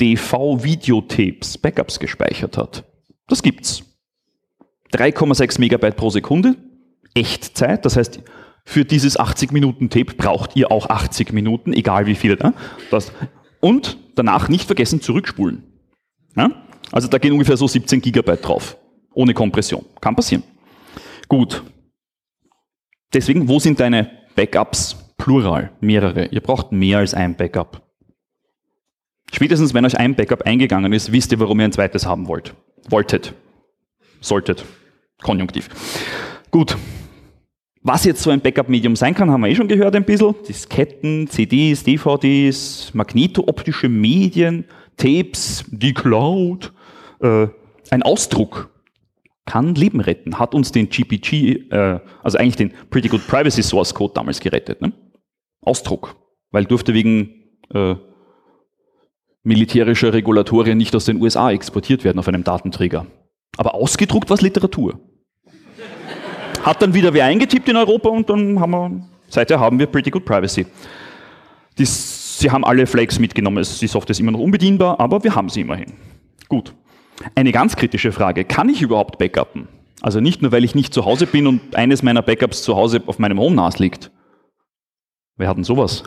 DV-Videotapes 0.00 1.58
Backups 1.58 1.98
gespeichert 1.98 2.56
hat. 2.56 2.84
Das 3.26 3.42
gibt's. 3.42 3.82
3,6 4.92 5.60
Megabyte 5.60 5.96
pro 5.96 6.08
Sekunde, 6.08 6.56
Echtzeit, 7.14 7.84
das 7.84 7.96
heißt, 7.96 8.20
für 8.64 8.84
dieses 8.84 9.18
80 9.18 9.52
Minuten 9.52 9.90
Tape 9.90 10.14
braucht 10.14 10.56
ihr 10.56 10.70
auch 10.70 10.88
80 10.88 11.32
Minuten, 11.32 11.72
egal 11.72 12.06
wie 12.06 12.14
viele. 12.14 12.36
Ne? 12.36 12.54
Das, 12.90 13.12
und 13.60 13.98
danach 14.14 14.48
nicht 14.48 14.66
vergessen 14.66 15.00
zurückspulen. 15.00 15.62
Ja? 16.36 16.50
Also 16.92 17.08
da 17.08 17.18
gehen 17.18 17.32
ungefähr 17.32 17.56
so 17.56 17.66
17 17.66 18.00
Gigabyte 18.00 18.46
drauf, 18.46 18.76
ohne 19.14 19.34
Kompression. 19.34 19.84
Kann 20.00 20.16
passieren. 20.16 20.42
Gut. 21.28 21.62
Deswegen, 23.12 23.48
wo 23.48 23.58
sind 23.58 23.80
deine 23.80 24.10
Backups? 24.34 24.96
Plural, 25.18 25.72
mehrere. 25.80 26.26
Ihr 26.26 26.40
braucht 26.40 26.72
mehr 26.72 26.98
als 26.98 27.12
ein 27.12 27.36
Backup. 27.36 27.82
Spätestens, 29.32 29.74
wenn 29.74 29.84
euch 29.84 29.98
ein 29.98 30.14
Backup 30.14 30.42
eingegangen 30.42 30.92
ist, 30.92 31.12
wisst 31.12 31.32
ihr, 31.32 31.40
warum 31.40 31.60
ihr 31.60 31.66
ein 31.66 31.72
zweites 31.72 32.06
haben 32.06 32.28
wollt. 32.28 32.54
Wolltet. 32.88 33.34
Solltet. 34.20 34.64
Konjunktiv. 35.20 35.68
Gut. 36.50 36.76
Was 37.82 38.04
jetzt 38.04 38.22
so 38.22 38.30
ein 38.30 38.40
Backup-Medium 38.40 38.96
sein 38.96 39.14
kann, 39.14 39.30
haben 39.30 39.42
wir 39.42 39.50
eh 39.50 39.54
schon 39.54 39.68
gehört 39.68 39.94
ein 39.94 40.04
bisschen. 40.04 40.34
Disketten, 40.48 41.28
CDs, 41.28 41.84
DVDs, 41.84 42.92
magnetooptische 42.94 43.88
Medien, 43.88 44.64
Tapes, 44.96 45.64
die 45.68 45.94
Cloud. 45.94 46.72
Äh, 47.20 47.48
ein 47.90 48.02
Ausdruck 48.02 48.70
kann 49.46 49.74
Leben 49.74 50.00
retten, 50.00 50.38
hat 50.38 50.54
uns 50.54 50.72
den 50.72 50.88
GPG, 50.88 51.70
äh, 51.70 52.00
also 52.22 52.36
eigentlich 52.38 52.56
den 52.56 52.72
Pretty 52.90 53.08
Good 53.08 53.26
Privacy 53.26 53.62
Source 53.62 53.94
Code 53.94 54.12
damals 54.14 54.40
gerettet. 54.40 54.82
Ne? 54.82 54.92
Ausdruck, 55.68 56.16
weil 56.50 56.64
durfte 56.64 56.94
wegen 56.94 57.44
äh, 57.72 57.94
militärischer 59.42 60.12
Regulatorien 60.12 60.76
nicht 60.76 60.94
aus 60.94 61.04
den 61.04 61.20
USA 61.20 61.50
exportiert 61.50 62.04
werden 62.04 62.18
auf 62.18 62.28
einem 62.28 62.44
Datenträger. 62.44 63.06
Aber 63.56 63.74
ausgedruckt 63.74 64.28
war 64.30 64.34
es 64.34 64.42
Literatur. 64.42 65.00
Hat 66.62 66.82
dann 66.82 66.94
wieder 66.94 67.14
wer 67.14 67.24
eingetippt 67.24 67.68
in 67.68 67.76
Europa 67.76 68.08
und 68.08 68.28
dann 68.28 68.60
haben 68.60 68.70
wir, 68.70 69.08
seither 69.28 69.60
haben 69.60 69.78
wir 69.78 69.86
Pretty 69.86 70.10
Good 70.10 70.24
Privacy. 70.24 70.66
Die, 71.78 71.84
sie 71.84 72.50
haben 72.50 72.64
alle 72.64 72.86
Flags 72.86 73.18
mitgenommen, 73.18 73.64
die 73.80 73.86
Software 73.86 74.10
ist 74.10 74.20
immer 74.20 74.32
noch 74.32 74.40
unbedienbar, 74.40 74.98
aber 75.00 75.22
wir 75.22 75.34
haben 75.34 75.48
sie 75.48 75.60
immerhin. 75.62 75.92
Gut. 76.48 76.74
Eine 77.34 77.52
ganz 77.52 77.74
kritische 77.74 78.12
Frage, 78.12 78.44
kann 78.44 78.68
ich 78.68 78.82
überhaupt 78.82 79.18
backuppen? 79.18 79.68
Also 80.00 80.20
nicht 80.20 80.42
nur, 80.42 80.52
weil 80.52 80.64
ich 80.64 80.74
nicht 80.74 80.94
zu 80.94 81.04
Hause 81.04 81.26
bin 81.26 81.46
und 81.46 81.74
eines 81.74 82.02
meiner 82.02 82.22
Backups 82.22 82.62
zu 82.62 82.76
Hause 82.76 83.02
auf 83.06 83.18
meinem 83.18 83.38
Home 83.40 83.56
NAS 83.56 83.78
liegt. 83.78 84.10
Wer 85.38 85.48
hat 85.48 85.56
denn 85.56 85.64
sowas? 85.64 86.02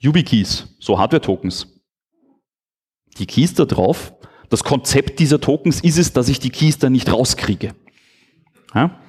YubiKeys, 0.00 0.76
so 0.78 0.98
Hardware-Tokens 0.98 1.76
die 3.18 3.26
Keys 3.26 3.54
da 3.54 3.64
drauf. 3.64 4.14
Das 4.48 4.62
Konzept 4.62 5.18
dieser 5.18 5.40
Tokens 5.40 5.80
ist 5.80 5.98
es, 5.98 6.12
dass 6.12 6.28
ich 6.28 6.38
die 6.38 6.50
Keys 6.50 6.78
dann 6.78 6.92
nicht 6.92 7.12
rauskriege. 7.12 7.74
Ja? 8.74 9.00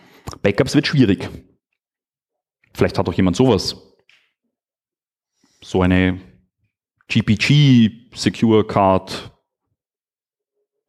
Backups 0.41 0.75
wird 0.75 0.87
schwierig. 0.87 1.29
Vielleicht 2.73 2.97
hat 2.97 3.07
auch 3.07 3.13
jemand 3.13 3.35
sowas. 3.35 3.75
So 5.61 5.81
eine 5.81 6.19
GPG 7.07 8.09
Secure 8.13 8.65
Card 8.65 9.31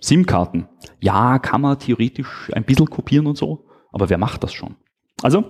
SIM-Karten. 0.00 0.68
Ja, 1.00 1.38
kann 1.38 1.60
man 1.60 1.78
theoretisch 1.78 2.50
ein 2.52 2.64
bisschen 2.64 2.88
kopieren 2.88 3.26
und 3.26 3.36
so, 3.36 3.68
aber 3.92 4.08
wer 4.08 4.18
macht 4.18 4.42
das 4.42 4.52
schon? 4.52 4.76
Also, 5.22 5.44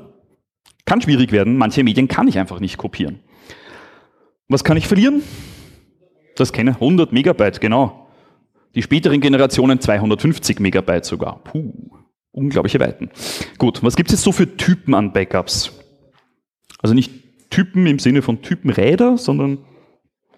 kann 0.89 1.03
schwierig 1.03 1.33
werden. 1.33 1.59
Manche 1.59 1.85
Medien 1.85 2.09
kann 2.09 2.29
ich 2.29 2.39
einfach 2.39 2.61
nicht 2.61 2.79
kopieren. 2.79 3.21
Was 4.49 4.65
kann 4.65 4.79
ich 4.79 4.89
verlieren? 4.89 5.23
Das 6.35 6.51
kenne 6.51 6.71
100 6.71 7.13
Megabyte, 7.13 7.61
genau. 7.61 8.09
Die 8.75 8.81
späteren 8.81 9.21
Generationen 9.21 9.81
250 9.81 10.61
Megabyte 10.61 11.05
sogar. 11.05 11.45
Puh, 11.45 11.75
unglaubliche 12.33 12.81
Weiten. 12.81 13.11
Gut, 13.59 13.83
was 13.83 13.97
gibt 13.97 14.09
es 14.09 14.15
jetzt 14.15 14.23
so 14.23 14.33
für 14.33 14.57
Typen 14.57 14.95
an 14.95 15.13
Backups? 15.13 15.73
Also 16.81 16.95
nicht 16.95 17.13
Typen 17.51 17.87
im 17.87 17.99
Sinne 17.99 18.23
von 18.23 18.41
Typenräder, 18.41 19.19
sondern 19.19 19.59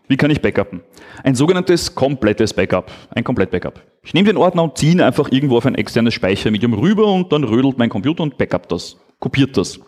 wie 0.09 0.17
kann 0.17 0.33
ich 0.33 0.41
backuppen? 0.41 0.81
Ein 1.23 1.37
sogenanntes 1.37 1.95
komplettes 1.95 2.55
Backup, 2.55 2.91
ein 3.11 3.23
Komplett-Backup. 3.23 3.81
Ich 4.03 4.15
nehme 4.15 4.27
den 4.27 4.37
Ordner 4.37 4.65
und 4.65 4.77
ziehe 4.77 4.91
ihn 4.91 5.01
einfach 5.01 5.31
irgendwo 5.31 5.59
auf 5.59 5.67
ein 5.67 5.77
externes 5.77 6.15
Speichermedium 6.15 6.75
rüber 6.75 7.07
und 7.13 7.33
dann 7.33 7.45
rödelt 7.45 7.79
mein 7.79 7.91
Computer 7.91 8.25
und 8.25 8.37
backup 8.37 8.69
das, 8.69 8.97
kopiert 9.21 9.57
das. 9.57 9.79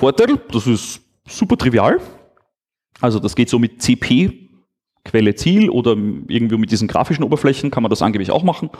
Vorteil, 0.00 0.40
das 0.50 0.66
ist 0.66 1.02
super 1.28 1.58
trivial. 1.58 2.00
Also 3.02 3.18
das 3.18 3.36
geht 3.36 3.50
so 3.50 3.58
mit 3.58 3.82
CP 3.82 4.48
Quelle 5.04 5.34
Ziel 5.34 5.68
oder 5.68 5.90
irgendwie 5.92 6.56
mit 6.56 6.70
diesen 6.70 6.88
grafischen 6.88 7.22
Oberflächen 7.22 7.70
kann 7.70 7.82
man 7.82 7.90
das 7.90 8.00
angeblich 8.00 8.30
auch 8.30 8.42
machen. 8.42 8.70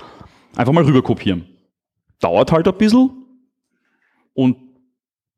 Einfach 0.56 0.72
mal 0.72 0.84
rüber 0.84 1.02
kopieren. 1.02 1.44
Dauert 2.20 2.52
halt 2.52 2.66
ein 2.68 2.76
bisschen 2.78 3.10
und 4.32 4.56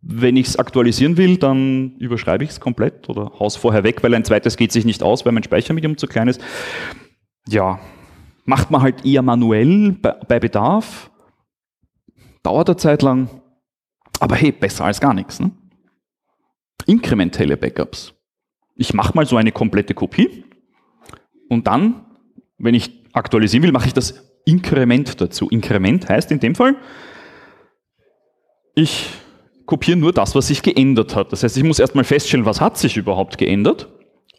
wenn 0.00 0.36
ich 0.36 0.46
es 0.46 0.56
aktualisieren 0.56 1.16
will, 1.16 1.36
dann 1.36 1.96
überschreibe 1.98 2.44
ich 2.44 2.50
es 2.50 2.60
komplett 2.60 3.08
oder 3.08 3.32
haus 3.40 3.56
vorher 3.56 3.82
weg, 3.82 4.04
weil 4.04 4.14
ein 4.14 4.24
zweites 4.24 4.56
geht 4.56 4.70
sich 4.70 4.84
nicht 4.84 5.02
aus, 5.02 5.24
weil 5.24 5.32
mein 5.32 5.42
Speichermedium 5.42 5.96
zu 5.96 6.06
klein 6.06 6.28
ist. 6.28 6.40
Ja, 7.48 7.80
macht 8.44 8.70
man 8.70 8.82
halt 8.82 9.04
eher 9.04 9.22
manuell 9.22 9.96
bei, 10.00 10.38
Bedarf. 10.38 11.10
Dauert 12.44 12.68
eine 12.68 12.76
Zeit 12.76 13.02
lang. 13.02 13.28
Aber 14.20 14.36
hey, 14.36 14.52
besser 14.52 14.84
als 14.84 15.00
gar 15.00 15.14
nichts. 15.14 15.40
Ne? 15.40 15.50
Inkrementelle 16.86 17.56
Backups. 17.56 18.14
Ich 18.76 18.94
mache 18.94 19.14
mal 19.14 19.26
so 19.26 19.36
eine 19.36 19.52
komplette 19.52 19.94
Kopie 19.94 20.44
und 21.48 21.66
dann, 21.66 22.06
wenn 22.58 22.74
ich 22.74 23.04
aktualisieren 23.12 23.62
will, 23.62 23.72
mache 23.72 23.86
ich 23.86 23.94
das 23.94 24.14
Inkrement 24.44 25.20
dazu. 25.20 25.48
Inkrement 25.48 26.08
heißt 26.08 26.30
in 26.32 26.40
dem 26.40 26.54
Fall, 26.54 26.76
ich 28.74 29.08
kopiere 29.66 29.98
nur 29.98 30.12
das, 30.12 30.34
was 30.34 30.48
sich 30.48 30.62
geändert 30.62 31.14
hat. 31.14 31.32
Das 31.32 31.42
heißt, 31.42 31.56
ich 31.56 31.64
muss 31.64 31.78
erstmal 31.78 32.04
feststellen, 32.04 32.46
was 32.46 32.60
hat 32.60 32.78
sich 32.78 32.96
überhaupt 32.96 33.38
geändert 33.38 33.88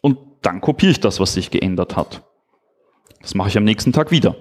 und 0.02 0.18
dann 0.42 0.60
kopiere 0.60 0.92
ich 0.92 1.00
das, 1.00 1.20
was 1.20 1.34
sich 1.34 1.50
geändert 1.50 1.96
hat. 1.96 2.22
Das 3.22 3.34
mache 3.34 3.48
ich 3.48 3.56
am 3.56 3.64
nächsten 3.64 3.92
Tag 3.92 4.10
wieder. 4.10 4.36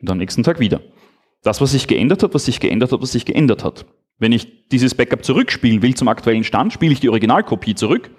Und 0.00 0.10
am 0.10 0.18
nächsten 0.18 0.44
Tag 0.44 0.60
wieder. 0.60 0.80
Das, 1.42 1.60
was 1.60 1.72
sich 1.72 1.88
geändert 1.88 2.22
hat, 2.22 2.34
was 2.34 2.44
sich 2.44 2.60
geändert 2.60 2.92
hat, 2.92 3.02
was 3.02 3.12
sich 3.12 3.24
geändert 3.24 3.64
hat. 3.64 3.84
Wenn 4.18 4.32
ich 4.32 4.68
dieses 4.68 4.94
Backup 4.94 5.24
zurückspielen 5.24 5.82
will 5.82 5.94
zum 5.94 6.08
aktuellen 6.08 6.44
Stand, 6.44 6.72
spiele 6.72 6.92
ich 6.92 7.00
die 7.00 7.08
Originalkopie 7.08 7.74
zurück. 7.74 8.10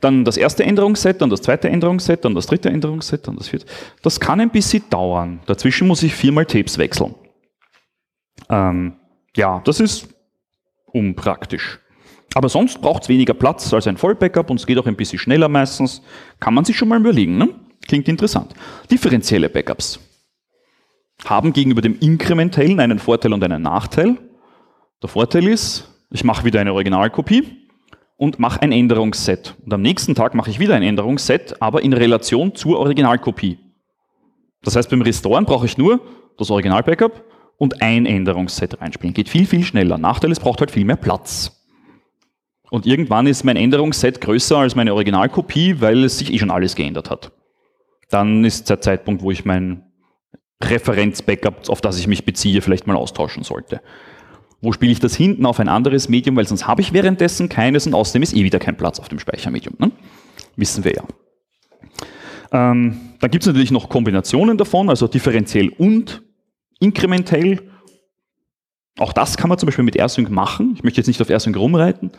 Dann 0.00 0.24
das 0.24 0.36
erste 0.36 0.64
Änderungsset, 0.64 1.20
dann 1.20 1.30
das 1.30 1.42
zweite 1.42 1.68
Änderungsset, 1.68 2.24
dann 2.24 2.34
das 2.34 2.46
dritte 2.46 2.70
Änderungsset, 2.70 3.28
dann 3.28 3.36
das 3.36 3.48
vierte. 3.48 3.66
Das 4.02 4.18
kann 4.18 4.40
ein 4.40 4.50
bisschen 4.50 4.84
dauern. 4.88 5.40
Dazwischen 5.46 5.86
muss 5.86 6.02
ich 6.02 6.14
viermal 6.14 6.46
Tapes 6.46 6.78
wechseln. 6.78 7.14
Ähm, 8.48 8.94
ja, 9.36 9.60
das 9.64 9.78
ist 9.78 10.08
unpraktisch. 10.86 11.78
Aber 12.34 12.48
sonst 12.48 12.80
braucht 12.80 13.02
es 13.02 13.08
weniger 13.08 13.34
Platz 13.34 13.72
als 13.74 13.86
ein 13.86 13.96
Vollbackup 13.96 14.50
und 14.50 14.58
es 14.58 14.66
geht 14.66 14.78
auch 14.78 14.86
ein 14.86 14.96
bisschen 14.96 15.18
schneller 15.18 15.48
meistens. 15.48 16.02
Kann 16.38 16.54
man 16.54 16.64
sich 16.64 16.76
schon 16.76 16.88
mal 16.88 16.98
überlegen. 16.98 17.36
Ne? 17.36 17.48
Klingt 17.86 18.08
interessant. 18.08 18.54
Differenzielle 18.90 19.48
Backups 19.48 20.00
haben 21.24 21.52
gegenüber 21.52 21.82
dem 21.82 21.98
inkrementellen 21.98 22.80
einen 22.80 22.98
Vorteil 22.98 23.32
und 23.32 23.44
einen 23.44 23.62
Nachteil. 23.62 24.16
Der 25.02 25.08
Vorteil 25.08 25.48
ist, 25.48 25.88
ich 26.10 26.24
mache 26.24 26.44
wieder 26.44 26.60
eine 26.60 26.74
Originalkopie 26.74 27.68
und 28.16 28.38
mache 28.38 28.60
ein 28.60 28.70
Änderungsset. 28.70 29.54
Und 29.64 29.72
am 29.72 29.80
nächsten 29.80 30.14
Tag 30.14 30.34
mache 30.34 30.50
ich 30.50 30.58
wieder 30.58 30.74
ein 30.74 30.82
Änderungsset, 30.82 31.62
aber 31.62 31.82
in 31.82 31.94
Relation 31.94 32.54
zur 32.54 32.78
Originalkopie. 32.78 33.58
Das 34.62 34.76
heißt, 34.76 34.90
beim 34.90 35.00
Restoren 35.00 35.46
brauche 35.46 35.64
ich 35.64 35.78
nur 35.78 36.00
das 36.36 36.50
Original-Backup 36.50 37.24
und 37.56 37.80
ein 37.80 38.04
Änderungsset 38.04 38.78
reinspielen. 38.78 39.14
Geht 39.14 39.30
viel, 39.30 39.46
viel 39.46 39.64
schneller. 39.64 39.96
Nachteil, 39.96 40.32
es 40.32 40.40
braucht 40.40 40.60
halt 40.60 40.70
viel 40.70 40.84
mehr 40.84 40.96
Platz. 40.96 41.56
Und 42.70 42.84
irgendwann 42.84 43.26
ist 43.26 43.42
mein 43.42 43.56
Änderungsset 43.56 44.20
größer 44.20 44.58
als 44.58 44.76
meine 44.76 44.92
Originalkopie, 44.92 45.80
weil 45.80 46.04
es 46.04 46.18
sich 46.18 46.30
eh 46.30 46.38
schon 46.38 46.50
alles 46.50 46.76
geändert 46.76 47.08
hat. 47.08 47.32
Dann 48.10 48.44
ist 48.44 48.68
der 48.68 48.82
Zeitpunkt, 48.82 49.22
wo 49.22 49.30
ich 49.30 49.46
mein 49.46 49.84
Referenz-Backup, 50.62 51.70
auf 51.70 51.80
das 51.80 51.98
ich 51.98 52.06
mich 52.06 52.26
beziehe, 52.26 52.60
vielleicht 52.60 52.86
mal 52.86 52.96
austauschen 52.96 53.44
sollte. 53.44 53.80
Wo 54.60 54.72
spiele 54.72 54.92
ich 54.92 55.00
das 55.00 55.14
hinten 55.14 55.46
auf 55.46 55.58
ein 55.58 55.68
anderes 55.68 56.08
Medium, 56.08 56.36
weil 56.36 56.46
sonst 56.46 56.66
habe 56.66 56.82
ich 56.82 56.92
währenddessen 56.92 57.48
keines 57.48 57.86
und 57.86 57.94
außerdem 57.94 58.22
ist 58.22 58.34
eh 58.34 58.44
wieder 58.44 58.58
kein 58.58 58.76
Platz 58.76 59.00
auf 59.00 59.08
dem 59.08 59.18
Speichermedium. 59.18 59.74
Ne? 59.78 59.90
Wissen 60.56 60.84
wir 60.84 60.92
ja. 60.92 61.04
Ähm, 62.52 63.00
dann 63.20 63.30
gibt 63.30 63.42
es 63.42 63.46
natürlich 63.46 63.70
noch 63.70 63.88
Kombinationen 63.88 64.58
davon, 64.58 64.88
also 64.90 65.06
differenziell 65.06 65.70
und 65.70 66.22
inkrementell. 66.78 67.70
Auch 68.98 69.12
das 69.12 69.36
kann 69.36 69.48
man 69.48 69.58
zum 69.58 69.66
Beispiel 69.66 69.84
mit 69.84 69.96
AirSync 69.96 70.30
machen. 70.30 70.72
Ich 70.74 70.82
möchte 70.82 71.00
jetzt 71.00 71.06
nicht 71.06 71.22
auf 71.22 71.30
AirSync 71.30 71.56
rumreiten, 71.56 72.10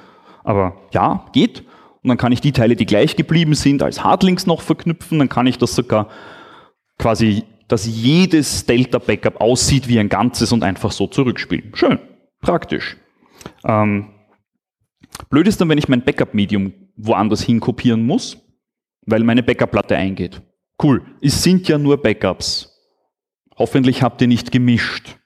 aber 0.43 0.77
ja, 0.93 1.25
geht. 1.34 1.63
Und 2.01 2.08
dann 2.08 2.17
kann 2.17 2.32
ich 2.32 2.41
die 2.41 2.51
Teile, 2.51 2.75
die 2.75 2.86
gleich 2.88 3.15
geblieben 3.15 3.54
sind, 3.54 3.84
als 3.84 4.04
Hardlinks 4.04 4.47
noch 4.47 4.62
verknüpfen. 4.62 5.19
Dann 5.19 5.30
kann 5.30 5.45
ich 5.45 5.60
das 5.60 5.75
sogar 5.75 6.08
quasi, 6.97 7.43
dass 7.67 7.86
jedes 7.86 8.65
Delta-Backup 8.65 9.39
aussieht 9.39 9.88
wie 9.88 9.99
ein 9.99 10.10
Ganzes 10.10 10.51
und 10.51 10.63
einfach 10.63 10.91
so 10.91 11.08
zurückspielen. 11.08 11.73
Schön, 11.75 11.99
praktisch. 12.41 12.97
Ähm, 13.63 14.10
blöd 15.30 15.47
ist 15.47 15.62
dann, 15.62 15.69
wenn 15.69 15.77
ich 15.77 15.88
mein 15.88 16.04
Backup-Medium 16.04 16.73
woanders 16.95 17.41
hin 17.41 17.60
kopieren 17.60 18.06
muss, 18.06 18.38
weil 19.06 19.23
meine 19.23 19.43
Backup-Platte 19.43 19.95
eingeht. 19.95 20.41
Cool, 20.82 21.06
es 21.21 21.43
sind 21.43 21.67
ja 21.67 21.77
nur 21.77 22.01
Backups. 22.01 22.67
Hoffentlich 23.58 24.01
habt 24.01 24.21
ihr 24.21 24.27
nicht 24.27 24.51
gemischt 24.51 25.17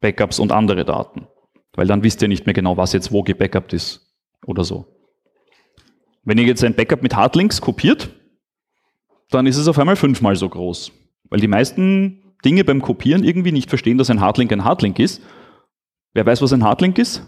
Backups 0.00 0.38
und 0.38 0.52
andere 0.52 0.84
Daten, 0.84 1.26
weil 1.74 1.86
dann 1.86 2.02
wisst 2.02 2.22
ihr 2.22 2.28
nicht 2.28 2.46
mehr 2.46 2.54
genau, 2.54 2.76
was 2.76 2.92
jetzt 2.92 3.12
wo 3.12 3.22
gebackupt 3.22 3.72
ist 3.72 4.14
oder 4.46 4.64
so. 4.64 4.86
Wenn 6.24 6.38
ihr 6.38 6.44
jetzt 6.44 6.62
ein 6.62 6.74
Backup 6.74 7.02
mit 7.02 7.16
Hardlinks 7.16 7.60
kopiert, 7.60 8.10
dann 9.30 9.46
ist 9.46 9.56
es 9.56 9.66
auf 9.66 9.78
einmal 9.78 9.96
fünfmal 9.96 10.36
so 10.36 10.48
groß. 10.48 10.92
Weil 11.30 11.40
die 11.40 11.48
meisten 11.48 12.34
Dinge 12.44 12.64
beim 12.64 12.82
Kopieren 12.82 13.24
irgendwie 13.24 13.52
nicht 13.52 13.68
verstehen, 13.68 13.98
dass 13.98 14.10
ein 14.10 14.20
Hardlink 14.20 14.52
ein 14.52 14.64
Hardlink 14.64 14.98
ist. 14.98 15.22
Wer 16.14 16.26
weiß, 16.26 16.42
was 16.42 16.52
ein 16.52 16.62
Hardlink 16.62 16.98
ist? 16.98 17.26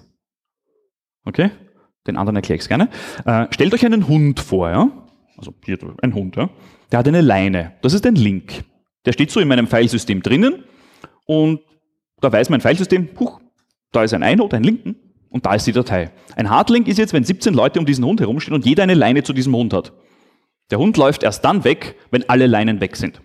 Okay? 1.25 1.51
Den 2.07 2.16
anderen 2.16 2.37
erkläre 2.37 2.57
ich 2.57 2.62
es 2.62 2.68
gerne. 2.68 2.90
Äh, 3.25 3.47
stellt 3.51 3.73
euch 3.73 3.85
einen 3.85 4.09
Hund 4.09 4.40
vor, 4.40 4.68
ja? 4.70 4.90
Also 5.38 5.55
hier 5.64 5.79
ein 6.03 6.14
Hund, 6.14 6.37
ja? 6.37 6.51
Der 6.92 6.99
hat 6.99 7.09
eine 7.09 7.23
Leine. 7.23 7.73
Das 7.81 7.94
ist 7.94 8.07
ein 8.07 8.14
Link. 8.14 8.64
Der 9.07 9.12
steht 9.12 9.31
so 9.31 9.40
in 9.40 9.49
meinem 9.49 9.66
Filesystem 9.66 10.23
drinnen 10.23 10.64
und 11.27 11.61
da 12.20 12.31
weiß 12.31 12.51
mein 12.51 12.61
Filesystem, 12.61 13.09
huch, 13.18 13.40
da 13.92 14.05
ist 14.05 14.14
ein 14.14 14.23
Einot, 14.23 14.55
ein 14.55 14.62
Linken 14.62 14.97
und 15.31 15.47
da 15.47 15.55
ist 15.55 15.66
die 15.66 15.73
Datei. 15.73 16.11
Ein 16.37 16.51
Hardlink 16.51 16.88
ist 16.88 16.99
jetzt, 16.99 17.12
wenn 17.12 17.25
17 17.25 17.55
Leute 17.55 17.79
um 17.79 17.87
diesen 17.87 18.05
Hund 18.05 18.20
herumstehen 18.20 18.55
und 18.55 18.64
jeder 18.64 18.83
eine 18.83 18.94
Leine 18.94 19.23
zu 19.23 19.33
diesem 19.33 19.55
Hund 19.55 19.73
hat. 19.73 19.92
Der 20.70 20.79
Hund 20.79 20.97
läuft 20.97 21.23
erst 21.23 21.44
dann 21.44 21.64
weg, 21.64 21.97
wenn 22.11 22.29
alle 22.29 22.47
Leinen 22.47 22.81
weg 22.81 22.97
sind. 22.97 23.20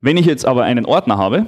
Wenn 0.00 0.16
ich 0.16 0.26
jetzt 0.26 0.44
aber 0.44 0.64
einen 0.64 0.84
Ordner 0.84 1.16
habe, 1.16 1.46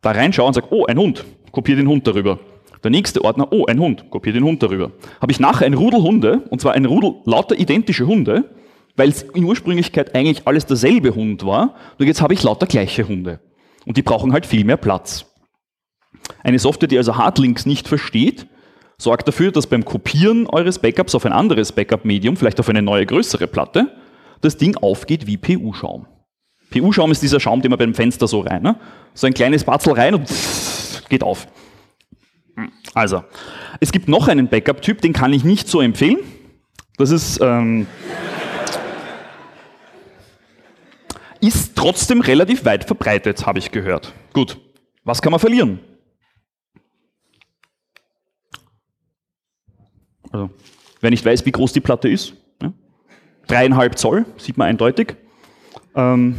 da 0.00 0.10
reinschaue 0.10 0.48
und 0.48 0.54
sage, 0.54 0.68
oh, 0.70 0.84
ein 0.86 0.98
Hund, 0.98 1.24
kopiere 1.52 1.78
den 1.78 1.88
Hund 1.88 2.06
darüber. 2.06 2.38
Der 2.82 2.90
nächste 2.90 3.22
Ordner, 3.24 3.52
oh, 3.52 3.66
ein 3.66 3.78
Hund, 3.78 4.10
kopiere 4.10 4.34
den 4.34 4.44
Hund 4.44 4.62
darüber. 4.62 4.90
Habe 5.20 5.30
ich 5.30 5.38
nachher 5.38 5.66
ein 5.66 5.74
Rudel 5.74 6.02
Hunde, 6.02 6.42
und 6.50 6.60
zwar 6.60 6.72
ein 6.72 6.84
Rudel 6.84 7.14
lauter 7.24 7.56
identische 7.56 8.06
Hunde, 8.06 8.50
weil 8.96 9.08
es 9.08 9.22
in 9.22 9.44
Ursprünglichkeit 9.44 10.14
eigentlich 10.14 10.46
alles 10.46 10.66
derselbe 10.66 11.14
Hund 11.14 11.46
war, 11.46 11.76
nur 11.98 12.06
jetzt 12.06 12.20
habe 12.20 12.34
ich 12.34 12.42
lauter 12.42 12.66
gleiche 12.66 13.06
Hunde. 13.06 13.40
Und 13.86 13.96
die 13.96 14.02
brauchen 14.02 14.32
halt 14.32 14.46
viel 14.46 14.64
mehr 14.64 14.76
Platz. 14.76 15.26
Eine 16.42 16.58
Software, 16.58 16.88
die 16.88 16.98
also 16.98 17.16
Hardlinks 17.16 17.66
nicht 17.66 17.88
versteht, 17.88 18.46
sorgt 18.98 19.26
dafür, 19.26 19.52
dass 19.52 19.66
beim 19.66 19.84
Kopieren 19.84 20.46
eures 20.46 20.78
Backups 20.78 21.14
auf 21.14 21.24
ein 21.24 21.32
anderes 21.32 21.72
Backup-Medium, 21.72 22.36
vielleicht 22.36 22.60
auf 22.60 22.68
eine 22.68 22.82
neue 22.82 23.06
größere 23.06 23.46
Platte, 23.46 23.92
das 24.40 24.56
Ding 24.56 24.76
aufgeht 24.76 25.26
wie 25.26 25.36
PU-Schaum. 25.36 26.06
PU-Schaum 26.70 27.10
ist 27.10 27.22
dieser 27.22 27.40
Schaum, 27.40 27.62
den 27.62 27.70
man 27.70 27.78
beim 27.78 27.94
Fenster 27.94 28.26
so 28.26 28.40
rein, 28.40 28.62
ne? 28.62 28.76
so 29.14 29.26
ein 29.26 29.34
kleines 29.34 29.64
Batzel 29.64 29.92
rein 29.92 30.14
und 30.14 30.28
geht 31.12 31.22
auf. 31.22 31.46
Also, 32.94 33.22
es 33.80 33.92
gibt 33.92 34.08
noch 34.08 34.28
einen 34.28 34.48
Backup-Typ, 34.48 35.02
den 35.02 35.12
kann 35.12 35.34
ich 35.34 35.44
nicht 35.44 35.68
so 35.68 35.82
empfehlen. 35.82 36.20
Das 36.96 37.10
ist, 37.10 37.38
ähm, 37.42 37.86
ist 41.40 41.76
trotzdem 41.76 42.22
relativ 42.22 42.64
weit 42.64 42.84
verbreitet, 42.84 43.44
habe 43.46 43.58
ich 43.58 43.70
gehört. 43.72 44.14
Gut, 44.32 44.58
was 45.04 45.20
kann 45.20 45.32
man 45.32 45.40
verlieren? 45.40 45.80
Also, 50.30 50.48
wer 51.02 51.10
nicht 51.10 51.26
weiß, 51.26 51.44
wie 51.44 51.52
groß 51.52 51.74
die 51.74 51.80
Platte 51.80 52.08
ist, 52.08 52.32
ja, 52.62 52.72
dreieinhalb 53.48 53.98
Zoll, 53.98 54.24
sieht 54.38 54.56
man 54.56 54.68
eindeutig. 54.68 55.16
Ähm, 55.94 56.38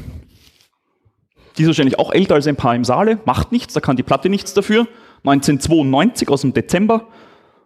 die 1.57 1.63
ist 1.63 1.67
wahrscheinlich 1.67 1.99
auch 1.99 2.11
älter 2.11 2.35
als 2.35 2.47
ein 2.47 2.55
paar 2.55 2.75
im 2.75 2.83
Saale, 2.83 3.19
macht 3.25 3.51
nichts, 3.51 3.73
da 3.73 3.79
kann 3.79 3.95
die 3.95 4.03
Platte 4.03 4.29
nichts 4.29 4.53
dafür. 4.53 4.87
1992 5.23 6.29
aus 6.29 6.41
dem 6.41 6.53
Dezember, 6.53 7.07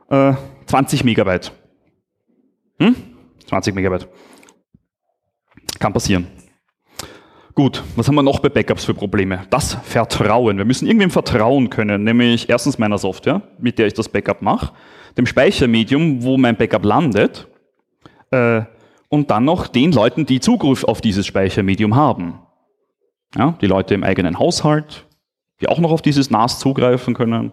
äh, 0.09 0.33
20 0.67 1.03
Megabyte. 1.03 1.51
Hm? 2.79 2.95
20 3.47 3.73
Megabyte. 3.73 4.07
Kann 5.79 5.93
passieren. 5.93 6.27
Gut, 7.55 7.83
was 7.95 8.07
haben 8.07 8.15
wir 8.15 8.23
noch 8.23 8.39
bei 8.39 8.49
Backups 8.49 8.85
für 8.85 8.93
Probleme? 8.93 9.45
Das 9.49 9.73
Vertrauen. 9.83 10.57
Wir 10.57 10.65
müssen 10.65 10.85
irgendwem 10.85 11.09
vertrauen 11.09 11.71
können, 11.71 12.03
nämlich 12.03 12.49
erstens 12.49 12.77
meiner 12.77 12.99
Software, 12.99 13.41
mit 13.57 13.79
der 13.79 13.87
ich 13.87 13.93
das 13.93 14.09
Backup 14.09 14.43
mache 14.43 14.73
dem 15.17 15.25
Speichermedium, 15.25 16.23
wo 16.23 16.37
mein 16.37 16.55
Backup 16.55 16.85
landet, 16.85 17.47
äh, 18.31 18.61
und 19.09 19.31
dann 19.31 19.45
noch 19.45 19.67
den 19.67 19.91
Leuten, 19.91 20.25
die 20.25 20.39
Zugriff 20.39 20.83
auf 20.83 21.01
dieses 21.01 21.25
Speichermedium 21.25 21.95
haben. 21.95 22.39
Ja, 23.35 23.57
die 23.61 23.67
Leute 23.67 23.93
im 23.93 24.03
eigenen 24.03 24.39
Haushalt, 24.39 25.05
die 25.61 25.67
auch 25.67 25.79
noch 25.79 25.91
auf 25.91 26.01
dieses 26.01 26.29
NAS 26.29 26.59
zugreifen 26.59 27.13
können, 27.13 27.51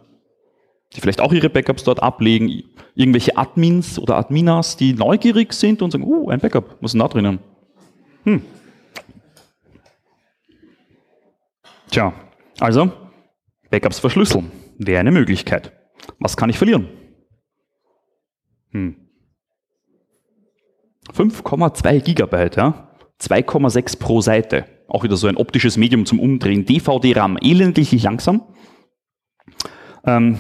die 0.95 1.01
vielleicht 1.01 1.21
auch 1.21 1.33
ihre 1.33 1.51
Backups 1.51 1.85
dort 1.85 2.03
ablegen, 2.03 2.63
irgendwelche 2.95 3.37
Admins 3.37 3.99
oder 3.99 4.17
Adminas, 4.17 4.77
die 4.77 4.95
neugierig 4.95 5.53
sind 5.53 5.83
und 5.83 5.91
sagen, 5.91 6.05
uh, 6.05 6.31
ein 6.31 6.41
Backup, 6.41 6.77
was 6.81 6.91
ist 6.91 6.93
denn 6.93 7.01
da 7.01 7.09
drinnen? 7.09 7.39
Hm. 8.25 8.43
Tja, 11.91 12.13
also 12.61 12.93
Backups 13.71 13.99
verschlüsseln 13.99 14.51
wäre 14.79 15.01
eine 15.01 15.11
Möglichkeit. 15.11 15.73
Was 16.19 16.37
kann 16.37 16.51
ich 16.51 16.59
verlieren? 16.59 16.89
Hm. 18.71 18.97
5,2 21.13 22.01
Gigabyte, 22.01 22.57
ja? 22.57 22.89
2,6 23.21 23.99
pro 23.99 24.21
Seite. 24.21 24.67
Auch 24.89 25.03
wieder 25.03 25.17
so 25.17 25.27
ein 25.27 25.37
optisches 25.37 25.77
Medium 25.77 26.07
zum 26.07 26.21
Umdrehen. 26.21 26.65
DVD-RAM, 26.65 27.39
elendlich 27.41 28.03
langsam. 28.03 28.43
Ähm, 30.05 30.39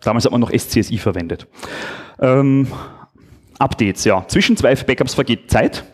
damals 0.00 0.24
hat 0.24 0.32
man 0.32 0.40
noch 0.40 0.52
SCSI 0.52 0.98
verwendet. 0.98 1.46
Ähm, 2.20 2.66
Updates, 3.58 4.04
ja. 4.04 4.26
Zwischen 4.26 4.56
zwei 4.56 4.74
Backups 4.74 5.14
vergeht 5.14 5.50
Zeit. 5.50 5.84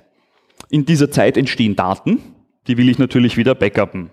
In 0.70 0.84
dieser 0.84 1.10
Zeit 1.10 1.36
entstehen 1.36 1.76
Daten. 1.76 2.20
Die 2.66 2.76
will 2.76 2.88
ich 2.88 2.98
natürlich 2.98 3.36
wieder 3.36 3.54
backuppen. 3.54 4.10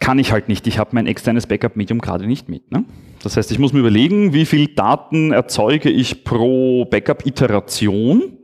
kann 0.00 0.18
ich 0.18 0.32
halt 0.32 0.48
nicht. 0.48 0.66
Ich 0.66 0.78
habe 0.78 0.90
mein 0.94 1.06
externes 1.06 1.46
Backup-Medium 1.46 2.00
gerade 2.00 2.26
nicht 2.26 2.48
mit. 2.48 2.72
Ne? 2.72 2.84
Das 3.22 3.36
heißt, 3.36 3.52
ich 3.52 3.60
muss 3.60 3.72
mir 3.72 3.78
überlegen, 3.78 4.32
wie 4.32 4.46
viel 4.46 4.66
Daten 4.74 5.30
erzeuge 5.30 5.90
ich 5.90 6.24
pro 6.24 6.84
Backup-Iteration. 6.86 8.38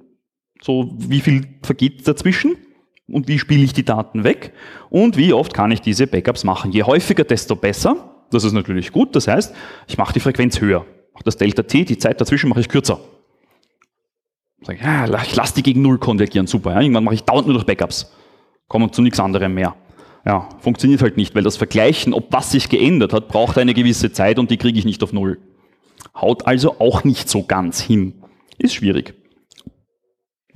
So, 0.62 0.94
wie 0.98 1.20
viel 1.20 1.46
vergeht 1.62 2.06
dazwischen? 2.06 2.56
und 3.08 3.28
wie 3.28 3.38
spiele 3.38 3.62
ich 3.62 3.72
die 3.72 3.84
Daten 3.84 4.24
weg 4.24 4.52
und 4.90 5.16
wie 5.16 5.32
oft 5.32 5.54
kann 5.54 5.70
ich 5.70 5.80
diese 5.80 6.06
Backups 6.06 6.44
machen. 6.44 6.72
Je 6.72 6.82
häufiger, 6.82 7.24
desto 7.24 7.56
besser. 7.56 8.12
Das 8.30 8.42
ist 8.42 8.52
natürlich 8.52 8.90
gut. 8.90 9.14
Das 9.14 9.28
heißt, 9.28 9.54
ich 9.86 9.98
mache 9.98 10.12
die 10.12 10.20
Frequenz 10.20 10.60
höher. 10.60 10.84
Mache 11.14 11.24
das 11.24 11.36
Delta 11.36 11.62
T, 11.62 11.84
die 11.84 11.98
Zeit 11.98 12.20
dazwischen 12.20 12.48
mache 12.48 12.60
ich 12.60 12.68
kürzer. 12.68 12.98
Sag 14.62 14.76
ich, 14.76 14.82
ja, 14.82 15.22
ich 15.22 15.36
lasse 15.36 15.54
die 15.54 15.62
gegen 15.62 15.82
Null 15.82 15.98
konvergieren, 15.98 16.46
super. 16.46 16.72
Ja. 16.72 16.80
Irgendwann 16.80 17.04
mache 17.04 17.14
ich 17.14 17.22
dauernd 17.22 17.46
nur 17.46 17.56
noch 17.56 17.64
Backups. 17.64 18.12
Komme 18.66 18.90
zu 18.90 19.02
nichts 19.02 19.20
anderem 19.20 19.54
mehr. 19.54 19.76
Ja, 20.24 20.48
funktioniert 20.58 21.02
halt 21.02 21.16
nicht, 21.16 21.36
weil 21.36 21.44
das 21.44 21.56
Vergleichen, 21.56 22.12
ob 22.12 22.32
was 22.32 22.50
sich 22.50 22.68
geändert 22.68 23.12
hat, 23.12 23.28
braucht 23.28 23.58
eine 23.58 23.74
gewisse 23.74 24.10
Zeit 24.10 24.40
und 24.40 24.50
die 24.50 24.56
kriege 24.56 24.76
ich 24.76 24.84
nicht 24.84 25.04
auf 25.04 25.12
Null. 25.12 25.38
Haut 26.20 26.48
also 26.48 26.80
auch 26.80 27.04
nicht 27.04 27.28
so 27.28 27.44
ganz 27.44 27.80
hin. 27.80 28.24
Ist 28.58 28.74
schwierig. 28.74 29.14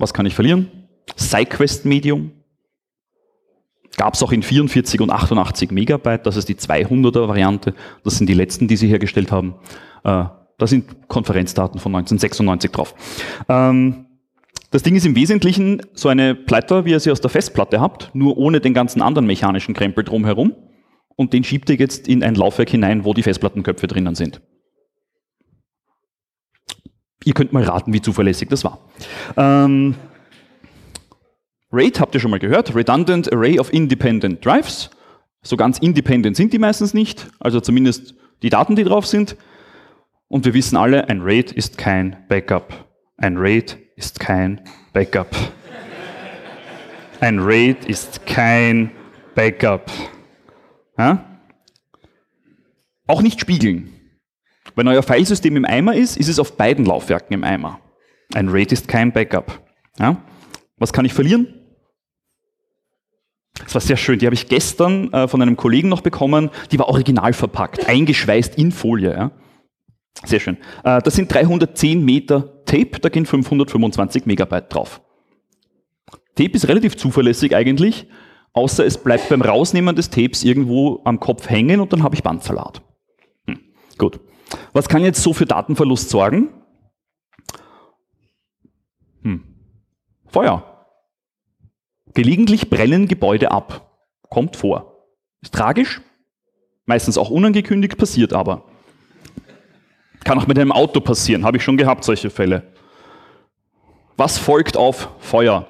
Was 0.01 0.15
kann 0.15 0.25
ich 0.25 0.33
verlieren? 0.33 0.67
SideQuest-Medium. 1.15 2.31
Gab 3.97 4.15
es 4.15 4.23
auch 4.23 4.31
in 4.31 4.41
44 4.41 4.99
und 4.99 5.11
88 5.11 5.69
Megabyte, 5.69 6.25
das 6.25 6.37
ist 6.37 6.49
die 6.49 6.55
200er 6.55 7.27
Variante. 7.27 7.75
Das 8.03 8.17
sind 8.17 8.27
die 8.27 8.33
letzten, 8.33 8.67
die 8.67 8.77
sie 8.77 8.87
hergestellt 8.87 9.31
haben. 9.31 9.55
Äh, 10.03 10.23
da 10.57 10.67
sind 10.67 11.07
Konferenzdaten 11.07 11.79
von 11.79 11.93
1996 11.93 12.71
drauf. 12.71 12.95
Ähm, 13.47 14.07
das 14.71 14.81
Ding 14.81 14.95
ist 14.95 15.05
im 15.05 15.15
Wesentlichen 15.15 15.81
so 15.93 16.09
eine 16.09 16.33
Pleiter, 16.33 16.85
wie 16.85 16.91
ihr 16.91 16.99
sie 16.99 17.11
aus 17.11 17.21
der 17.21 17.29
Festplatte 17.29 17.79
habt, 17.79 18.09
nur 18.13 18.37
ohne 18.37 18.59
den 18.59 18.73
ganzen 18.73 19.03
anderen 19.03 19.27
mechanischen 19.27 19.75
Krempel 19.75 20.03
drumherum. 20.03 20.55
Und 21.15 21.33
den 21.33 21.43
schiebt 21.43 21.69
ihr 21.69 21.75
jetzt 21.75 22.07
in 22.07 22.23
ein 22.23 22.33
Laufwerk 22.33 22.69
hinein, 22.69 23.05
wo 23.05 23.13
die 23.13 23.21
Festplattenköpfe 23.21 23.85
drinnen 23.85 24.15
sind. 24.15 24.41
Ihr 27.23 27.33
könnt 27.33 27.53
mal 27.53 27.63
raten, 27.63 27.93
wie 27.93 28.01
zuverlässig 28.01 28.49
das 28.49 28.63
war. 28.63 28.79
Ähm, 29.37 29.95
RAID 31.71 31.99
habt 31.99 32.15
ihr 32.15 32.19
schon 32.19 32.31
mal 32.31 32.39
gehört, 32.39 32.75
Redundant 32.75 33.31
Array 33.31 33.59
of 33.59 33.71
Independent 33.71 34.43
Drives. 34.45 34.89
So 35.43 35.55
ganz 35.55 35.79
independent 35.79 36.35
sind 36.35 36.53
die 36.53 36.59
meistens 36.59 36.93
nicht, 36.93 37.27
also 37.39 37.59
zumindest 37.59 38.15
die 38.41 38.49
Daten, 38.49 38.75
die 38.75 38.83
drauf 38.83 39.05
sind. 39.05 39.37
Und 40.27 40.45
wir 40.45 40.53
wissen 40.53 40.77
alle, 40.77 41.09
ein 41.09 41.21
RAID 41.21 41.51
ist 41.51 41.77
kein 41.77 42.17
Backup. 42.27 42.85
Ein 43.17 43.37
RAID 43.37 43.77
ist 43.95 44.19
kein 44.19 44.61
Backup. 44.93 45.35
Ein 47.19 47.39
RAID 47.39 47.85
ist 47.85 48.25
kein 48.25 48.91
Backup. 49.35 49.91
Ja? 50.97 51.39
Auch 53.07 53.21
nicht 53.21 53.39
spiegeln. 53.39 54.00
Wenn 54.81 54.87
euer 54.87 55.03
Filesystem 55.03 55.55
im 55.57 55.63
Eimer 55.63 55.93
ist, 55.93 56.17
ist 56.17 56.27
es 56.27 56.39
auf 56.39 56.57
beiden 56.57 56.85
Laufwerken 56.85 57.35
im 57.35 57.43
Eimer. 57.43 57.79
Ein 58.33 58.49
RAID 58.49 58.71
ist 58.71 58.87
kein 58.87 59.11
Backup. 59.11 59.61
Ja? 59.99 60.17
Was 60.77 60.91
kann 60.91 61.05
ich 61.05 61.13
verlieren? 61.13 61.53
Das 63.59 63.75
war 63.75 63.81
sehr 63.81 63.95
schön. 63.95 64.17
Die 64.17 64.25
habe 64.25 64.33
ich 64.33 64.49
gestern 64.49 65.13
äh, 65.13 65.27
von 65.27 65.39
einem 65.39 65.55
Kollegen 65.55 65.87
noch 65.87 66.01
bekommen. 66.01 66.49
Die 66.71 66.79
war 66.79 66.87
original 66.87 67.33
verpackt, 67.33 67.87
eingeschweißt 67.87 68.57
in 68.57 68.71
Folie. 68.71 69.11
Ja? 69.13 69.31
Sehr 70.25 70.39
schön. 70.39 70.57
Äh, 70.83 70.99
das 71.03 71.13
sind 71.13 71.31
310 71.31 72.03
Meter 72.03 72.65
Tape, 72.65 72.99
da 72.99 73.09
gehen 73.09 73.27
525 73.27 74.25
Megabyte 74.25 74.73
drauf. 74.73 74.99
Tape 76.33 76.53
ist 76.53 76.67
relativ 76.67 76.97
zuverlässig 76.97 77.55
eigentlich, 77.55 78.07
außer 78.53 78.83
es 78.83 78.97
bleibt 78.97 79.29
beim 79.29 79.43
Rausnehmen 79.43 79.95
des 79.95 80.09
Tapes 80.09 80.43
irgendwo 80.43 81.01
am 81.05 81.19
Kopf 81.19 81.51
hängen 81.51 81.81
und 81.81 81.93
dann 81.93 82.01
habe 82.01 82.15
ich 82.15 82.23
Bandsalat. 82.23 82.81
Hm. 83.45 83.59
Gut. 83.99 84.19
Was 84.73 84.87
kann 84.87 85.03
jetzt 85.03 85.21
so 85.21 85.33
für 85.33 85.45
Datenverlust 85.45 86.09
sorgen? 86.09 86.49
Hm. 89.23 89.43
Feuer. 90.27 90.87
Gelegentlich 92.13 92.69
brennen 92.69 93.07
Gebäude 93.07 93.51
ab. 93.51 93.97
Kommt 94.29 94.55
vor. 94.55 95.07
Ist 95.41 95.53
tragisch, 95.53 96.01
meistens 96.85 97.17
auch 97.17 97.29
unangekündigt, 97.29 97.97
passiert 97.97 98.33
aber. 98.33 98.65
Kann 100.23 100.37
auch 100.37 100.47
mit 100.47 100.59
einem 100.59 100.71
Auto 100.71 100.99
passieren, 101.01 101.43
habe 101.43 101.57
ich 101.57 101.63
schon 101.63 101.77
gehabt, 101.77 102.03
solche 102.03 102.29
Fälle. 102.29 102.73
Was 104.17 104.37
folgt 104.37 104.77
auf 104.77 105.09
Feuer? 105.19 105.67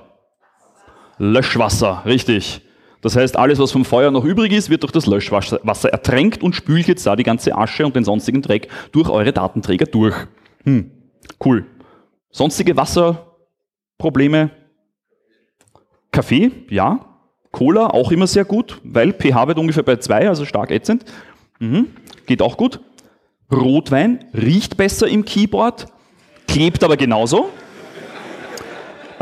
Löschwasser, 1.18 2.04
richtig. 2.06 2.62
Das 3.02 3.16
heißt, 3.16 3.36
alles, 3.36 3.60
was 3.60 3.72
vom 3.72 3.84
Feuer 3.84 4.12
noch 4.12 4.24
übrig 4.24 4.52
ist, 4.52 4.70
wird 4.70 4.84
durch 4.84 4.92
das 4.92 5.08
Löschwasser 5.08 5.90
ertränkt 5.90 6.44
und 6.44 6.56
spült 6.56 6.88
jetzt 6.88 7.06
da 7.06 7.16
die 7.16 7.24
ganze 7.24 7.58
Asche 7.58 7.86
und 7.86 7.96
den 7.96 8.04
sonstigen 8.04 8.42
Dreck 8.42 8.68
durch 8.92 9.10
eure 9.10 9.34
Datenträger 9.34 9.88
durch. 9.88 10.16
Hm, 10.64 10.92
cool. 11.44 11.66
Sonstige 12.30 12.78
Wasserprobleme? 12.78 14.52
Kaffee, 16.12 16.52
ja. 16.70 17.06
Cola, 17.52 17.88
auch 17.88 18.12
immer 18.12 18.28
sehr 18.28 18.46
gut, 18.46 18.80
weil 18.84 19.12
pH-Wert 19.12 19.58
ungefähr 19.58 19.84
bei 19.84 19.98
2, 19.98 20.30
also 20.30 20.46
stark 20.46 20.72
ätzend. 20.72 21.04
Mhm, 21.60 21.88
geht 22.26 22.42
auch 22.42 22.56
gut. 22.56 22.80
Rotwein 23.52 24.24
riecht 24.34 24.78
besser 24.78 25.08
im 25.08 25.26
Keyboard, 25.26 25.88
klebt 26.48 26.84
aber 26.84 26.96
genauso. 26.96 27.50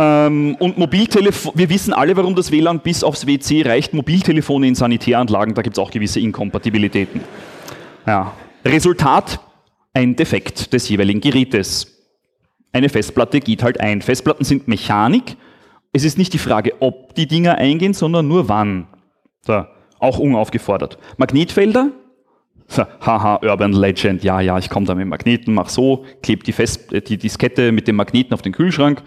Ähm, 0.02 0.56
und 0.60 0.78
Mobiltelefon, 0.78 1.52
wir 1.56 1.70
wissen 1.70 1.92
alle, 1.92 2.16
warum 2.16 2.34
das 2.34 2.54
WLAN 2.54 2.80
bis 2.80 3.04
aufs 3.04 3.28
WC 3.28 3.64
reicht. 3.64 3.94
Mobiltelefone 3.94 4.66
in 4.66 4.74
Sanitäranlagen, 4.76 5.54
da 5.54 5.62
gibt 5.62 5.78
es 5.78 5.84
auch 5.84 5.92
gewisse 5.92 6.22
Inkompatibilitäten. 6.22 7.20
Ja. 8.08 8.32
Resultat, 8.64 9.42
ein 9.94 10.16
Defekt 10.16 10.72
des 10.72 10.88
jeweiligen 10.88 11.20
Gerätes. 11.20 11.98
Eine 12.72 12.88
Festplatte 12.88 13.42
geht 13.42 13.62
halt 13.62 13.82
ein. 13.82 14.02
Festplatten 14.02 14.46
sind 14.46 14.70
Mechanik. 14.70 15.36
Es 15.92 16.06
ist 16.06 16.18
nicht 16.18 16.32
die 16.32 16.38
Frage, 16.38 16.76
ob 16.80 17.14
die 17.16 17.28
Dinger 17.28 17.56
eingehen, 17.56 17.94
sondern 17.94 18.26
nur 18.26 18.48
wann. 18.48 18.88
So, 19.42 19.66
auch 20.00 20.18
unaufgefordert. 20.18 20.98
Magnetfelder, 21.18 21.92
haha, 23.02 23.40
Urban 23.44 23.74
Legend, 23.74 24.24
ja, 24.24 24.40
ja, 24.40 24.58
ich 24.58 24.70
komme 24.70 24.86
da 24.86 24.96
mit 24.96 25.08
Magneten, 25.08 25.54
mach 25.54 25.68
so, 25.68 26.06
klebe 26.22 26.44
die, 26.44 26.54
Fest, 26.54 26.90
die 27.10 27.18
Diskette 27.18 27.74
mit 27.74 27.88
dem 27.88 27.98
Magneten 27.98 28.34
auf 28.34 28.42
den 28.42 28.54
Kühlschrank. 28.54 29.04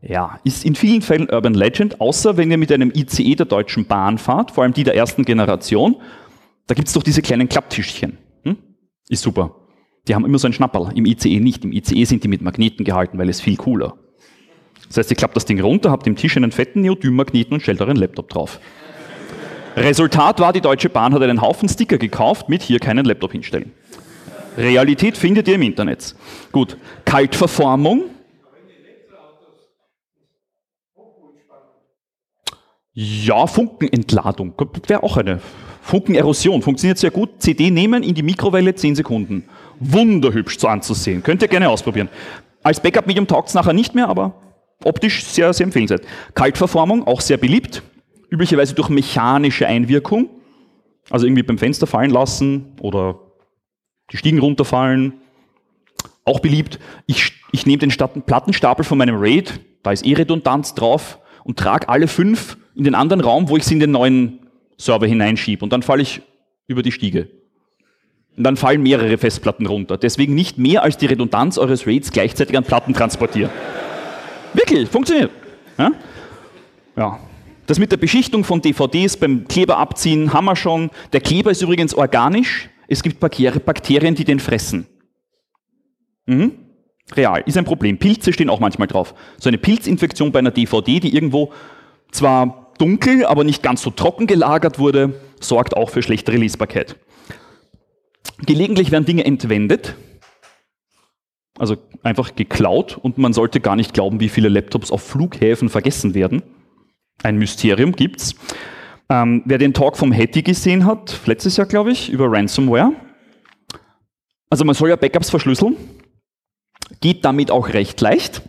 Ja, 0.00 0.38
ist 0.44 0.64
in 0.64 0.74
vielen 0.74 1.02
Fällen 1.02 1.28
Urban 1.28 1.54
Legend, 1.54 2.00
außer 2.00 2.36
wenn 2.36 2.50
ihr 2.50 2.56
mit 2.56 2.70
einem 2.70 2.92
ICE 2.94 3.34
der 3.34 3.46
Deutschen 3.46 3.86
Bahn 3.86 4.18
fahrt, 4.18 4.52
vor 4.52 4.62
allem 4.62 4.72
die 4.72 4.84
der 4.84 4.94
ersten 4.94 5.24
Generation, 5.24 5.96
da 6.68 6.74
gibt's 6.74 6.92
doch 6.92 7.02
diese 7.02 7.22
kleinen 7.22 7.48
Klapptischchen. 7.48 8.18
Hm? 8.44 8.56
Ist 9.08 9.22
super. 9.22 9.56
Die 10.06 10.14
haben 10.14 10.24
immer 10.24 10.38
so 10.38 10.46
ein 10.46 10.52
Schnapperl, 10.52 10.92
im 10.94 11.04
ICE 11.04 11.40
nicht. 11.40 11.64
Im 11.64 11.72
ICE 11.72 12.04
sind 12.04 12.22
die 12.22 12.28
mit 12.28 12.42
Magneten 12.42 12.84
gehalten, 12.84 13.18
weil 13.18 13.28
es 13.28 13.40
viel 13.40 13.56
cooler. 13.56 13.94
Das 14.86 14.98
heißt, 14.98 15.10
ihr 15.10 15.16
klappt 15.16 15.36
das 15.36 15.44
Ding 15.44 15.60
runter, 15.60 15.90
habt 15.90 16.06
im 16.06 16.16
Tisch 16.16 16.36
einen 16.36 16.52
fetten 16.52 16.80
Neodym-Magneten 16.80 17.54
und 17.54 17.60
stellt 17.60 17.80
euren 17.80 17.96
Laptop 17.96 18.28
drauf. 18.28 18.60
Resultat 19.76 20.40
war, 20.40 20.52
die 20.52 20.60
Deutsche 20.60 20.88
Bahn 20.88 21.12
hat 21.12 21.22
einen 21.22 21.40
Haufen 21.40 21.68
Sticker 21.68 21.98
gekauft 21.98 22.48
mit 22.48 22.62
hier 22.62 22.78
keinen 22.78 23.04
Laptop 23.04 23.32
hinstellen. 23.32 23.72
Realität 24.56 25.16
findet 25.16 25.46
ihr 25.48 25.54
im 25.56 25.62
Internet. 25.62 26.14
Gut, 26.52 26.76
Kaltverformung. 27.04 28.04
Ja, 33.00 33.46
Funkenentladung 33.46 34.54
wäre 34.88 35.04
auch 35.04 35.16
eine. 35.18 35.40
Funkenerosion 35.82 36.62
funktioniert 36.62 36.98
sehr 36.98 37.12
gut. 37.12 37.30
CD 37.38 37.70
nehmen, 37.70 38.02
in 38.02 38.12
die 38.12 38.24
Mikrowelle 38.24 38.74
10 38.74 38.96
Sekunden. 38.96 39.44
Wunderhübsch 39.78 40.58
zu 40.58 40.66
anzusehen. 40.66 41.22
Könnt 41.22 41.40
ihr 41.40 41.46
gerne 41.46 41.68
ausprobieren. 41.68 42.08
Als 42.64 42.80
Backup-Medium 42.80 43.28
taugt 43.28 43.50
es 43.50 43.54
nachher 43.54 43.72
nicht 43.72 43.94
mehr, 43.94 44.08
aber 44.08 44.34
optisch 44.82 45.24
sehr, 45.24 45.52
sehr 45.52 45.62
empfehlenswert. 45.62 46.02
Kaltverformung, 46.34 47.06
auch 47.06 47.20
sehr 47.20 47.36
beliebt 47.36 47.84
üblicherweise 48.30 48.74
durch 48.74 48.88
mechanische 48.88 49.68
Einwirkung, 49.68 50.28
also 51.08 51.24
irgendwie 51.24 51.44
beim 51.44 51.56
Fenster 51.56 51.86
fallen 51.86 52.10
lassen 52.10 52.74
oder 52.80 53.20
die 54.10 54.16
Stiegen 54.16 54.40
runterfallen. 54.40 55.20
Auch 56.24 56.40
beliebt, 56.40 56.80
ich, 57.06 57.32
ich 57.52 57.64
nehme 57.64 57.78
den 57.78 57.92
Plattenstapel 58.26 58.84
von 58.84 58.98
meinem 58.98 59.18
RAID, 59.20 59.60
da 59.84 59.92
ist 59.92 60.04
eh 60.04 60.14
Redundanz 60.14 60.74
drauf, 60.74 61.20
und 61.44 61.58
trage 61.58 61.88
alle 61.88 62.08
fünf 62.08 62.58
in 62.78 62.84
den 62.84 62.94
anderen 62.94 63.20
Raum, 63.20 63.48
wo 63.48 63.56
ich 63.56 63.64
sie 63.64 63.74
in 63.74 63.80
den 63.80 63.90
neuen 63.90 64.38
Server 64.76 65.06
hineinschiebe. 65.06 65.64
Und 65.64 65.72
dann 65.72 65.82
falle 65.82 66.02
ich 66.02 66.22
über 66.68 66.82
die 66.82 66.92
Stiege. 66.92 67.28
Und 68.36 68.44
dann 68.44 68.56
fallen 68.56 68.84
mehrere 68.84 69.18
Festplatten 69.18 69.66
runter. 69.66 69.98
Deswegen 69.98 70.36
nicht 70.36 70.58
mehr 70.58 70.84
als 70.84 70.96
die 70.96 71.06
Redundanz 71.06 71.58
eures 71.58 71.88
RAIDs 71.88 72.12
gleichzeitig 72.12 72.56
an 72.56 72.62
Platten 72.62 72.94
transportieren. 72.94 73.50
Wirklich, 74.54 74.88
funktioniert. 74.88 75.32
Ja? 75.76 75.90
ja. 76.96 77.18
Das 77.66 77.80
mit 77.80 77.90
der 77.90 77.96
Beschichtung 77.96 78.44
von 78.44 78.62
DVDs 78.62 79.16
beim 79.16 79.48
Kleber 79.48 79.76
abziehen 79.78 80.32
haben 80.32 80.44
wir 80.44 80.54
schon. 80.54 80.90
Der 81.12 81.20
Kleber 81.20 81.50
ist 81.50 81.60
übrigens 81.60 81.94
organisch. 81.94 82.70
Es 82.86 83.02
gibt 83.02 83.18
Bakterien, 83.18 84.14
die 84.14 84.24
den 84.24 84.38
fressen. 84.38 84.86
Mhm. 86.26 86.52
Real, 87.16 87.42
ist 87.44 87.58
ein 87.58 87.64
Problem. 87.64 87.98
Pilze 87.98 88.32
stehen 88.32 88.50
auch 88.50 88.60
manchmal 88.60 88.86
drauf. 88.86 89.14
So 89.38 89.48
eine 89.48 89.58
Pilzinfektion 89.58 90.30
bei 90.30 90.38
einer 90.38 90.52
DVD, 90.52 91.00
die 91.00 91.12
irgendwo 91.12 91.52
zwar 92.12 92.67
dunkel, 92.78 93.24
aber 93.26 93.44
nicht 93.44 93.62
ganz 93.62 93.82
so 93.82 93.90
trocken 93.90 94.26
gelagert 94.26 94.78
wurde, 94.78 95.20
sorgt 95.40 95.76
auch 95.76 95.90
für 95.90 96.02
schlechtere 96.02 96.36
Lesbarkeit. 96.36 96.96
Gelegentlich 98.46 98.90
werden 98.90 99.04
Dinge 99.04 99.24
entwendet, 99.24 99.96
also 101.58 101.76
einfach 102.02 102.36
geklaut 102.36 102.96
und 102.96 103.18
man 103.18 103.32
sollte 103.32 103.60
gar 103.60 103.76
nicht 103.76 103.94
glauben, 103.94 104.20
wie 104.20 104.28
viele 104.28 104.48
Laptops 104.48 104.90
auf 104.90 105.02
Flughäfen 105.02 105.68
vergessen 105.68 106.14
werden. 106.14 106.42
Ein 107.22 107.36
Mysterium 107.36 107.92
gibt's. 107.92 108.36
Ähm, 109.10 109.42
wer 109.44 109.58
den 109.58 109.74
Talk 109.74 109.96
vom 109.96 110.12
Hetty 110.12 110.42
gesehen 110.42 110.84
hat, 110.84 111.18
letztes 111.26 111.56
Jahr 111.56 111.66
glaube 111.66 111.90
ich, 111.90 112.10
über 112.10 112.30
Ransomware. 112.30 112.92
Also 114.50 114.64
man 114.64 114.74
soll 114.74 114.90
ja 114.90 114.96
Backups 114.96 115.30
verschlüsseln. 115.30 115.76
Geht 117.00 117.24
damit 117.24 117.50
auch 117.50 117.68
recht 117.68 118.00
leicht. 118.00 118.42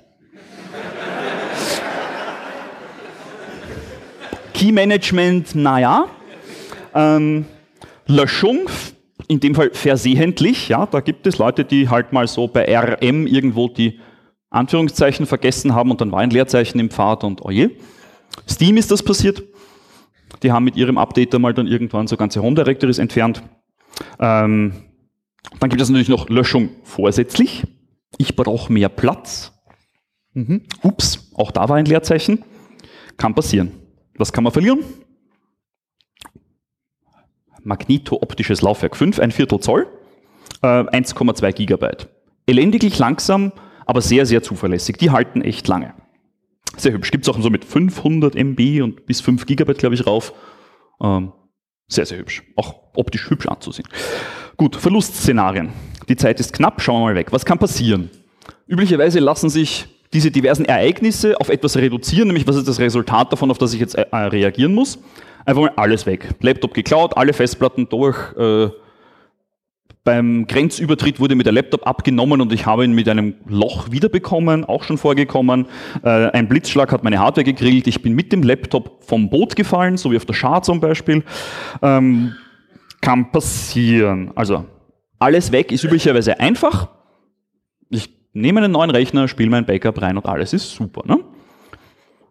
Key 4.59 4.73
Management, 4.73 5.55
naja. 5.55 6.07
Ähm, 6.93 7.45
Löschung, 8.07 8.67
in 9.29 9.39
dem 9.39 9.55
Fall 9.55 9.69
versehentlich, 9.71 10.67
ja, 10.67 10.85
da 10.85 10.99
gibt 10.99 11.25
es 11.27 11.37
Leute, 11.37 11.63
die 11.63 11.87
halt 11.87 12.11
mal 12.11 12.27
so 12.27 12.49
bei 12.49 12.65
RM 12.65 13.25
irgendwo 13.25 13.69
die 13.69 14.01
Anführungszeichen 14.49 15.25
vergessen 15.27 15.73
haben 15.73 15.91
und 15.91 16.01
dann 16.01 16.11
war 16.11 16.19
ein 16.19 16.29
Leerzeichen 16.29 16.77
im 16.77 16.89
Pfad 16.89 17.23
und 17.23 17.41
oje. 17.45 17.71
Steam 18.49 18.75
ist 18.75 18.91
das 18.91 19.01
passiert. 19.01 19.41
Die 20.43 20.51
haben 20.51 20.65
mit 20.65 20.75
ihrem 20.75 20.97
Updater 20.97 21.39
mal 21.39 21.53
dann 21.53 21.67
irgendwann 21.67 22.07
so 22.07 22.17
ganze 22.17 22.41
Home 22.41 22.55
Directories 22.57 22.97
entfernt. 22.97 23.41
Ähm, 24.19 24.73
dann 25.61 25.69
gibt 25.69 25.81
es 25.81 25.87
natürlich 25.87 26.09
noch 26.09 26.27
Löschung 26.27 26.71
vorsätzlich. 26.83 27.63
Ich 28.17 28.35
brauche 28.35 28.73
mehr 28.73 28.89
Platz. 28.89 29.53
Mhm. 30.33 30.63
Ups, 30.83 31.31
auch 31.33 31.51
da 31.51 31.69
war 31.69 31.77
ein 31.77 31.85
Leerzeichen. 31.85 32.43
Kann 33.15 33.33
passieren. 33.33 33.71
Was 34.19 34.33
kann 34.33 34.43
man 34.43 34.51
verlieren? 34.51 34.83
Magneto-optisches 37.63 38.61
Laufwerk 38.61 38.97
5, 38.97 39.17
ein 39.19 39.31
Viertel 39.31 39.61
Zoll, 39.61 39.87
äh, 40.61 40.67
1,2 40.67 41.53
Gigabyte. 41.53 42.09
Elendiglich 42.45 42.99
langsam, 42.99 43.53
aber 43.85 44.01
sehr, 44.01 44.25
sehr 44.25 44.43
zuverlässig. 44.43 44.97
Die 44.97 45.11
halten 45.11 45.41
echt 45.41 45.67
lange. 45.69 45.93
Sehr 46.75 46.91
hübsch. 46.91 47.11
Gibt 47.11 47.27
es 47.27 47.33
auch 47.33 47.41
so 47.41 47.49
mit 47.49 47.63
500 47.63 48.35
MB 48.35 48.81
und 48.81 49.05
bis 49.05 49.21
5 49.21 49.45
Gigabyte, 49.45 49.77
glaube 49.77 49.95
ich, 49.95 50.05
rauf. 50.05 50.33
Ähm, 51.01 51.31
sehr, 51.87 52.05
sehr 52.05 52.17
hübsch. 52.17 52.43
Auch 52.57 52.75
optisch 52.95 53.29
hübsch 53.29 53.47
anzusehen. 53.47 53.87
Gut, 54.57 54.75
Verlustszenarien. 54.75 55.71
Die 56.09 56.17
Zeit 56.17 56.41
ist 56.41 56.51
knapp, 56.51 56.81
schauen 56.81 57.01
wir 57.01 57.05
mal 57.05 57.15
weg. 57.15 57.31
Was 57.31 57.45
kann 57.45 57.57
passieren? 57.57 58.09
Üblicherweise 58.67 59.19
lassen 59.19 59.49
sich 59.49 59.87
diese 60.13 60.31
diversen 60.31 60.65
Ereignisse 60.65 61.39
auf 61.39 61.49
etwas 61.49 61.77
reduzieren, 61.77 62.27
nämlich 62.27 62.47
was 62.47 62.55
ist 62.55 62.67
das 62.67 62.79
Resultat 62.79 63.31
davon, 63.31 63.51
auf 63.51 63.57
das 63.57 63.73
ich 63.73 63.79
jetzt 63.79 63.95
äh, 63.95 64.15
reagieren 64.15 64.73
muss. 64.73 64.99
Einfach 65.45 65.61
mal 65.61 65.71
alles 65.75 66.05
weg. 66.05 66.29
Laptop 66.41 66.73
geklaut, 66.73 67.15
alle 67.15 67.33
Festplatten 67.33 67.87
durch. 67.89 68.17
Äh, 68.37 68.69
beim 70.03 70.47
Grenzübertritt 70.47 71.19
wurde 71.19 71.35
mir 71.35 71.43
der 71.43 71.53
Laptop 71.53 71.85
abgenommen 71.85 72.41
und 72.41 72.51
ich 72.51 72.65
habe 72.65 72.83
ihn 72.83 72.93
mit 72.93 73.07
einem 73.07 73.35
Loch 73.47 73.91
wiederbekommen, 73.91 74.65
auch 74.65 74.83
schon 74.83 74.97
vorgekommen. 74.97 75.67
Äh, 76.03 76.31
ein 76.31 76.47
Blitzschlag 76.47 76.91
hat 76.91 77.03
meine 77.03 77.19
Hardware 77.19 77.43
gegrillt. 77.43 77.85
Ich 77.85 78.01
bin 78.01 78.15
mit 78.15 78.31
dem 78.31 78.41
Laptop 78.41 79.03
vom 79.03 79.29
Boot 79.29 79.55
gefallen, 79.55 79.97
so 79.97 80.11
wie 80.11 80.17
auf 80.17 80.25
der 80.25 80.33
Schar 80.33 80.63
zum 80.63 80.79
Beispiel. 80.79 81.23
Ähm, 81.81 82.33
kann 83.01 83.31
passieren. 83.31 84.31
Also 84.35 84.65
alles 85.19 85.51
weg 85.51 85.71
ist 85.71 85.83
üblicherweise 85.83 86.39
einfach. 86.39 86.89
Nehme 88.33 88.61
einen 88.61 88.71
neuen 88.71 88.91
Rechner, 88.91 89.27
spiele 89.27 89.49
mein 89.49 89.65
Backup 89.65 90.01
rein 90.01 90.17
und 90.17 90.25
alles 90.25 90.53
ist 90.53 90.71
super. 90.71 91.03
Ne? 91.05 91.19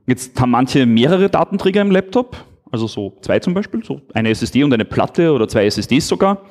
Jetzt 0.06 0.40
haben 0.40 0.50
manche 0.50 0.86
mehrere 0.86 1.28
Datenträger 1.28 1.82
im 1.82 1.90
Laptop, 1.90 2.36
also 2.70 2.86
so 2.86 3.16
zwei 3.20 3.40
zum 3.40 3.54
Beispiel, 3.54 3.84
so 3.84 4.00
eine 4.14 4.30
SSD 4.30 4.64
und 4.64 4.72
eine 4.72 4.84
Platte 4.84 5.32
oder 5.32 5.48
zwei 5.48 5.66
SSDs 5.66 6.08
sogar. 6.08 6.42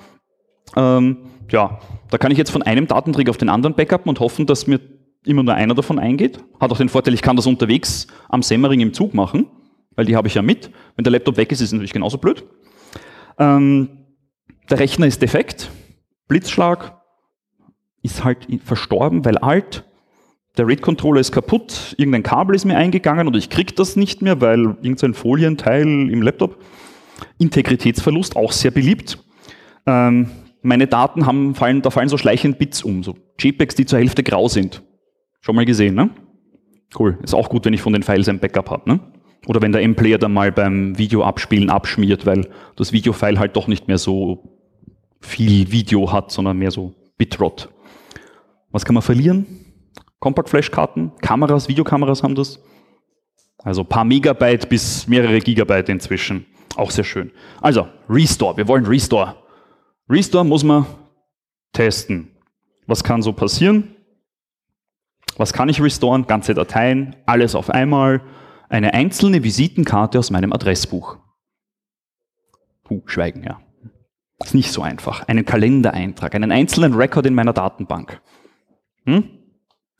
Ähm, 0.76 1.18
ja, 1.50 1.80
da 2.10 2.18
kann 2.18 2.32
ich 2.32 2.38
jetzt 2.38 2.52
von 2.52 2.62
einem 2.62 2.88
Datenträger 2.88 3.30
auf 3.30 3.38
den 3.38 3.50
anderen 3.50 3.76
backupen 3.76 4.10
und 4.10 4.20
hoffen, 4.20 4.45
dass 4.45 4.68
mir 4.68 4.80
immer 5.26 5.43
nur 5.43 5.54
einer 5.54 5.74
davon 5.74 6.00
eingeht. 6.00 6.39
Hat 6.60 6.72
auch 6.72 6.78
den 6.78 6.89
Vorteil, 6.89 7.14
ich 7.14 7.22
kann 7.22 7.36
das 7.36 7.48
unterwegs 7.48 8.08
am 8.30 8.43
Semmering 8.43 8.82
im 8.82 8.93
Zug 8.93 9.14
machen, 9.14 9.48
weil 9.95 10.06
die 10.06 10.16
habe 10.16 10.28
ich 10.28 10.36
ja 10.36 10.41
mit. 10.41 10.72
Wenn 10.95 11.04
der 11.04 11.12
Laptop 11.12 11.38
weg 11.38 11.52
ist, 11.52 11.62
ist 11.62 11.68
es 11.68 11.74
natürlich 11.74 11.93
genauso 11.93 12.18
blöd. 12.18 12.43
Ähm, 13.39 14.06
der 14.70 14.80
Rechner 14.80 15.08
ist 15.08 15.22
defekt, 15.22 15.70
Blitzschlag, 16.28 16.97
ist 18.04 18.24
halt 18.24 18.48
verstorben, 18.64 19.26
weil 19.26 19.38
alt. 19.38 19.84
Der 20.58 20.68
RAID-Controller 20.68 21.20
ist 21.20 21.32
kaputt, 21.32 21.93
irgendein 21.98 22.24
Kabel 22.24 22.56
ist 22.56 22.66
mir 22.66 22.78
eingegangen 22.78 23.28
und 23.28 23.36
ich 23.36 23.52
kriege 23.52 23.74
das 23.74 23.95
nicht 23.95 24.24
mehr, 24.24 24.41
weil 24.41 24.78
irgendein 24.82 25.14
Folienteil 25.14 25.84
im 25.84 26.22
Laptop. 26.24 26.58
Integritätsverlust, 27.38 28.36
auch 28.36 28.52
sehr 28.52 28.72
beliebt. 28.72 29.20
Ähm, 29.86 30.32
meine 30.62 30.88
Daten 30.88 31.26
haben, 31.26 31.56
fallen, 31.56 31.82
da 31.82 31.91
fallen 31.91 32.10
so 32.10 32.18
schleichend 32.18 32.58
Bits 32.58 32.84
um, 32.84 33.04
so 33.04 33.16
JPEGs, 33.39 33.76
die 33.76 33.86
zur 33.86 34.00
Hälfte 34.00 34.24
grau 34.24 34.48
sind. 34.48 34.84
Schon 35.41 35.56
mal 35.56 35.66
gesehen, 35.66 35.95
ne? 35.95 36.10
Cool. 36.98 37.18
Ist 37.24 37.34
auch 37.34 37.50
gut, 37.50 37.66
wenn 37.66 37.74
ich 37.74 37.82
von 37.82 37.93
den 37.93 38.04
Files 38.04 38.28
ein 38.28 38.39
Backup 38.39 38.70
habe, 38.70 38.89
ne? 38.89 39.00
Oder 39.45 39.62
wenn 39.62 39.72
der 39.72 39.82
M-Player 39.84 40.18
dann 40.18 40.34
mal 40.34 40.52
beim 40.52 40.98
Video 40.98 41.24
abspielen 41.24 41.70
abschmiert, 41.70 42.26
weil 42.26 42.50
das 42.76 42.91
Videofile 42.91 43.39
halt 43.39 43.56
doch 43.56 43.68
nicht 43.68 43.88
mehr 43.88 43.98
so 43.98 44.58
viel 45.22 45.72
Video 45.72 46.12
hat, 46.12 46.32
sondern 46.32 46.58
mehr 46.58 46.72
so 46.72 46.93
Bitrot. 47.18 47.70
Was 48.78 48.86
kann 48.86 48.93
man 48.93 49.01
verlieren? 49.01 49.47
Compact-Flash-Karten, 50.19 51.11
Kameras, 51.19 51.67
Videokameras 51.67 52.21
haben 52.21 52.36
das. 52.36 52.59
Also 53.57 53.84
paar 53.84 54.05
Megabyte 54.05 54.69
bis 54.69 55.07
mehrere 55.07 55.39
Gigabyte 55.39 55.89
inzwischen. 55.89 56.45
Auch 56.75 56.91
sehr 56.91 57.03
schön. 57.03 57.32
Also, 57.59 57.88
Restore. 58.07 58.55
Wir 58.55 58.67
wollen 58.67 58.86
Restore. 58.86 59.36
Restore 60.07 60.45
muss 60.45 60.63
man 60.63 60.86
testen. 61.73 62.28
Was 62.86 63.03
kann 63.03 63.23
so 63.23 63.34
passieren? 63.34 63.95
Was 65.38 65.53
kann 65.53 65.69
ich 65.69 65.82
restoren? 65.82 66.28
Ganze 66.28 66.53
Dateien, 66.53 67.15
alles 67.25 67.55
auf 67.55 67.71
einmal. 67.71 68.21
Eine 68.69 68.93
einzelne 68.93 69.43
Visitenkarte 69.43 70.19
aus 70.19 70.30
meinem 70.30 70.53
Adressbuch. 70.53 71.17
Puh, 72.84 73.01
schweigen, 73.07 73.41
ja. 73.41 73.59
Ist 74.43 74.53
nicht 74.53 74.71
so 74.71 74.84
einfach. 74.84 75.28
Einen 75.28 75.45
Kalendereintrag, 75.45 76.36
einen 76.36 76.51
einzelnen 76.51 76.93
Record 76.93 77.25
in 77.25 77.34
meiner 77.34 77.53
Datenbank. 77.53 78.21
Hm? 79.08 79.30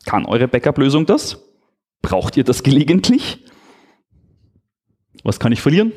Kann 0.06 0.26
eure 0.26 0.48
Backup-Lösung 0.48 1.06
das? 1.06 1.44
Braucht 2.02 2.38
ihr 2.38 2.44
das 2.44 2.64
gelegentlich? 2.64 3.44
Was 5.24 5.40
kann 5.40 5.52
ich 5.52 5.62
verlieren? 5.62 5.92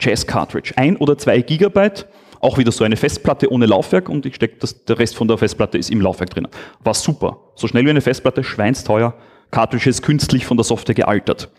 Jazz 0.00 0.26
Cartridge. 0.26 0.72
Ein 0.76 0.96
oder 0.96 1.18
zwei 1.18 1.40
Gigabyte 1.40 2.06
auch 2.42 2.58
wieder 2.58 2.72
so 2.72 2.82
eine 2.82 2.96
Festplatte 2.96 3.50
ohne 3.52 3.66
Laufwerk 3.66 4.08
und 4.08 4.26
ich 4.26 4.34
stecke 4.34 4.66
der 4.88 4.98
Rest 4.98 5.14
von 5.14 5.28
der 5.28 5.38
Festplatte 5.38 5.78
ist 5.78 5.90
im 5.90 6.00
Laufwerk 6.00 6.30
drin. 6.30 6.48
War 6.82 6.92
super. 6.92 7.38
So 7.54 7.68
schnell 7.68 7.84
wie 7.84 7.90
eine 7.90 8.00
Festplatte, 8.00 8.42
schweinsteuer, 8.42 9.14
Cartridge 9.52 9.88
ist 9.88 10.02
künstlich 10.02 10.44
von 10.44 10.56
der 10.56 10.64
Software 10.64 10.96
gealtert. 10.96 11.50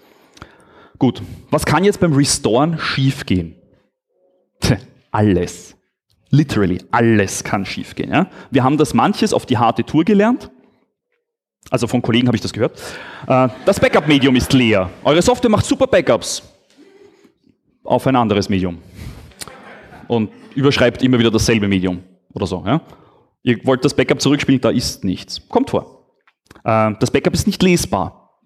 Gut, 0.99 1.21
was 1.51 1.65
kann 1.65 1.85
jetzt 1.85 2.01
beim 2.01 2.13
Restoren 2.13 2.77
schiefgehen? 2.79 3.55
alles. 5.11 5.75
Literally, 6.31 6.79
alles 6.91 7.43
kann 7.45 7.65
schiefgehen. 7.65 8.11
Ja? 8.11 8.29
Wir 8.51 8.63
haben 8.63 8.77
das 8.77 8.93
manches 8.93 9.33
auf 9.33 9.45
die 9.45 9.57
harte 9.57 9.85
Tour 9.85 10.03
gelernt. 10.03 10.51
Also 11.73 11.87
von 11.87 12.03
Kollegen 12.03 12.27
habe 12.27 12.37
ich 12.37 12.41
das 12.41 12.53
gehört. 12.53 12.79
Äh, 13.25 13.47
das 13.65 13.79
Backup-Medium 13.79 14.35
ist 14.35 14.53
leer. 14.53 14.91
Eure 15.03 15.23
Software 15.23 15.49
macht 15.49 15.65
super 15.65 15.87
Backups 15.87 16.43
auf 17.83 18.05
ein 18.05 18.15
anderes 18.15 18.47
Medium. 18.47 18.77
Und 20.07 20.29
überschreibt 20.53 21.01
immer 21.01 21.17
wieder 21.17 21.31
dasselbe 21.31 21.67
Medium 21.67 22.03
oder 22.35 22.45
so. 22.45 22.63
Ja? 22.63 22.79
Ihr 23.41 23.65
wollt 23.65 23.83
das 23.83 23.95
Backup 23.95 24.21
zurückspielen, 24.21 24.61
da 24.61 24.69
ist 24.69 25.03
nichts. 25.03 25.49
Kommt 25.49 25.71
vor. 25.71 26.11
Äh, 26.63 26.91
das 26.99 27.09
Backup 27.09 27.33
ist 27.33 27.47
nicht 27.47 27.63
lesbar. 27.63 28.37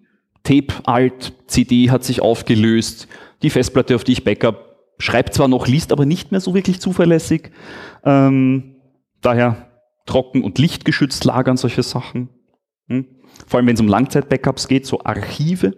Tape, 0.42 0.72
Alt, 0.84 1.34
CD 1.48 1.90
hat 1.90 2.04
sich 2.04 2.22
aufgelöst. 2.22 3.08
Die 3.42 3.50
Festplatte, 3.50 3.94
auf 3.94 4.04
die 4.04 4.12
ich 4.12 4.24
Backup 4.24 4.78
schreibt 4.98 5.34
zwar 5.34 5.48
noch, 5.48 5.66
liest 5.66 5.92
aber 5.92 6.06
nicht 6.06 6.32
mehr 6.32 6.40
so 6.40 6.54
wirklich 6.54 6.80
zuverlässig. 6.80 7.50
Ähm, 8.04 8.76
daher 9.20 9.68
trocken- 10.06 10.44
und 10.44 10.58
lichtgeschützt 10.58 11.26
lagern 11.26 11.58
solche 11.58 11.82
Sachen. 11.82 12.30
Hm? 12.88 13.04
Vor 13.46 13.58
allem, 13.58 13.66
wenn 13.66 13.74
es 13.74 13.80
um 13.80 13.88
Langzeit-Backups 13.88 14.68
geht, 14.68 14.86
so 14.86 15.00
Archive. 15.04 15.74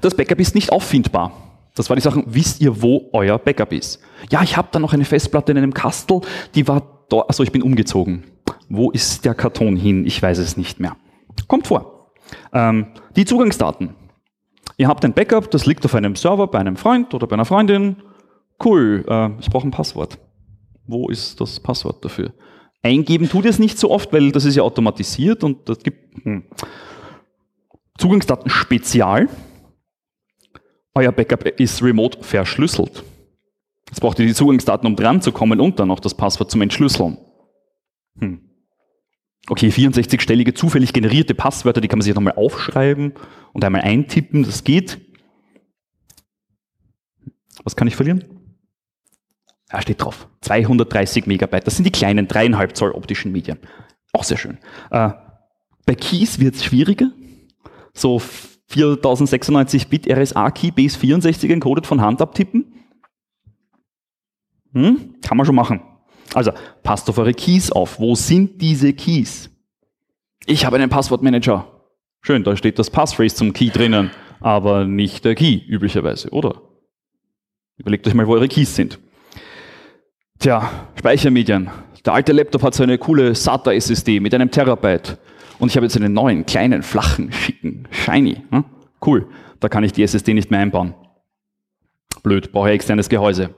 Das 0.00 0.14
Backup 0.14 0.40
ist 0.40 0.54
nicht 0.54 0.72
auffindbar. 0.72 1.32
Das 1.74 1.88
war 1.88 1.96
die 1.96 2.02
Sache, 2.02 2.24
wisst 2.26 2.60
ihr, 2.60 2.82
wo 2.82 3.08
euer 3.12 3.38
Backup 3.38 3.72
ist? 3.72 4.00
Ja, 4.30 4.42
ich 4.42 4.56
habe 4.56 4.68
da 4.72 4.78
noch 4.78 4.92
eine 4.92 5.04
Festplatte 5.04 5.52
in 5.52 5.58
einem 5.58 5.74
Kastel, 5.74 6.20
die 6.54 6.66
war 6.66 7.04
dort, 7.08 7.28
also 7.28 7.42
ich 7.42 7.52
bin 7.52 7.62
umgezogen. 7.62 8.24
Wo 8.68 8.90
ist 8.90 9.24
der 9.24 9.34
Karton 9.34 9.76
hin? 9.76 10.04
Ich 10.04 10.20
weiß 10.20 10.38
es 10.38 10.56
nicht 10.56 10.80
mehr. 10.80 10.96
Kommt 11.46 11.68
vor. 11.68 12.12
Ähm, 12.52 12.88
die 13.16 13.24
Zugangsdaten. 13.24 13.94
Ihr 14.76 14.88
habt 14.88 15.04
ein 15.04 15.12
Backup, 15.12 15.50
das 15.50 15.66
liegt 15.66 15.84
auf 15.84 15.94
einem 15.94 16.16
Server 16.16 16.46
bei 16.46 16.58
einem 16.58 16.76
Freund 16.76 17.14
oder 17.14 17.26
bei 17.26 17.34
einer 17.34 17.44
Freundin. 17.44 17.96
Cool, 18.62 19.04
äh, 19.08 19.30
ich 19.40 19.50
brauche 19.50 19.66
ein 19.66 19.70
Passwort. 19.70 20.18
Wo 20.86 21.08
ist 21.08 21.40
das 21.40 21.60
Passwort 21.60 22.04
dafür? 22.04 22.32
Eingeben 22.82 23.28
tut 23.28 23.44
es 23.44 23.58
nicht 23.58 23.78
so 23.78 23.90
oft, 23.90 24.12
weil 24.12 24.30
das 24.32 24.44
ist 24.44 24.54
ja 24.54 24.62
automatisiert 24.62 25.42
und 25.44 25.68
das 25.68 25.78
gibt 25.80 26.24
hm. 26.24 26.44
Zugangsdaten 27.98 28.50
spezial 28.50 29.28
euer 30.98 31.12
Backup 31.12 31.44
ist 31.60 31.82
remote 31.82 32.22
verschlüsselt. 32.22 33.04
Jetzt 33.88 34.00
braucht 34.00 34.18
ihr 34.18 34.26
die 34.26 34.34
Zugangsdaten, 34.34 34.86
um 34.86 34.96
dran 34.96 35.22
zu 35.22 35.30
kommen 35.30 35.60
und 35.60 35.78
dann 35.78 35.88
noch 35.88 36.00
das 36.00 36.16
Passwort 36.16 36.50
zum 36.50 36.60
Entschlüsseln. 36.60 37.18
Hm. 38.18 38.40
Okay, 39.48 39.68
64-stellige 39.68 40.54
zufällig 40.54 40.92
generierte 40.92 41.34
Passwörter, 41.34 41.80
die 41.80 41.88
kann 41.88 41.98
man 41.98 42.04
sich 42.04 42.14
nochmal 42.14 42.34
aufschreiben 42.34 43.14
und 43.52 43.64
einmal 43.64 43.82
eintippen, 43.82 44.42
das 44.42 44.64
geht. 44.64 44.98
Was 47.64 47.76
kann 47.76 47.88
ich 47.88 47.96
verlieren? 47.96 48.24
Ja, 49.72 49.82
steht 49.82 50.02
drauf. 50.02 50.28
230 50.42 51.26
Megabyte. 51.26 51.66
Das 51.66 51.76
sind 51.76 51.84
die 51.84 51.92
kleinen 51.92 52.26
dreieinhalb 52.26 52.76
Zoll 52.76 52.92
optischen 52.92 53.32
Medien. 53.32 53.58
Auch 54.12 54.24
sehr 54.24 54.38
schön. 54.38 54.58
Äh, 54.90 55.10
bei 55.84 55.94
Keys 55.94 56.38
wird 56.38 56.54
es 56.54 56.64
schwieriger. 56.64 57.10
So 57.92 58.18
4096 58.68 59.88
Bit 59.88 60.06
RSA-Key 60.10 60.68
Base64 60.70 61.52
encoded 61.52 61.86
von 61.86 62.00
Hand 62.00 62.22
abtippen. 62.22 62.74
Hm? 64.72 65.14
Kann 65.22 65.36
man 65.36 65.46
schon 65.46 65.54
machen. 65.54 65.82
Also 66.34 66.52
passt 66.82 67.08
auf 67.08 67.18
eure 67.18 67.34
Keys 67.34 67.72
auf. 67.72 67.98
Wo 67.98 68.14
sind 68.14 68.60
diese 68.60 68.92
Keys? 68.92 69.50
Ich 70.46 70.64
habe 70.64 70.76
einen 70.76 70.90
Passwortmanager. 70.90 71.66
Schön, 72.20 72.44
da 72.44 72.56
steht 72.56 72.78
das 72.78 72.90
Passphrase 72.90 73.34
zum 73.34 73.52
Key 73.52 73.70
drinnen, 73.70 74.10
aber 74.40 74.84
nicht 74.84 75.24
der 75.24 75.34
Key 75.34 75.56
üblicherweise, 75.66 76.30
oder? 76.30 76.62
Überlegt 77.76 78.06
euch 78.06 78.14
mal, 78.14 78.26
wo 78.26 78.34
eure 78.34 78.48
Keys 78.48 78.74
sind. 78.74 78.98
Tja, 80.38 80.70
Speichermedien. 80.96 81.68
Der 82.06 82.12
alte 82.12 82.32
Laptop 82.32 82.62
hat 82.62 82.72
so 82.72 82.84
eine 82.84 82.96
coole 82.96 83.34
SATA 83.34 83.72
SSD 83.72 84.20
mit 84.20 84.32
einem 84.32 84.52
Terabyte. 84.52 85.18
Und 85.58 85.70
ich 85.70 85.76
habe 85.76 85.86
jetzt 85.86 85.96
einen 85.96 86.12
neuen, 86.12 86.46
kleinen, 86.46 86.84
flachen, 86.84 87.32
schicken, 87.32 87.88
shiny. 87.90 88.42
Hm? 88.50 88.64
Cool. 89.04 89.26
Da 89.58 89.68
kann 89.68 89.82
ich 89.82 89.92
die 89.92 90.04
SSD 90.04 90.34
nicht 90.34 90.52
mehr 90.52 90.60
einbauen. 90.60 90.94
Blöd, 92.22 92.52
brauche 92.52 92.68
ich 92.68 92.76
externes 92.76 93.08
Gehäuse. 93.08 93.50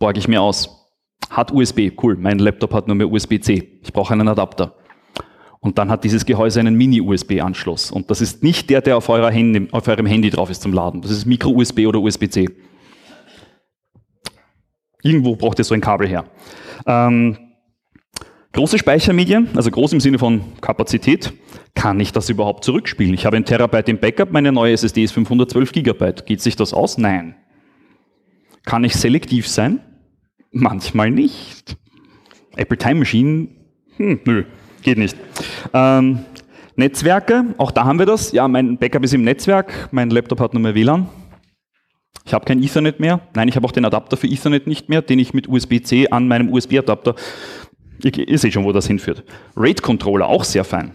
Borge 0.00 0.18
ich 0.18 0.26
mir 0.26 0.42
aus. 0.42 0.90
Hat 1.30 1.52
USB, 1.52 1.92
cool. 2.02 2.16
Mein 2.16 2.40
Laptop 2.40 2.74
hat 2.74 2.88
nur 2.88 2.96
mehr 2.96 3.08
USB-C. 3.08 3.78
Ich 3.80 3.92
brauche 3.92 4.12
einen 4.12 4.26
Adapter. 4.26 4.74
Und 5.60 5.78
dann 5.78 5.88
hat 5.88 6.02
dieses 6.02 6.26
Gehäuse 6.26 6.58
einen 6.58 6.74
Mini-USB-Anschluss. 6.74 7.92
Und 7.92 8.10
das 8.10 8.20
ist 8.20 8.42
nicht 8.42 8.70
der, 8.70 8.80
der 8.80 8.96
auf, 8.96 9.08
Handy, 9.08 9.68
auf 9.70 9.86
eurem 9.86 10.06
Handy 10.06 10.30
drauf 10.30 10.50
ist 10.50 10.62
zum 10.62 10.72
Laden. 10.72 11.00
Das 11.00 11.12
ist 11.12 11.26
Micro-USB 11.26 11.86
oder 11.86 12.00
USB-C. 12.00 12.48
Irgendwo 15.02 15.36
braucht 15.36 15.58
ihr 15.58 15.64
so 15.64 15.74
ein 15.74 15.80
Kabel 15.80 16.08
her. 16.08 16.24
Ähm, 16.86 17.36
große 18.52 18.78
Speichermedien, 18.78 19.48
also 19.54 19.70
groß 19.70 19.92
im 19.92 20.00
Sinne 20.00 20.18
von 20.18 20.40
Kapazität, 20.60 21.32
kann 21.74 22.00
ich 22.00 22.12
das 22.12 22.28
überhaupt 22.28 22.64
zurückspielen? 22.64 23.14
Ich 23.14 23.24
habe 23.24 23.36
ein 23.36 23.44
Terabyte 23.44 23.88
im 23.88 23.98
Backup, 23.98 24.32
meine 24.32 24.50
neue 24.50 24.72
SSD 24.72 25.04
ist 25.04 25.12
512 25.12 25.72
Gigabyte. 25.72 26.26
Geht 26.26 26.40
sich 26.40 26.56
das 26.56 26.74
aus? 26.74 26.98
Nein. 26.98 27.36
Kann 28.64 28.84
ich 28.84 28.94
selektiv 28.94 29.48
sein? 29.48 29.80
Manchmal 30.50 31.10
nicht. 31.10 31.76
Apple 32.56 32.76
Time 32.76 32.96
Machine? 32.96 33.48
Hm, 33.96 34.20
nö, 34.24 34.44
geht 34.82 34.98
nicht. 34.98 35.16
Ähm, 35.72 36.20
Netzwerke, 36.76 37.54
auch 37.58 37.70
da 37.70 37.84
haben 37.84 37.98
wir 37.98 38.06
das. 38.06 38.32
Ja, 38.32 38.48
mein 38.48 38.78
Backup 38.78 39.04
ist 39.04 39.14
im 39.14 39.22
Netzwerk, 39.22 39.88
mein 39.92 40.10
Laptop 40.10 40.40
hat 40.40 40.54
nur 40.54 40.62
mehr 40.62 40.74
WLAN. 40.74 41.08
Ich 42.24 42.34
habe 42.34 42.44
kein 42.44 42.62
Ethernet 42.62 43.00
mehr. 43.00 43.20
Nein, 43.34 43.48
ich 43.48 43.56
habe 43.56 43.66
auch 43.66 43.72
den 43.72 43.84
Adapter 43.84 44.16
für 44.16 44.26
Ethernet 44.26 44.66
nicht 44.66 44.88
mehr, 44.88 45.00
den 45.00 45.18
ich 45.18 45.32
mit 45.32 45.48
USB-C 45.48 46.08
an 46.08 46.28
meinem 46.28 46.52
USB-Adapter. 46.52 47.14
Ihr, 48.02 48.38
seht 48.38 48.52
schon, 48.52 48.64
wo 48.64 48.72
das 48.72 48.86
hinführt. 48.86 49.24
RAID-Controller, 49.56 50.26
auch 50.26 50.44
sehr 50.44 50.64
fein. 50.64 50.92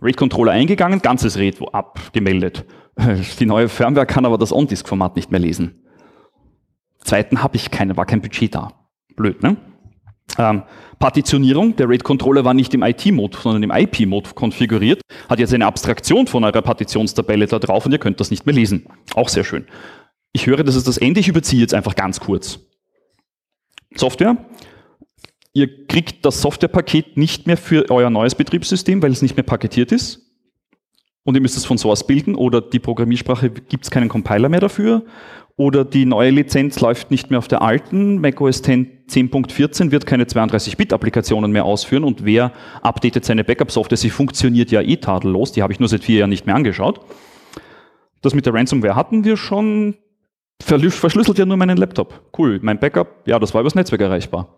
RAID-Controller 0.00 0.52
eingegangen, 0.52 1.00
ganzes 1.00 1.38
RAID 1.38 1.62
abgemeldet. 1.72 2.64
Die 3.38 3.46
neue 3.46 3.68
Firmware 3.68 4.06
kann 4.06 4.26
aber 4.26 4.38
das 4.38 4.52
On-Disk-Format 4.52 5.16
nicht 5.16 5.30
mehr 5.30 5.40
lesen. 5.40 5.84
Zweiten 6.98 7.42
habe 7.42 7.56
ich 7.56 7.70
keine, 7.70 7.96
war 7.96 8.04
kein 8.04 8.20
Budget 8.20 8.54
da. 8.54 8.72
Blöd, 9.16 9.42
ne? 9.42 9.56
Ähm, 10.38 10.62
Partitionierung, 10.98 11.76
der 11.76 11.88
RAID-Controller 11.88 12.44
war 12.44 12.54
nicht 12.54 12.72
im 12.74 12.82
IT-Mode, 12.82 13.36
sondern 13.40 13.62
im 13.62 13.70
IP-Mode 13.70 14.30
konfiguriert, 14.34 15.02
hat 15.28 15.38
jetzt 15.38 15.52
eine 15.52 15.66
Abstraktion 15.66 16.26
von 16.26 16.44
eurer 16.44 16.62
Partitionstabelle 16.62 17.46
da 17.46 17.58
drauf 17.58 17.86
und 17.86 17.92
ihr 17.92 17.98
könnt 17.98 18.20
das 18.20 18.30
nicht 18.30 18.46
mehr 18.46 18.54
lesen. 18.54 18.86
Auch 19.14 19.28
sehr 19.28 19.44
schön. 19.44 19.66
Ich 20.32 20.46
höre, 20.46 20.64
das 20.64 20.76
ist 20.76 20.88
das 20.88 20.98
Ende, 20.98 21.20
ich 21.20 21.28
überziehe 21.28 21.60
jetzt 21.60 21.74
einfach 21.74 21.94
ganz 21.94 22.20
kurz. 22.20 22.60
Software. 23.94 24.36
Ihr 25.52 25.86
kriegt 25.86 26.24
das 26.24 26.40
Softwarepaket 26.40 27.16
nicht 27.16 27.46
mehr 27.46 27.56
für 27.56 27.90
euer 27.90 28.10
neues 28.10 28.34
Betriebssystem, 28.34 29.02
weil 29.02 29.10
es 29.10 29.22
nicht 29.22 29.36
mehr 29.36 29.44
paketiert 29.44 29.92
ist. 29.92 30.27
Und 31.28 31.34
ihr 31.34 31.42
müsst 31.42 31.58
es 31.58 31.66
von 31.66 31.76
Source 31.76 32.06
bilden 32.06 32.34
oder 32.34 32.62
die 32.62 32.78
Programmiersprache 32.78 33.50
gibt 33.50 33.84
es 33.84 33.90
keinen 33.90 34.08
Compiler 34.08 34.48
mehr 34.48 34.60
dafür. 34.60 35.02
Oder 35.58 35.84
die 35.84 36.06
neue 36.06 36.30
Lizenz 36.30 36.80
läuft 36.80 37.10
nicht 37.10 37.28
mehr 37.28 37.38
auf 37.38 37.48
der 37.48 37.60
alten. 37.60 38.18
macOS 38.18 38.64
10.14 38.64 39.90
wird 39.90 40.06
keine 40.06 40.24
32-Bit-Applikationen 40.24 41.52
mehr 41.52 41.66
ausführen 41.66 42.04
und 42.04 42.24
wer 42.24 42.52
updatet 42.80 43.26
seine 43.26 43.44
Backup-Software? 43.44 43.98
Sie 43.98 44.08
funktioniert 44.08 44.70
ja 44.70 44.80
eh 44.80 44.96
tadellos. 44.96 45.52
Die 45.52 45.62
habe 45.62 45.70
ich 45.70 45.80
nur 45.80 45.90
seit 45.90 46.02
vier 46.02 46.20
Jahren 46.20 46.30
nicht 46.30 46.46
mehr 46.46 46.54
angeschaut. 46.54 47.00
Das 48.22 48.32
mit 48.32 48.46
der 48.46 48.54
Ransomware 48.54 48.96
hatten 48.96 49.24
wir 49.24 49.36
schon 49.36 49.96
verschlüsselt 50.62 51.36
ja 51.36 51.44
nur 51.44 51.58
meinen 51.58 51.76
Laptop. 51.76 52.22
Cool, 52.38 52.58
mein 52.62 52.80
Backup, 52.80 53.26
ja, 53.26 53.38
das 53.38 53.52
war 53.52 53.60
übers 53.60 53.74
Netzwerk 53.74 54.00
erreichbar. 54.00 54.57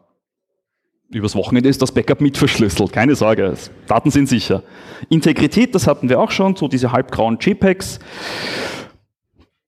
Übers 1.13 1.35
Wochenende 1.35 1.69
ist 1.69 1.83
das 1.83 1.91
Backup 1.91 2.21
mit 2.21 2.39
verschlüsselt, 2.39 2.93
keine 2.93 3.17
Sorge, 3.17 3.55
Daten 3.89 4.13
sind 4.13 4.29
sicher. 4.29 4.63
Integrität, 5.09 5.75
das 5.75 5.89
hatten 5.89 6.09
wir 6.09 6.21
auch 6.21 6.31
schon, 6.31 6.55
so 6.55 6.69
diese 6.69 6.93
halbgrauen 6.93 7.39
JPEGs. 7.41 7.99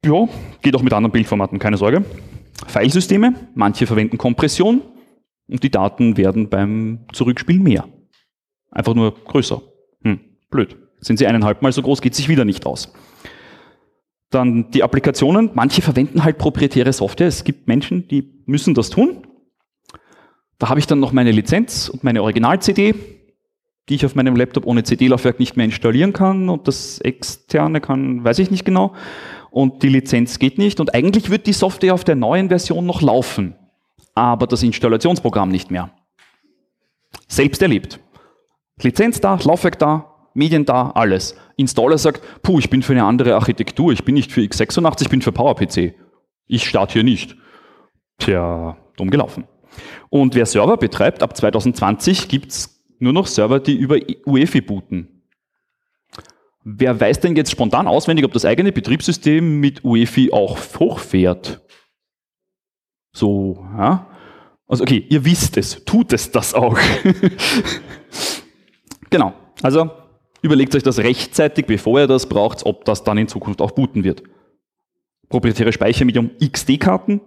Ja, 0.05 0.29
geht 0.61 0.77
auch 0.77 0.83
mit 0.83 0.93
anderen 0.93 1.11
Bildformaten, 1.11 1.59
keine 1.59 1.77
Sorge. 1.77 2.05
Filesysteme, 2.69 3.35
manche 3.57 3.89
verwenden 3.89 4.19
Kompression 4.19 4.83
und 5.49 5.65
die 5.65 5.71
Daten 5.71 6.17
werden 6.17 6.49
beim 6.49 7.01
Zurückspielen 7.13 7.63
mehr. 7.63 7.89
Einfach 8.71 8.95
nur 8.95 9.13
größer. 9.13 9.63
Hm, 10.05 10.21
blöd. 10.49 10.77
Sind 11.01 11.19
sie 11.19 11.27
eineinhalb 11.27 11.61
Mal 11.61 11.73
so 11.73 11.83
groß, 11.83 12.03
geht 12.03 12.15
sich 12.15 12.29
wieder 12.29 12.45
nicht 12.45 12.67
aus. 12.67 12.93
Dann 14.31 14.71
die 14.71 14.85
Applikationen. 14.85 15.51
Manche 15.55 15.83
verwenden 15.83 16.23
halt 16.23 16.39
proprietäre 16.39 16.93
Software. 16.93 17.27
Es 17.27 17.43
gibt 17.43 17.67
Menschen, 17.67 18.07
die 18.07 18.43
müssen 18.47 18.75
das 18.75 18.89
tun. 18.89 19.27
Da 20.63 20.69
habe 20.69 20.79
ich 20.79 20.87
dann 20.87 21.01
noch 21.01 21.11
meine 21.11 21.33
Lizenz 21.33 21.89
und 21.89 22.05
meine 22.05 22.23
Original-CD, 22.23 22.95
die 23.89 23.95
ich 23.97 24.07
auf 24.07 24.15
meinem 24.15 24.37
Laptop 24.37 24.65
ohne 24.65 24.85
CD-Laufwerk 24.85 25.41
nicht 25.41 25.57
mehr 25.57 25.65
installieren 25.65 26.13
kann. 26.13 26.49
Und 26.49 26.69
das 26.69 27.01
externe 27.01 27.81
kann, 27.81 28.23
weiß 28.23 28.39
ich 28.39 28.53
nicht 28.53 28.65
genau. 28.65 28.95
Und 29.51 29.83
die 29.83 29.89
Lizenz 29.89 30.39
geht 30.39 30.59
nicht. 30.59 30.79
Und 30.79 30.95
eigentlich 30.95 31.31
wird 31.31 31.49
die 31.49 31.53
Software 31.53 31.95
auf 31.95 32.05
der 32.05 32.15
neuen 32.15 32.49
Version 32.49 32.87
noch 32.87 33.03
laufen. 33.03 33.57
Aber 34.15 34.47
das 34.47 34.63
Installationsprogramm 34.63 35.49
nicht 35.49 35.73
mehr. 35.73 35.91
Selbst 37.27 37.61
erlebt. 37.61 37.99
Lizenz 38.81 39.21
da, 39.21 39.37
Laufwerk 39.43 39.81
da, 39.81 40.15
Medien 40.33 40.65
da, 40.65 40.91
alles. 40.91 41.35
Installer 41.57 41.99
sagt, 41.99 42.23
puh, 42.45 42.61
ich 42.61 42.71
bin 42.71 42.83
für 42.83 42.93
eine 42.93 43.03
andere 43.03 43.35
Architektur, 43.35 43.91
ich 43.91 44.05
bin 44.05 44.15
nicht 44.15 44.31
für 44.31 44.43
x86, 44.43 45.03
ich 45.03 45.09
bin 45.09 45.23
für 45.23 45.33
PowerPC. 45.33 45.97
Ich 46.47 46.69
starte 46.69 46.93
hier 46.93 47.03
nicht. 47.03 47.35
Tja, 48.19 48.77
dumm 48.97 49.11
gelaufen. 49.11 49.49
Und 50.13 50.35
wer 50.35 50.45
Server 50.45 50.77
betreibt, 50.77 51.23
ab 51.23 51.35
2020 51.35 52.29
gibt's 52.29 52.85
nur 52.99 53.15
noch 53.15 53.27
Server, 53.27 53.61
die 53.61 53.75
über 53.75 53.97
UEFI 54.27 54.61
booten. 54.61 55.23
Wer 56.65 57.01
weiß 57.01 57.21
denn 57.21 57.35
jetzt 57.35 57.51
spontan 57.51 57.89
auswendig, 57.89 58.27
ob 58.27 58.33
das 58.33 58.45
eigene 58.45 58.73
Betriebssystem 58.73 59.59
mit 59.59 59.83
UEFI 59.83 60.31
auch 60.31 60.59
hochfährt? 60.79 61.63
So, 63.15 63.67
ja. 63.79 64.07
Also 64.67 64.85
okay, 64.85 65.07
ihr 65.09 65.25
wisst 65.25 65.57
es, 65.57 65.83
tut 65.87 66.13
es 66.13 66.31
das 66.31 66.53
auch. 66.53 66.79
genau. 69.11 69.33
Also 69.63 69.91
Überlegt 70.43 70.75
euch 70.75 70.83
das 70.83 70.99
rechtzeitig, 70.99 71.67
bevor 71.67 72.01
ihr 72.01 72.07
das 72.09 72.29
braucht, 72.29 72.67
ob 72.67 72.85
das 72.85 73.05
dann 73.05 73.17
in 73.17 73.29
Zukunft 73.29 73.63
auch 73.63 73.71
booten 73.71 74.03
wird. 74.03 74.25
Proprietäre 75.29 75.73
Speichermedium 75.73 76.33
XD-Karten. 76.41 77.21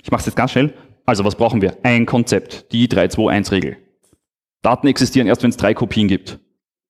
Ich 0.00 0.12
mache 0.12 0.20
es 0.20 0.26
jetzt 0.26 0.36
ganz 0.36 0.52
schnell. 0.52 0.72
Also 1.06 1.24
was 1.24 1.36
brauchen 1.36 1.62
wir? 1.62 1.76
Ein 1.84 2.04
Konzept, 2.04 2.72
die 2.72 2.88
321-Regel. 2.88 3.76
Daten 4.62 4.88
existieren 4.88 5.28
erst, 5.28 5.44
wenn 5.44 5.50
es 5.50 5.56
drei 5.56 5.72
Kopien 5.72 6.08
gibt. 6.08 6.40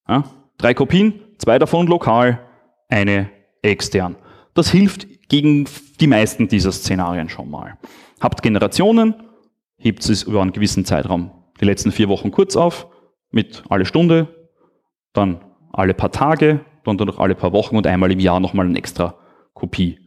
Ja? 0.09 0.25
Drei 0.57 0.73
Kopien, 0.73 1.21
zwei 1.37 1.59
davon 1.59 1.87
lokal, 1.87 2.41
eine 2.89 3.31
extern. 3.61 4.17
Das 4.55 4.71
hilft 4.71 5.29
gegen 5.29 5.67
die 6.01 6.07
meisten 6.07 6.49
dieser 6.49 6.73
Szenarien 6.73 7.29
schon 7.29 7.51
mal. 7.51 7.77
Habt 8.21 8.43
Generationen, 8.43 9.15
hebt 9.77 10.09
es 10.09 10.23
über 10.23 10.41
einen 10.41 10.53
gewissen 10.53 10.87
Zeitraum, 10.87 11.31
die 11.61 11.67
letzten 11.67 11.93
vier 11.93 12.09
Wochen 12.09 12.31
kurz 12.31 12.57
auf, 12.57 12.87
mit 13.31 13.65
alle 13.69 13.85
Stunde, 13.85 14.29
dann 15.13 15.41
alle 15.73 15.93
paar 15.93 16.11
Tage, 16.11 16.65
dann 16.85 16.97
noch 16.97 17.19
alle 17.19 17.35
paar 17.35 17.53
Wochen 17.53 17.77
und 17.77 17.87
einmal 17.87 18.11
im 18.13 18.21
Jahr 18.21 18.41
nochmal 18.41 18.65
eine 18.65 18.79
extra 18.79 19.19
Kopie. 19.53 19.99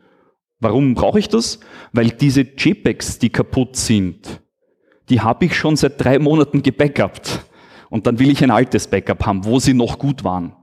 Warum 0.59 0.93
brauche 0.93 1.19
ich 1.19 1.29
das? 1.29 1.59
Weil 1.93 2.09
diese 2.11 2.41
JPEGs, 2.41 3.19
die 3.19 3.29
kaputt 3.29 3.75
sind, 3.75 4.41
die 5.09 5.21
habe 5.21 5.45
ich 5.45 5.55
schon 5.55 5.75
seit 5.75 6.03
drei 6.03 6.19
Monaten 6.19 6.61
gebackupt. 6.61 7.45
Und 7.89 8.05
dann 8.05 8.19
will 8.19 8.29
ich 8.29 8.43
ein 8.43 8.51
altes 8.51 8.87
Backup 8.87 9.25
haben, 9.25 9.45
wo 9.45 9.59
sie 9.59 9.73
noch 9.73 9.97
gut 9.97 10.23
waren. 10.23 10.55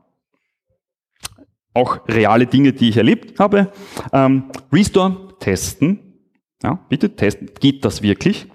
Auch 1.75 2.07
reale 2.09 2.47
Dinge, 2.47 2.73
die 2.73 2.91
ich 2.91 2.97
erlebt 2.97 3.41
habe. 3.41 3.73
Ähm, 4.13 4.45
Restore, 4.73 5.35
testen. 5.41 6.21
Ja, 6.63 6.79
bitte 6.89 7.15
testen. 7.15 7.51
Geht 7.59 7.85
das 7.85 8.03
wirklich? 8.03 8.47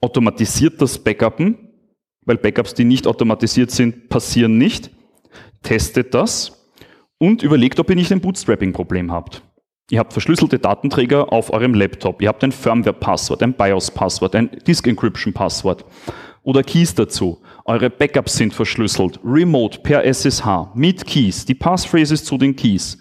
Automatisiert 0.00 0.80
das 0.80 0.98
Backuppen? 0.98 1.58
Weil 2.24 2.38
Backups, 2.38 2.74
die 2.74 2.84
nicht 2.84 3.06
automatisiert 3.06 3.70
sind, 3.70 4.08
passieren 4.08 4.58
nicht 4.58 4.90
testet 5.66 6.14
das 6.14 6.70
und 7.18 7.42
überlegt, 7.42 7.80
ob 7.80 7.90
ihr 7.90 7.96
nicht 7.96 8.12
ein 8.12 8.20
Bootstrapping-Problem 8.20 9.12
habt. 9.12 9.42
Ihr 9.88 10.00
habt 10.00 10.12
verschlüsselte 10.12 10.58
Datenträger 10.58 11.32
auf 11.32 11.52
eurem 11.52 11.72
Laptop. 11.72 12.20
Ihr 12.20 12.28
habt 12.28 12.42
ein 12.42 12.50
Firmware-Passwort, 12.50 13.40
ein 13.44 13.54
BIOS-Passwort, 13.54 14.34
ein 14.34 14.50
Disk-Encryption-Passwort 14.66 15.84
oder 16.42 16.64
Keys 16.64 16.96
dazu. 16.96 17.40
Eure 17.64 17.88
Backups 17.88 18.36
sind 18.36 18.52
verschlüsselt, 18.52 19.20
remote 19.24 19.78
per 19.78 20.02
SSH, 20.04 20.72
mit 20.74 21.06
Keys, 21.06 21.44
die 21.44 21.54
Passphrases 21.54 22.24
zu 22.24 22.36
den 22.36 22.56
Keys. 22.56 22.98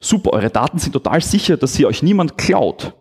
Super, 0.00 0.32
eure 0.32 0.48
Daten 0.48 0.78
sind 0.78 0.94
total 0.94 1.20
sicher, 1.20 1.58
dass 1.58 1.74
sie 1.74 1.84
euch 1.84 2.02
niemand 2.02 2.38
klaut. 2.38 2.94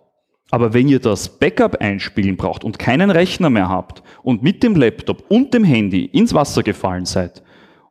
Aber 0.51 0.74
wenn 0.74 0.89
ihr 0.89 0.99
das 0.99 1.39
Backup 1.39 1.80
einspielen 1.80 2.36
braucht 2.36 2.66
und 2.66 2.78
keinen 2.78 3.10
Rechner 3.10 3.49
mehr 3.49 3.70
habt 3.70 4.03
und 4.22 4.43
mit 4.43 4.64
dem 4.64 4.76
Laptop 4.76 5.24
und 5.30 5.53
dem 5.53 5.64
Handy 5.64 6.05
ins 6.05 6.34
Wasser 6.34 6.62
gefallen 6.62 7.05
seid 7.05 7.41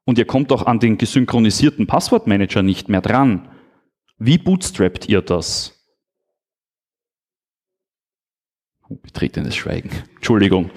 und 0.05 0.19
ihr 0.19 0.27
kommt 0.27 0.53
auch 0.53 0.67
an 0.67 0.79
den 0.79 0.99
gesynchronisierten 0.99 1.87
Passwortmanager 1.87 2.62
nicht 2.62 2.91
mehr 2.91 3.01
dran, 3.01 3.49
wie 4.19 4.39
bootstrappt 4.39 5.09
ihr 5.09 5.23
das? 5.23 5.73
Oh, 8.89 8.97
betretenes 8.97 9.57
Schweigen. 9.57 9.91
Entschuldigung. 10.17 10.71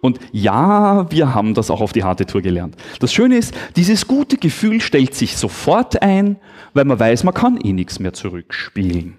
Und 0.00 0.20
ja, 0.32 1.10
wir 1.10 1.34
haben 1.34 1.54
das 1.54 1.70
auch 1.70 1.80
auf 1.80 1.92
die 1.92 2.04
harte 2.04 2.26
Tour 2.26 2.42
gelernt. 2.42 2.76
Das 3.00 3.12
Schöne 3.12 3.36
ist, 3.36 3.54
dieses 3.76 4.06
gute 4.06 4.36
Gefühl 4.36 4.80
stellt 4.80 5.14
sich 5.14 5.36
sofort 5.36 6.02
ein, 6.02 6.36
weil 6.72 6.84
man 6.84 6.98
weiß, 6.98 7.24
man 7.24 7.34
kann 7.34 7.60
eh 7.60 7.72
nichts 7.72 7.98
mehr 7.98 8.12
zurückspielen. 8.12 9.16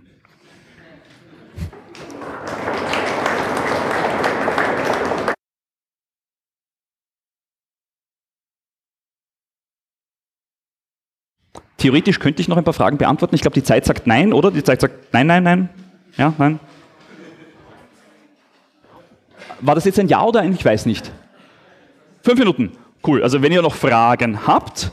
Theoretisch 11.79 12.19
könnte 12.19 12.41
ich 12.41 12.47
noch 12.47 12.57
ein 12.57 12.63
paar 12.63 12.73
Fragen 12.73 12.97
beantworten. 12.97 13.35
Ich 13.35 13.41
glaube, 13.41 13.55
die 13.55 13.63
Zeit 13.63 13.85
sagt 13.85 14.05
nein, 14.05 14.33
oder? 14.33 14.51
Die 14.51 14.63
Zeit 14.63 14.81
sagt 14.81 15.13
nein, 15.13 15.27
nein, 15.27 15.43
nein. 15.43 15.69
Ja, 16.17 16.33
nein. 16.37 16.59
War 19.61 19.75
das 19.75 19.85
jetzt 19.85 19.99
ein 19.99 20.07
Ja 20.07 20.23
oder 20.23 20.41
ein 20.41 20.53
Ich 20.53 20.63
weiß 20.63 20.85
nicht? 20.85 21.11
Fünf 22.21 22.37
Minuten. 22.37 22.71
Cool. 23.05 23.23
Also 23.23 23.41
wenn 23.41 23.51
ihr 23.51 23.61
noch 23.61 23.75
Fragen 23.75 24.45
habt, 24.45 24.91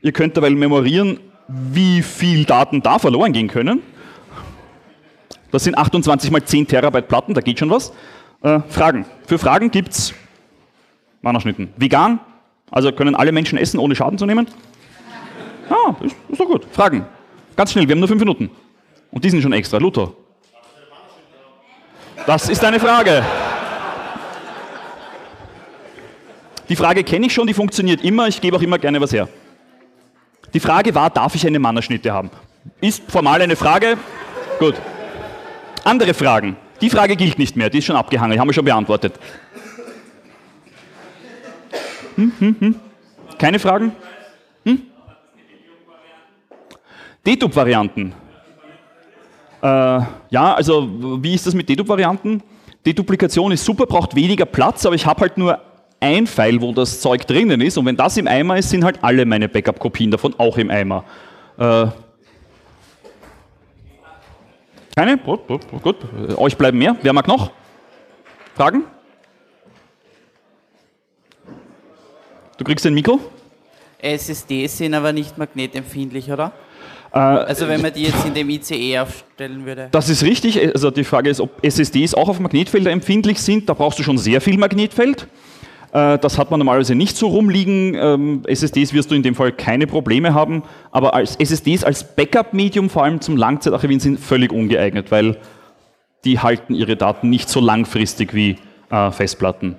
ihr 0.00 0.12
könnt 0.12 0.36
dabei 0.36 0.50
memorieren, 0.50 1.18
wie 1.48 2.02
viel 2.02 2.44
Daten 2.44 2.82
da 2.82 2.98
verloren 2.98 3.32
gehen 3.32 3.48
können. 3.48 3.82
Das 5.50 5.64
sind 5.64 5.76
28 5.76 6.30
mal 6.30 6.42
10 6.42 6.68
Terabyte 6.68 7.08
Platten, 7.08 7.34
da 7.34 7.40
geht 7.40 7.58
schon 7.58 7.70
was. 7.70 7.92
Äh, 8.42 8.60
Fragen. 8.68 9.06
Für 9.26 9.38
Fragen 9.38 9.70
gibt 9.70 9.90
es 9.90 10.14
Mannerschnitten. 11.22 11.72
Vegan, 11.76 12.20
also 12.70 12.92
können 12.92 13.14
alle 13.14 13.32
Menschen 13.32 13.58
essen, 13.58 13.78
ohne 13.78 13.96
Schaden 13.96 14.18
zu 14.18 14.26
nehmen. 14.26 14.46
Ah, 15.68 15.94
ist, 16.00 16.16
ist 16.28 16.40
doch 16.40 16.46
gut. 16.46 16.66
Fragen. 16.70 17.06
Ganz 17.56 17.72
schnell, 17.72 17.88
wir 17.88 17.94
haben 17.94 18.00
nur 18.00 18.08
fünf 18.08 18.20
Minuten. 18.20 18.50
Und 19.10 19.24
die 19.24 19.30
sind 19.30 19.42
schon 19.42 19.52
extra. 19.52 19.78
Luther. 19.78 20.12
Das 22.26 22.48
ist 22.48 22.64
eine 22.64 22.80
Frage. 22.80 23.24
Die 26.68 26.76
Frage 26.76 27.04
kenne 27.04 27.26
ich 27.26 27.32
schon, 27.32 27.46
die 27.46 27.54
funktioniert 27.54 28.02
immer. 28.02 28.26
Ich 28.26 28.40
gebe 28.40 28.56
auch 28.56 28.62
immer 28.62 28.78
gerne 28.78 29.00
was 29.00 29.12
her. 29.12 29.28
Die 30.52 30.60
Frage 30.60 30.94
war, 30.94 31.10
darf 31.10 31.34
ich 31.34 31.46
eine 31.46 31.58
Mannerschnitte 31.58 32.12
haben? 32.12 32.30
Ist 32.80 33.10
formal 33.10 33.40
eine 33.42 33.56
Frage. 33.56 33.96
Gut. 34.58 34.74
Andere 35.84 36.14
Fragen. 36.14 36.56
Die 36.80 36.90
Frage 36.90 37.16
gilt 37.16 37.38
nicht 37.38 37.56
mehr, 37.56 37.70
die 37.70 37.78
ist 37.78 37.84
schon 37.84 37.96
abgehangen, 37.96 38.32
die 38.32 38.40
haben 38.40 38.48
wir 38.48 38.52
schon 38.52 38.64
beantwortet. 38.64 39.14
Hm, 42.16 42.32
hm, 42.38 42.56
hm. 42.58 42.74
Keine 43.38 43.58
Fragen? 43.58 43.92
Hm? 44.64 44.82
Dedup-Varianten. 47.26 48.14
Äh, 49.62 49.66
ja, 49.66 50.54
also 50.54 50.88
wie 51.22 51.34
ist 51.34 51.46
das 51.46 51.54
mit 51.54 51.68
Dedup-Varianten? 51.68 52.42
Deduplikation 52.84 53.50
ist 53.50 53.64
super, 53.64 53.86
braucht 53.86 54.14
weniger 54.14 54.44
Platz, 54.44 54.86
aber 54.86 54.94
ich 54.94 55.04
habe 55.04 55.22
halt 55.22 55.36
nur 55.36 55.58
ein 55.98 56.26
File, 56.26 56.60
wo 56.60 56.72
das 56.72 57.00
Zeug 57.00 57.26
drinnen 57.26 57.60
ist 57.60 57.76
und 57.76 57.86
wenn 57.86 57.96
das 57.96 58.16
im 58.16 58.28
Eimer 58.28 58.58
ist, 58.58 58.70
sind 58.70 58.84
halt 58.84 59.02
alle 59.02 59.24
meine 59.24 59.48
Backup-Kopien 59.48 60.10
davon 60.10 60.34
auch 60.38 60.56
im 60.56 60.70
Eimer. 60.70 61.04
Äh, 61.58 61.86
keine? 64.94 65.18
Gut, 65.18 65.46
gut, 65.46 65.60
gut. 65.82 65.96
Euch 66.38 66.56
bleiben 66.56 66.78
mehr. 66.78 66.96
Wer 67.02 67.12
mag 67.12 67.26
noch? 67.28 67.50
Fragen? 68.54 68.84
Du 72.56 72.64
kriegst 72.64 72.86
ein 72.86 72.94
Mikro? 72.94 73.20
SSDs 73.98 74.78
sind 74.78 74.94
aber 74.94 75.12
nicht 75.12 75.36
magnetempfindlich, 75.36 76.30
oder? 76.30 76.52
Äh, 77.12 77.18
also 77.18 77.68
wenn 77.68 77.82
man 77.82 77.92
die 77.92 78.02
jetzt 78.02 78.24
in 78.24 78.34
dem 78.34 78.48
ICE 78.50 78.98
aufstellen 79.00 79.64
würde. 79.66 79.88
Das 79.90 80.08
ist 80.08 80.22
richtig. 80.22 80.60
Also 80.74 80.90
die 80.90 81.04
Frage 81.04 81.30
ist, 81.30 81.40
ob 81.40 81.64
SSDs 81.64 82.14
auch 82.14 82.28
auf 82.28 82.40
Magnetfelder 82.40 82.90
empfindlich 82.90 83.40
sind. 83.40 83.68
Da 83.68 83.74
brauchst 83.74 83.98
du 83.98 84.02
schon 84.02 84.18
sehr 84.18 84.40
viel 84.40 84.58
Magnetfeld. 84.58 85.26
Äh, 85.92 86.18
das 86.18 86.38
hat 86.38 86.50
man 86.50 86.58
normalerweise 86.58 86.94
nicht 86.94 87.16
so 87.16 87.28
rumliegen. 87.28 87.94
Ähm, 87.94 88.42
SSDs 88.46 88.92
wirst 88.92 89.10
du 89.10 89.14
in 89.14 89.22
dem 89.22 89.34
Fall 89.34 89.52
keine 89.52 89.86
Probleme 89.86 90.34
haben. 90.34 90.62
Aber 90.90 91.14
als 91.14 91.36
SSDs 91.36 91.84
als 91.84 92.04
Backup-Medium, 92.16 92.90
vor 92.90 93.04
allem 93.04 93.20
zum 93.20 93.36
Langzeitarchivieren, 93.36 94.00
sind 94.00 94.20
völlig 94.20 94.52
ungeeignet, 94.52 95.10
weil 95.10 95.38
die 96.24 96.40
halten 96.40 96.74
ihre 96.74 96.96
Daten 96.96 97.30
nicht 97.30 97.48
so 97.48 97.60
langfristig 97.60 98.34
wie 98.34 98.56
äh, 98.90 99.10
Festplatten. 99.10 99.76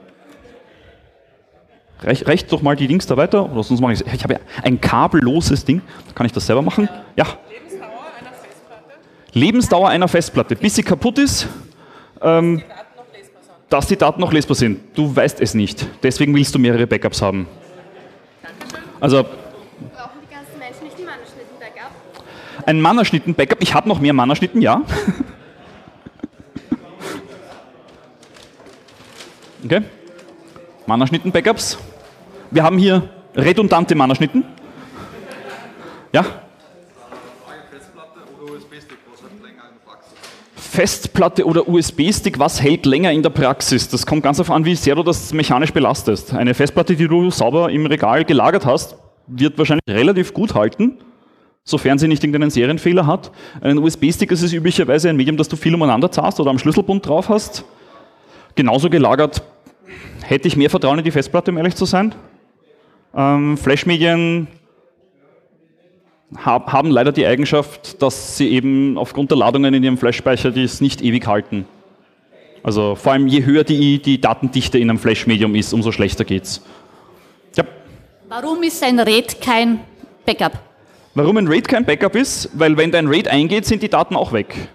Recht, 2.04 2.28
recht 2.28 2.52
doch 2.52 2.62
mal 2.62 2.76
die 2.76 2.88
Dings 2.88 3.08
da 3.08 3.18
weiter. 3.18 3.52
Oder 3.52 3.64
sonst 3.64 3.82
mache 3.82 3.94
ich 3.94 4.02
Ich 4.02 4.24
habe 4.24 4.34
ja 4.34 4.40
ein 4.64 4.80
kabelloses 4.80 5.66
Ding. 5.66 5.82
Kann 6.14 6.26
ich 6.26 6.32
das 6.32 6.46
selber 6.46 6.62
machen? 6.62 6.88
Ja. 7.16 7.26
Lebensdauer 7.50 8.06
einer 8.20 8.32
Festplatte? 8.32 8.94
Lebensdauer 9.34 9.90
einer 9.90 10.08
Festplatte. 10.08 10.56
Bis 10.56 10.76
sie 10.76 10.84
kaputt 10.84 11.18
ist. 11.18 11.48
Ähm, 12.22 12.62
dass 13.70 13.88
die 13.88 13.98
Daten 13.98 14.22
noch 14.22 14.32
lesbar 14.32 14.56
sind. 14.56 14.80
Du 14.96 15.14
weißt 15.14 15.42
es 15.42 15.54
nicht. 15.54 15.86
Deswegen 16.02 16.34
willst 16.34 16.56
du 16.56 16.60
mehrere 16.60 16.88
Backups 16.88 17.22
haben. 17.22 17.48
Also. 19.00 19.24
Brauchen 19.24 19.32
die 20.24 20.34
ganzen 20.34 20.58
Menschen 20.58 20.86
nicht 20.86 20.98
ein 20.98 21.06
Mannerschnitten-Backup? 21.06 21.92
Ein 22.66 22.82
Mannerschnitten-Backup? 22.82 23.62
Ich 23.62 23.74
habe 23.74 23.90
noch 23.90 24.00
mehr 24.00 24.14
Mannerschnitten, 24.14 24.62
ja. 24.62 24.82
okay. 29.66 29.82
Mannerschnitten-Backups. 30.88 31.78
Wir 32.50 32.64
haben 32.64 32.78
hier 32.78 33.10
redundante 33.36 33.94
Mannerschnitten. 33.94 34.46
Ja? 36.14 36.26
Festplatte 40.56 41.46
oder 41.46 41.68
USB-Stick, 41.68 42.40
was 42.40 42.62
hält 42.62 42.86
länger 42.86 43.12
in 43.12 43.22
der 43.22 43.32
Praxis? 43.32 43.90
Das 43.90 44.06
kommt 44.06 44.24
ganz 44.24 44.38
darauf 44.38 44.52
an, 44.52 44.64
wie 44.64 44.76
sehr 44.76 44.96
du 44.96 45.04
das 45.04 45.34
mechanisch 45.34 45.74
belastest. 45.74 46.34
Eine 46.34 46.54
Festplatte, 46.54 46.96
die 46.96 47.08
du 47.08 47.32
sauber 47.32 47.70
im 47.72 47.86
Regal 47.88 48.24
gelagert 48.24 48.66
hast, 48.66 48.96
wird 49.26 49.58
wahrscheinlich 49.58 49.84
relativ 49.90 50.34
gut 50.34 50.54
halten, 50.54 51.00
sofern 51.64 51.98
sie 51.98 52.08
nicht 52.08 52.24
irgendeinen 52.24 52.52
Serienfehler 52.52 53.08
hat. 53.08 53.32
Ein 53.60 53.80
USB-Stick 53.80 54.32
ist 54.32 54.44
es 54.44 54.54
üblicherweise 54.54 55.10
ein 55.10 55.18
Medium, 55.18 55.36
das 55.36 55.50
du 55.50 55.56
viel 55.56 55.74
umeinander 55.74 56.12
zahlst 56.12 56.40
oder 56.40 56.52
am 56.52 56.60
Schlüsselbund 56.60 57.06
drauf 57.06 57.28
hast. 57.28 57.66
Genauso 58.56 58.90
gelagert 58.90 59.42
hätte 60.28 60.48
ich 60.48 60.58
mehr 60.58 60.70
Vertrauen 60.70 61.00
in 61.00 61.06
die 61.06 61.12
Festplatte, 61.12 61.52
um 61.52 61.58
ehrlich 61.58 61.76
zu 61.76 61.86
sein. 61.86 62.14
Ähm, 63.16 63.58
Flash-Medien 63.58 64.48
haben 66.36 66.92
leider 66.92 67.14
die 67.14 67.26
Eigenschaft, 67.26 68.02
dass 68.02 68.36
sie 68.38 68.50
eben 68.50 68.98
aufgrund 68.98 69.32
der 69.32 69.38
Ladungen 69.38 69.74
in 69.74 69.84
ihrem 69.84 69.98
Flash-Speicher 69.98 70.52
dies 70.52 70.82
nicht 70.82 71.02
ewig 71.02 71.26
halten. 71.26 71.66
Also 72.62 72.96
vor 72.96 73.14
allem 73.14 73.28
je 73.28 73.46
höher 73.46 73.64
die, 73.64 74.02
die 74.02 74.20
Datendichte 74.20 74.78
in 74.78 74.90
einem 74.90 75.00
Flash-Medium 75.00 75.56
ist, 75.56 75.72
umso 75.72 75.94
schlechter 75.94 76.26
geht's. 76.26 76.62
Ja. 77.56 77.64
Warum 78.28 78.62
ist 78.64 78.84
ein 78.84 79.00
RAID 79.00 79.40
kein 79.40 79.80
Backup? 80.26 80.60
Warum 81.16 81.38
ein 81.38 81.48
RAID 81.48 81.70
kein 81.70 81.86
Backup 81.86 82.16
ist? 82.18 82.50
Weil 82.54 82.76
wenn 82.76 82.92
dein 82.92 83.08
RAID 83.08 83.30
eingeht, 83.30 83.66
sind 83.66 83.82
die 83.82 83.90
Daten 83.90 84.18
auch 84.18 84.34
weg. 84.34 84.68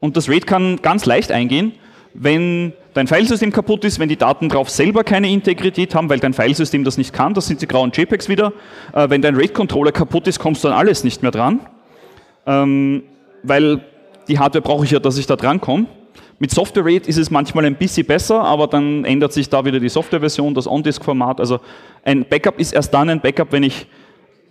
Und 0.00 0.16
das 0.16 0.30
RAID 0.30 0.46
kann 0.46 0.76
ganz 0.80 1.04
leicht 1.04 1.30
eingehen, 1.30 1.72
wenn 2.14 2.72
dein 2.96 3.06
Filesystem 3.06 3.52
kaputt 3.52 3.84
ist, 3.84 3.98
wenn 3.98 4.08
die 4.08 4.16
Daten 4.16 4.48
drauf 4.48 4.70
selber 4.70 5.04
keine 5.04 5.30
Integrität 5.30 5.94
haben, 5.94 6.08
weil 6.08 6.18
dein 6.18 6.32
Filesystem 6.32 6.82
das 6.82 6.96
nicht 6.96 7.12
kann, 7.12 7.34
das 7.34 7.46
sind 7.46 7.60
die 7.60 7.68
grauen 7.68 7.92
JPEGs 7.92 8.28
wieder. 8.28 8.54
Äh, 8.94 9.10
wenn 9.10 9.20
dein 9.20 9.36
RAID-Controller 9.36 9.92
kaputt 9.92 10.26
ist, 10.26 10.38
kommst 10.38 10.64
du 10.64 10.68
an 10.68 10.74
alles 10.74 11.04
nicht 11.04 11.22
mehr 11.22 11.30
dran, 11.30 11.60
ähm, 12.46 13.02
weil 13.42 13.82
die 14.28 14.38
Hardware 14.38 14.62
brauche 14.62 14.86
ich 14.86 14.92
ja, 14.92 14.98
dass 14.98 15.18
ich 15.18 15.26
da 15.26 15.36
dran 15.36 15.60
komme. 15.60 15.86
Mit 16.38 16.50
Software 16.50 16.84
RAID 16.84 17.06
ist 17.06 17.18
es 17.18 17.30
manchmal 17.30 17.66
ein 17.66 17.76
bisschen 17.76 18.06
besser, 18.06 18.42
aber 18.42 18.66
dann 18.66 19.04
ändert 19.04 19.32
sich 19.32 19.50
da 19.50 19.64
wieder 19.64 19.78
die 19.78 19.88
Softwareversion, 19.90 20.54
das 20.54 20.66
On-Disk-Format. 20.66 21.38
Also 21.38 21.60
ein 22.02 22.24
Backup 22.24 22.58
ist 22.58 22.72
erst 22.72 22.94
dann 22.94 23.10
ein 23.10 23.20
Backup, 23.20 23.52
wenn 23.52 23.62
ich 23.62 23.86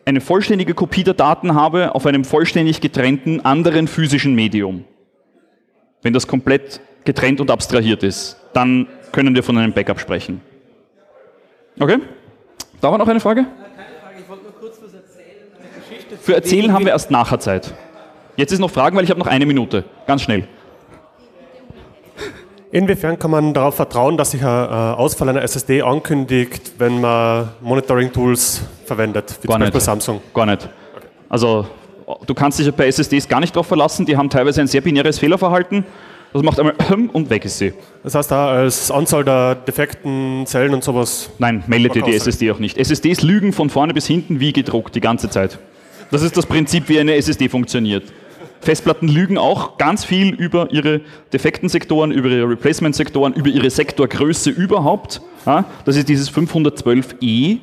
eine 0.05 0.21
vollständige 0.21 0.75
Kopie 0.75 1.03
der 1.03 1.15
Daten 1.15 1.55
habe 1.55 1.95
auf 1.95 2.05
einem 2.05 2.23
vollständig 2.23 2.79
getrennten 2.79 3.41
anderen 3.41 3.87
physischen 3.87 4.35
Medium. 4.35 4.83
Wenn 6.03 6.13
das 6.13 6.27
komplett 6.27 6.79
getrennt 7.05 7.39
und 7.39 7.49
abstrahiert 7.51 8.03
ist, 8.03 8.37
dann 8.53 8.87
können 9.11 9.33
wir 9.35 9.43
von 9.43 9.57
einem 9.57 9.71
Backup 9.71 9.99
sprechen. 9.99 10.41
Okay? 11.79 11.99
Da 12.81 12.91
war 12.91 12.97
noch 12.97 13.07
eine 13.07 13.19
Frage? 13.19 13.43
Keine 13.43 13.55
Frage, 14.01 14.15
ich 14.19 14.29
wollte 14.29 14.43
nur 14.43 14.53
kurz 14.53 14.77
was 14.83 14.93
erzählen. 14.93 15.47
Geschichte 15.79 16.17
Für 16.17 16.35
erzählen 16.35 16.73
haben 16.73 16.85
wir 16.85 16.91
erst 16.91 17.11
nachher 17.11 17.39
Zeit. 17.39 17.73
Jetzt 18.35 18.51
ist 18.51 18.59
noch 18.59 18.71
Fragen, 18.71 18.97
weil 18.97 19.03
ich 19.03 19.09
habe 19.09 19.19
noch 19.19 19.27
eine 19.27 19.45
Minute. 19.45 19.85
Ganz 20.07 20.23
schnell. 20.23 20.47
Inwiefern 22.71 23.17
kann 23.17 23.31
man 23.31 23.53
darauf 23.53 23.75
vertrauen, 23.75 24.17
dass 24.17 24.31
sich 24.31 24.43
ein 24.43 24.49
Ausfall 24.49 25.29
einer 25.29 25.41
SSD 25.41 25.81
ankündigt, 25.81 26.73
wenn 26.77 26.99
man 26.99 27.49
Monitoring-Tools 27.61 28.63
verwendet, 28.83 29.37
wie 29.41 29.47
Gar 29.47 29.53
zum 29.53 29.59
Beispiel 29.61 29.77
nicht. 29.77 29.85
Samsung? 29.85 30.21
Gar 30.33 30.47
nicht. 30.47 30.67
Also 31.29 31.67
du 32.25 32.33
kannst 32.33 32.59
dich 32.59 32.69
bei 32.73 32.87
SSDs 32.87 33.29
gar 33.29 33.39
nicht 33.39 33.55
darauf 33.55 33.67
verlassen, 33.67 34.05
die 34.05 34.17
haben 34.17 34.29
teilweise 34.29 34.59
ein 34.59 34.67
sehr 34.67 34.81
binäres 34.81 35.19
Fehlerverhalten. 35.19 35.85
Das 36.35 36.43
macht 36.43 36.59
einmal 36.59 36.75
und 37.13 37.29
weg 37.29 37.45
ist 37.45 37.59
sie. 37.59 37.71
Das 38.03 38.13
heißt, 38.13 38.29
da 38.29 38.49
als 38.49 38.91
Anzahl 38.91 39.23
der 39.23 39.55
defekten 39.55 40.45
Zellen 40.45 40.73
und 40.73 40.83
sowas. 40.83 41.29
Nein, 41.39 41.63
meldet 41.67 41.95
dir 41.95 42.01
die 42.01 42.13
SSD 42.13 42.51
auch 42.51 42.59
nicht. 42.59 42.77
SSDs 42.77 43.21
lügen 43.21 43.53
von 43.53 43.69
vorne 43.69 43.93
bis 43.93 44.05
hinten 44.05 44.41
wie 44.41 44.51
gedruckt 44.51 44.95
die 44.95 44.99
ganze 44.99 45.29
Zeit. 45.29 45.59
Das 46.11 46.23
ist 46.23 46.35
das 46.35 46.45
Prinzip, 46.45 46.89
wie 46.89 46.99
eine 46.99 47.15
SSD 47.15 47.47
funktioniert. 47.47 48.11
Festplatten 48.59 49.07
lügen 49.07 49.37
auch 49.37 49.77
ganz 49.77 50.03
viel 50.03 50.33
über 50.35 50.73
ihre 50.73 50.99
defekten 51.31 51.69
Sektoren, 51.69 52.11
über 52.11 52.27
ihre 52.27 52.49
Replacement-Sektoren, 52.49 53.31
über 53.31 53.47
ihre 53.47 53.69
Sektorgröße 53.69 54.49
überhaupt. 54.49 55.21
das 55.85 55.95
ist 55.95 56.09
dieses 56.09 56.29
512e. 56.33 57.59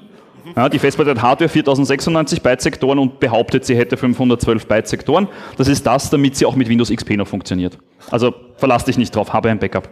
Die 0.72 0.78
Festplatte 0.78 1.11
hat 1.11 1.22
Hardware 1.22 1.49
4096 1.49 2.43
Byte-Sektoren 2.43 2.99
und 2.99 3.20
behauptet, 3.20 3.64
sie 3.64 3.76
hätte 3.76 3.97
512 3.97 4.66
Byte-Sektoren. 4.66 5.28
Das 5.57 5.68
ist 5.68 5.86
das, 5.86 6.11
damit 6.11 6.36
sie 6.36 6.47
auch 6.47 6.57
mit 6.57 6.68
Windows 6.68 6.90
XP 6.90 7.16
noch 7.16 7.28
funktioniert. 7.28 7.78
Also 8.11 8.34
verlass 8.57 8.84
dich 8.84 8.99
nicht 8.99 9.14
drauf, 9.14 9.32
habe 9.32 9.51
ein 9.51 9.59
Backup. 9.59 9.88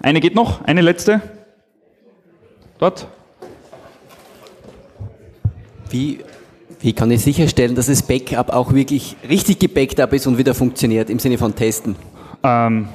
Eine 0.00 0.20
geht 0.20 0.34
noch, 0.34 0.64
eine 0.64 0.80
letzte. 0.80 1.20
Dort. 2.78 3.08
Wie 5.90 6.20
wie 6.80 6.92
kann 6.92 7.10
ich 7.10 7.22
sicherstellen, 7.22 7.74
dass 7.74 7.86
das 7.86 8.02
Backup 8.02 8.50
auch 8.50 8.72
wirklich 8.72 9.16
richtig 9.28 9.58
gebackt 9.58 9.98
up 10.00 10.12
ist 10.12 10.26
und 10.26 10.38
wieder 10.38 10.54
funktioniert 10.54 11.10
im 11.10 11.18
Sinne 11.18 11.38
von 11.38 11.54
Testen? 11.54 11.96
Ähm, 12.44 12.88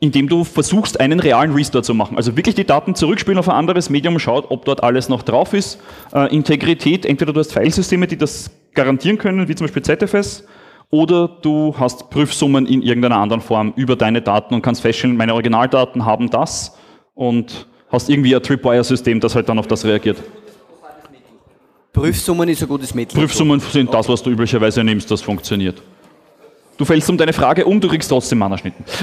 indem 0.00 0.28
du 0.28 0.44
versuchst, 0.44 1.00
einen 1.00 1.20
realen 1.20 1.52
Restore 1.52 1.82
zu 1.82 1.94
machen. 1.94 2.16
Also 2.16 2.36
wirklich 2.36 2.54
die 2.54 2.64
Daten 2.64 2.94
zurückspielen 2.94 3.38
auf 3.38 3.48
ein 3.48 3.54
anderes 3.54 3.90
Medium, 3.90 4.18
schaut, 4.18 4.50
ob 4.50 4.64
dort 4.64 4.82
alles 4.82 5.08
noch 5.08 5.22
drauf 5.22 5.54
ist. 5.54 5.80
Äh, 6.12 6.34
Integrität, 6.34 7.06
entweder 7.06 7.32
du 7.32 7.40
hast 7.40 7.52
Filesysteme, 7.52 8.06
die 8.06 8.16
das 8.16 8.50
garantieren 8.74 9.18
können, 9.18 9.48
wie 9.48 9.54
zum 9.54 9.66
Beispiel 9.66 9.82
ZFS, 9.82 10.44
oder 10.90 11.28
du 11.42 11.74
hast 11.78 12.10
Prüfsummen 12.10 12.66
in 12.66 12.82
irgendeiner 12.82 13.16
anderen 13.16 13.40
Form 13.40 13.72
über 13.76 13.96
deine 13.96 14.22
Daten 14.22 14.54
und 14.54 14.62
kannst 14.62 14.82
feststellen, 14.82 15.16
meine 15.16 15.34
Originaldaten 15.34 16.04
haben 16.04 16.30
das 16.30 16.76
und 17.14 17.66
hast 17.88 18.10
irgendwie 18.10 18.34
ein 18.34 18.42
Tripwire-System, 18.42 19.20
das 19.20 19.34
halt 19.34 19.48
dann 19.48 19.58
auf 19.58 19.66
das 19.66 19.84
reagiert. 19.84 20.22
Prüfsummen 21.92 22.48
ist 22.48 22.60
ein 22.60 22.68
gutes 22.68 22.94
Mittel. 22.94 23.18
Prüfsummen 23.18 23.60
sind 23.60 23.88
okay. 23.88 23.96
das, 23.96 24.08
was 24.08 24.22
du 24.22 24.30
üblicherweise 24.30 24.82
nimmst, 24.82 25.10
das 25.10 25.22
funktioniert. 25.22 25.80
Du 26.76 26.84
fällst 26.84 27.08
um 27.08 27.16
deine 27.16 27.32
Frage 27.32 27.64
um, 27.64 27.80
du 27.80 27.88
kriegst 27.88 28.08
trotzdem 28.10 28.38
Mannerschnitten. 28.38 28.84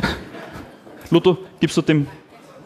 Luther, 1.12 1.38
gibst 1.59 1.78
du 1.78 1.82
dem 1.82 2.07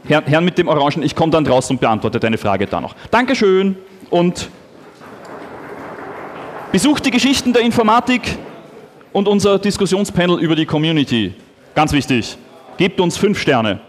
Herrn, 0.07 0.23
Herrn 0.25 0.45
mit 0.45 0.57
dem 0.57 0.67
Orangen, 0.67 1.03
ich 1.03 1.15
komme 1.15 1.31
dann 1.31 1.45
raus 1.47 1.69
und 1.69 1.79
beantworte 1.79 2.19
deine 2.19 2.37
Frage 2.37 2.67
da 2.67 2.79
noch. 2.79 2.95
Dankeschön 3.09 3.75
und 4.09 4.49
besucht 6.71 7.05
die 7.05 7.11
Geschichten 7.11 7.53
der 7.53 7.63
Informatik 7.63 8.37
und 9.13 9.27
unser 9.27 9.57
Diskussionspanel 9.57 10.39
über 10.39 10.55
die 10.55 10.65
Community. 10.65 11.33
Ganz 11.73 11.91
wichtig, 11.91 12.37
gebt 12.77 12.99
uns 12.99 13.17
fünf 13.17 13.39
Sterne. 13.39 13.79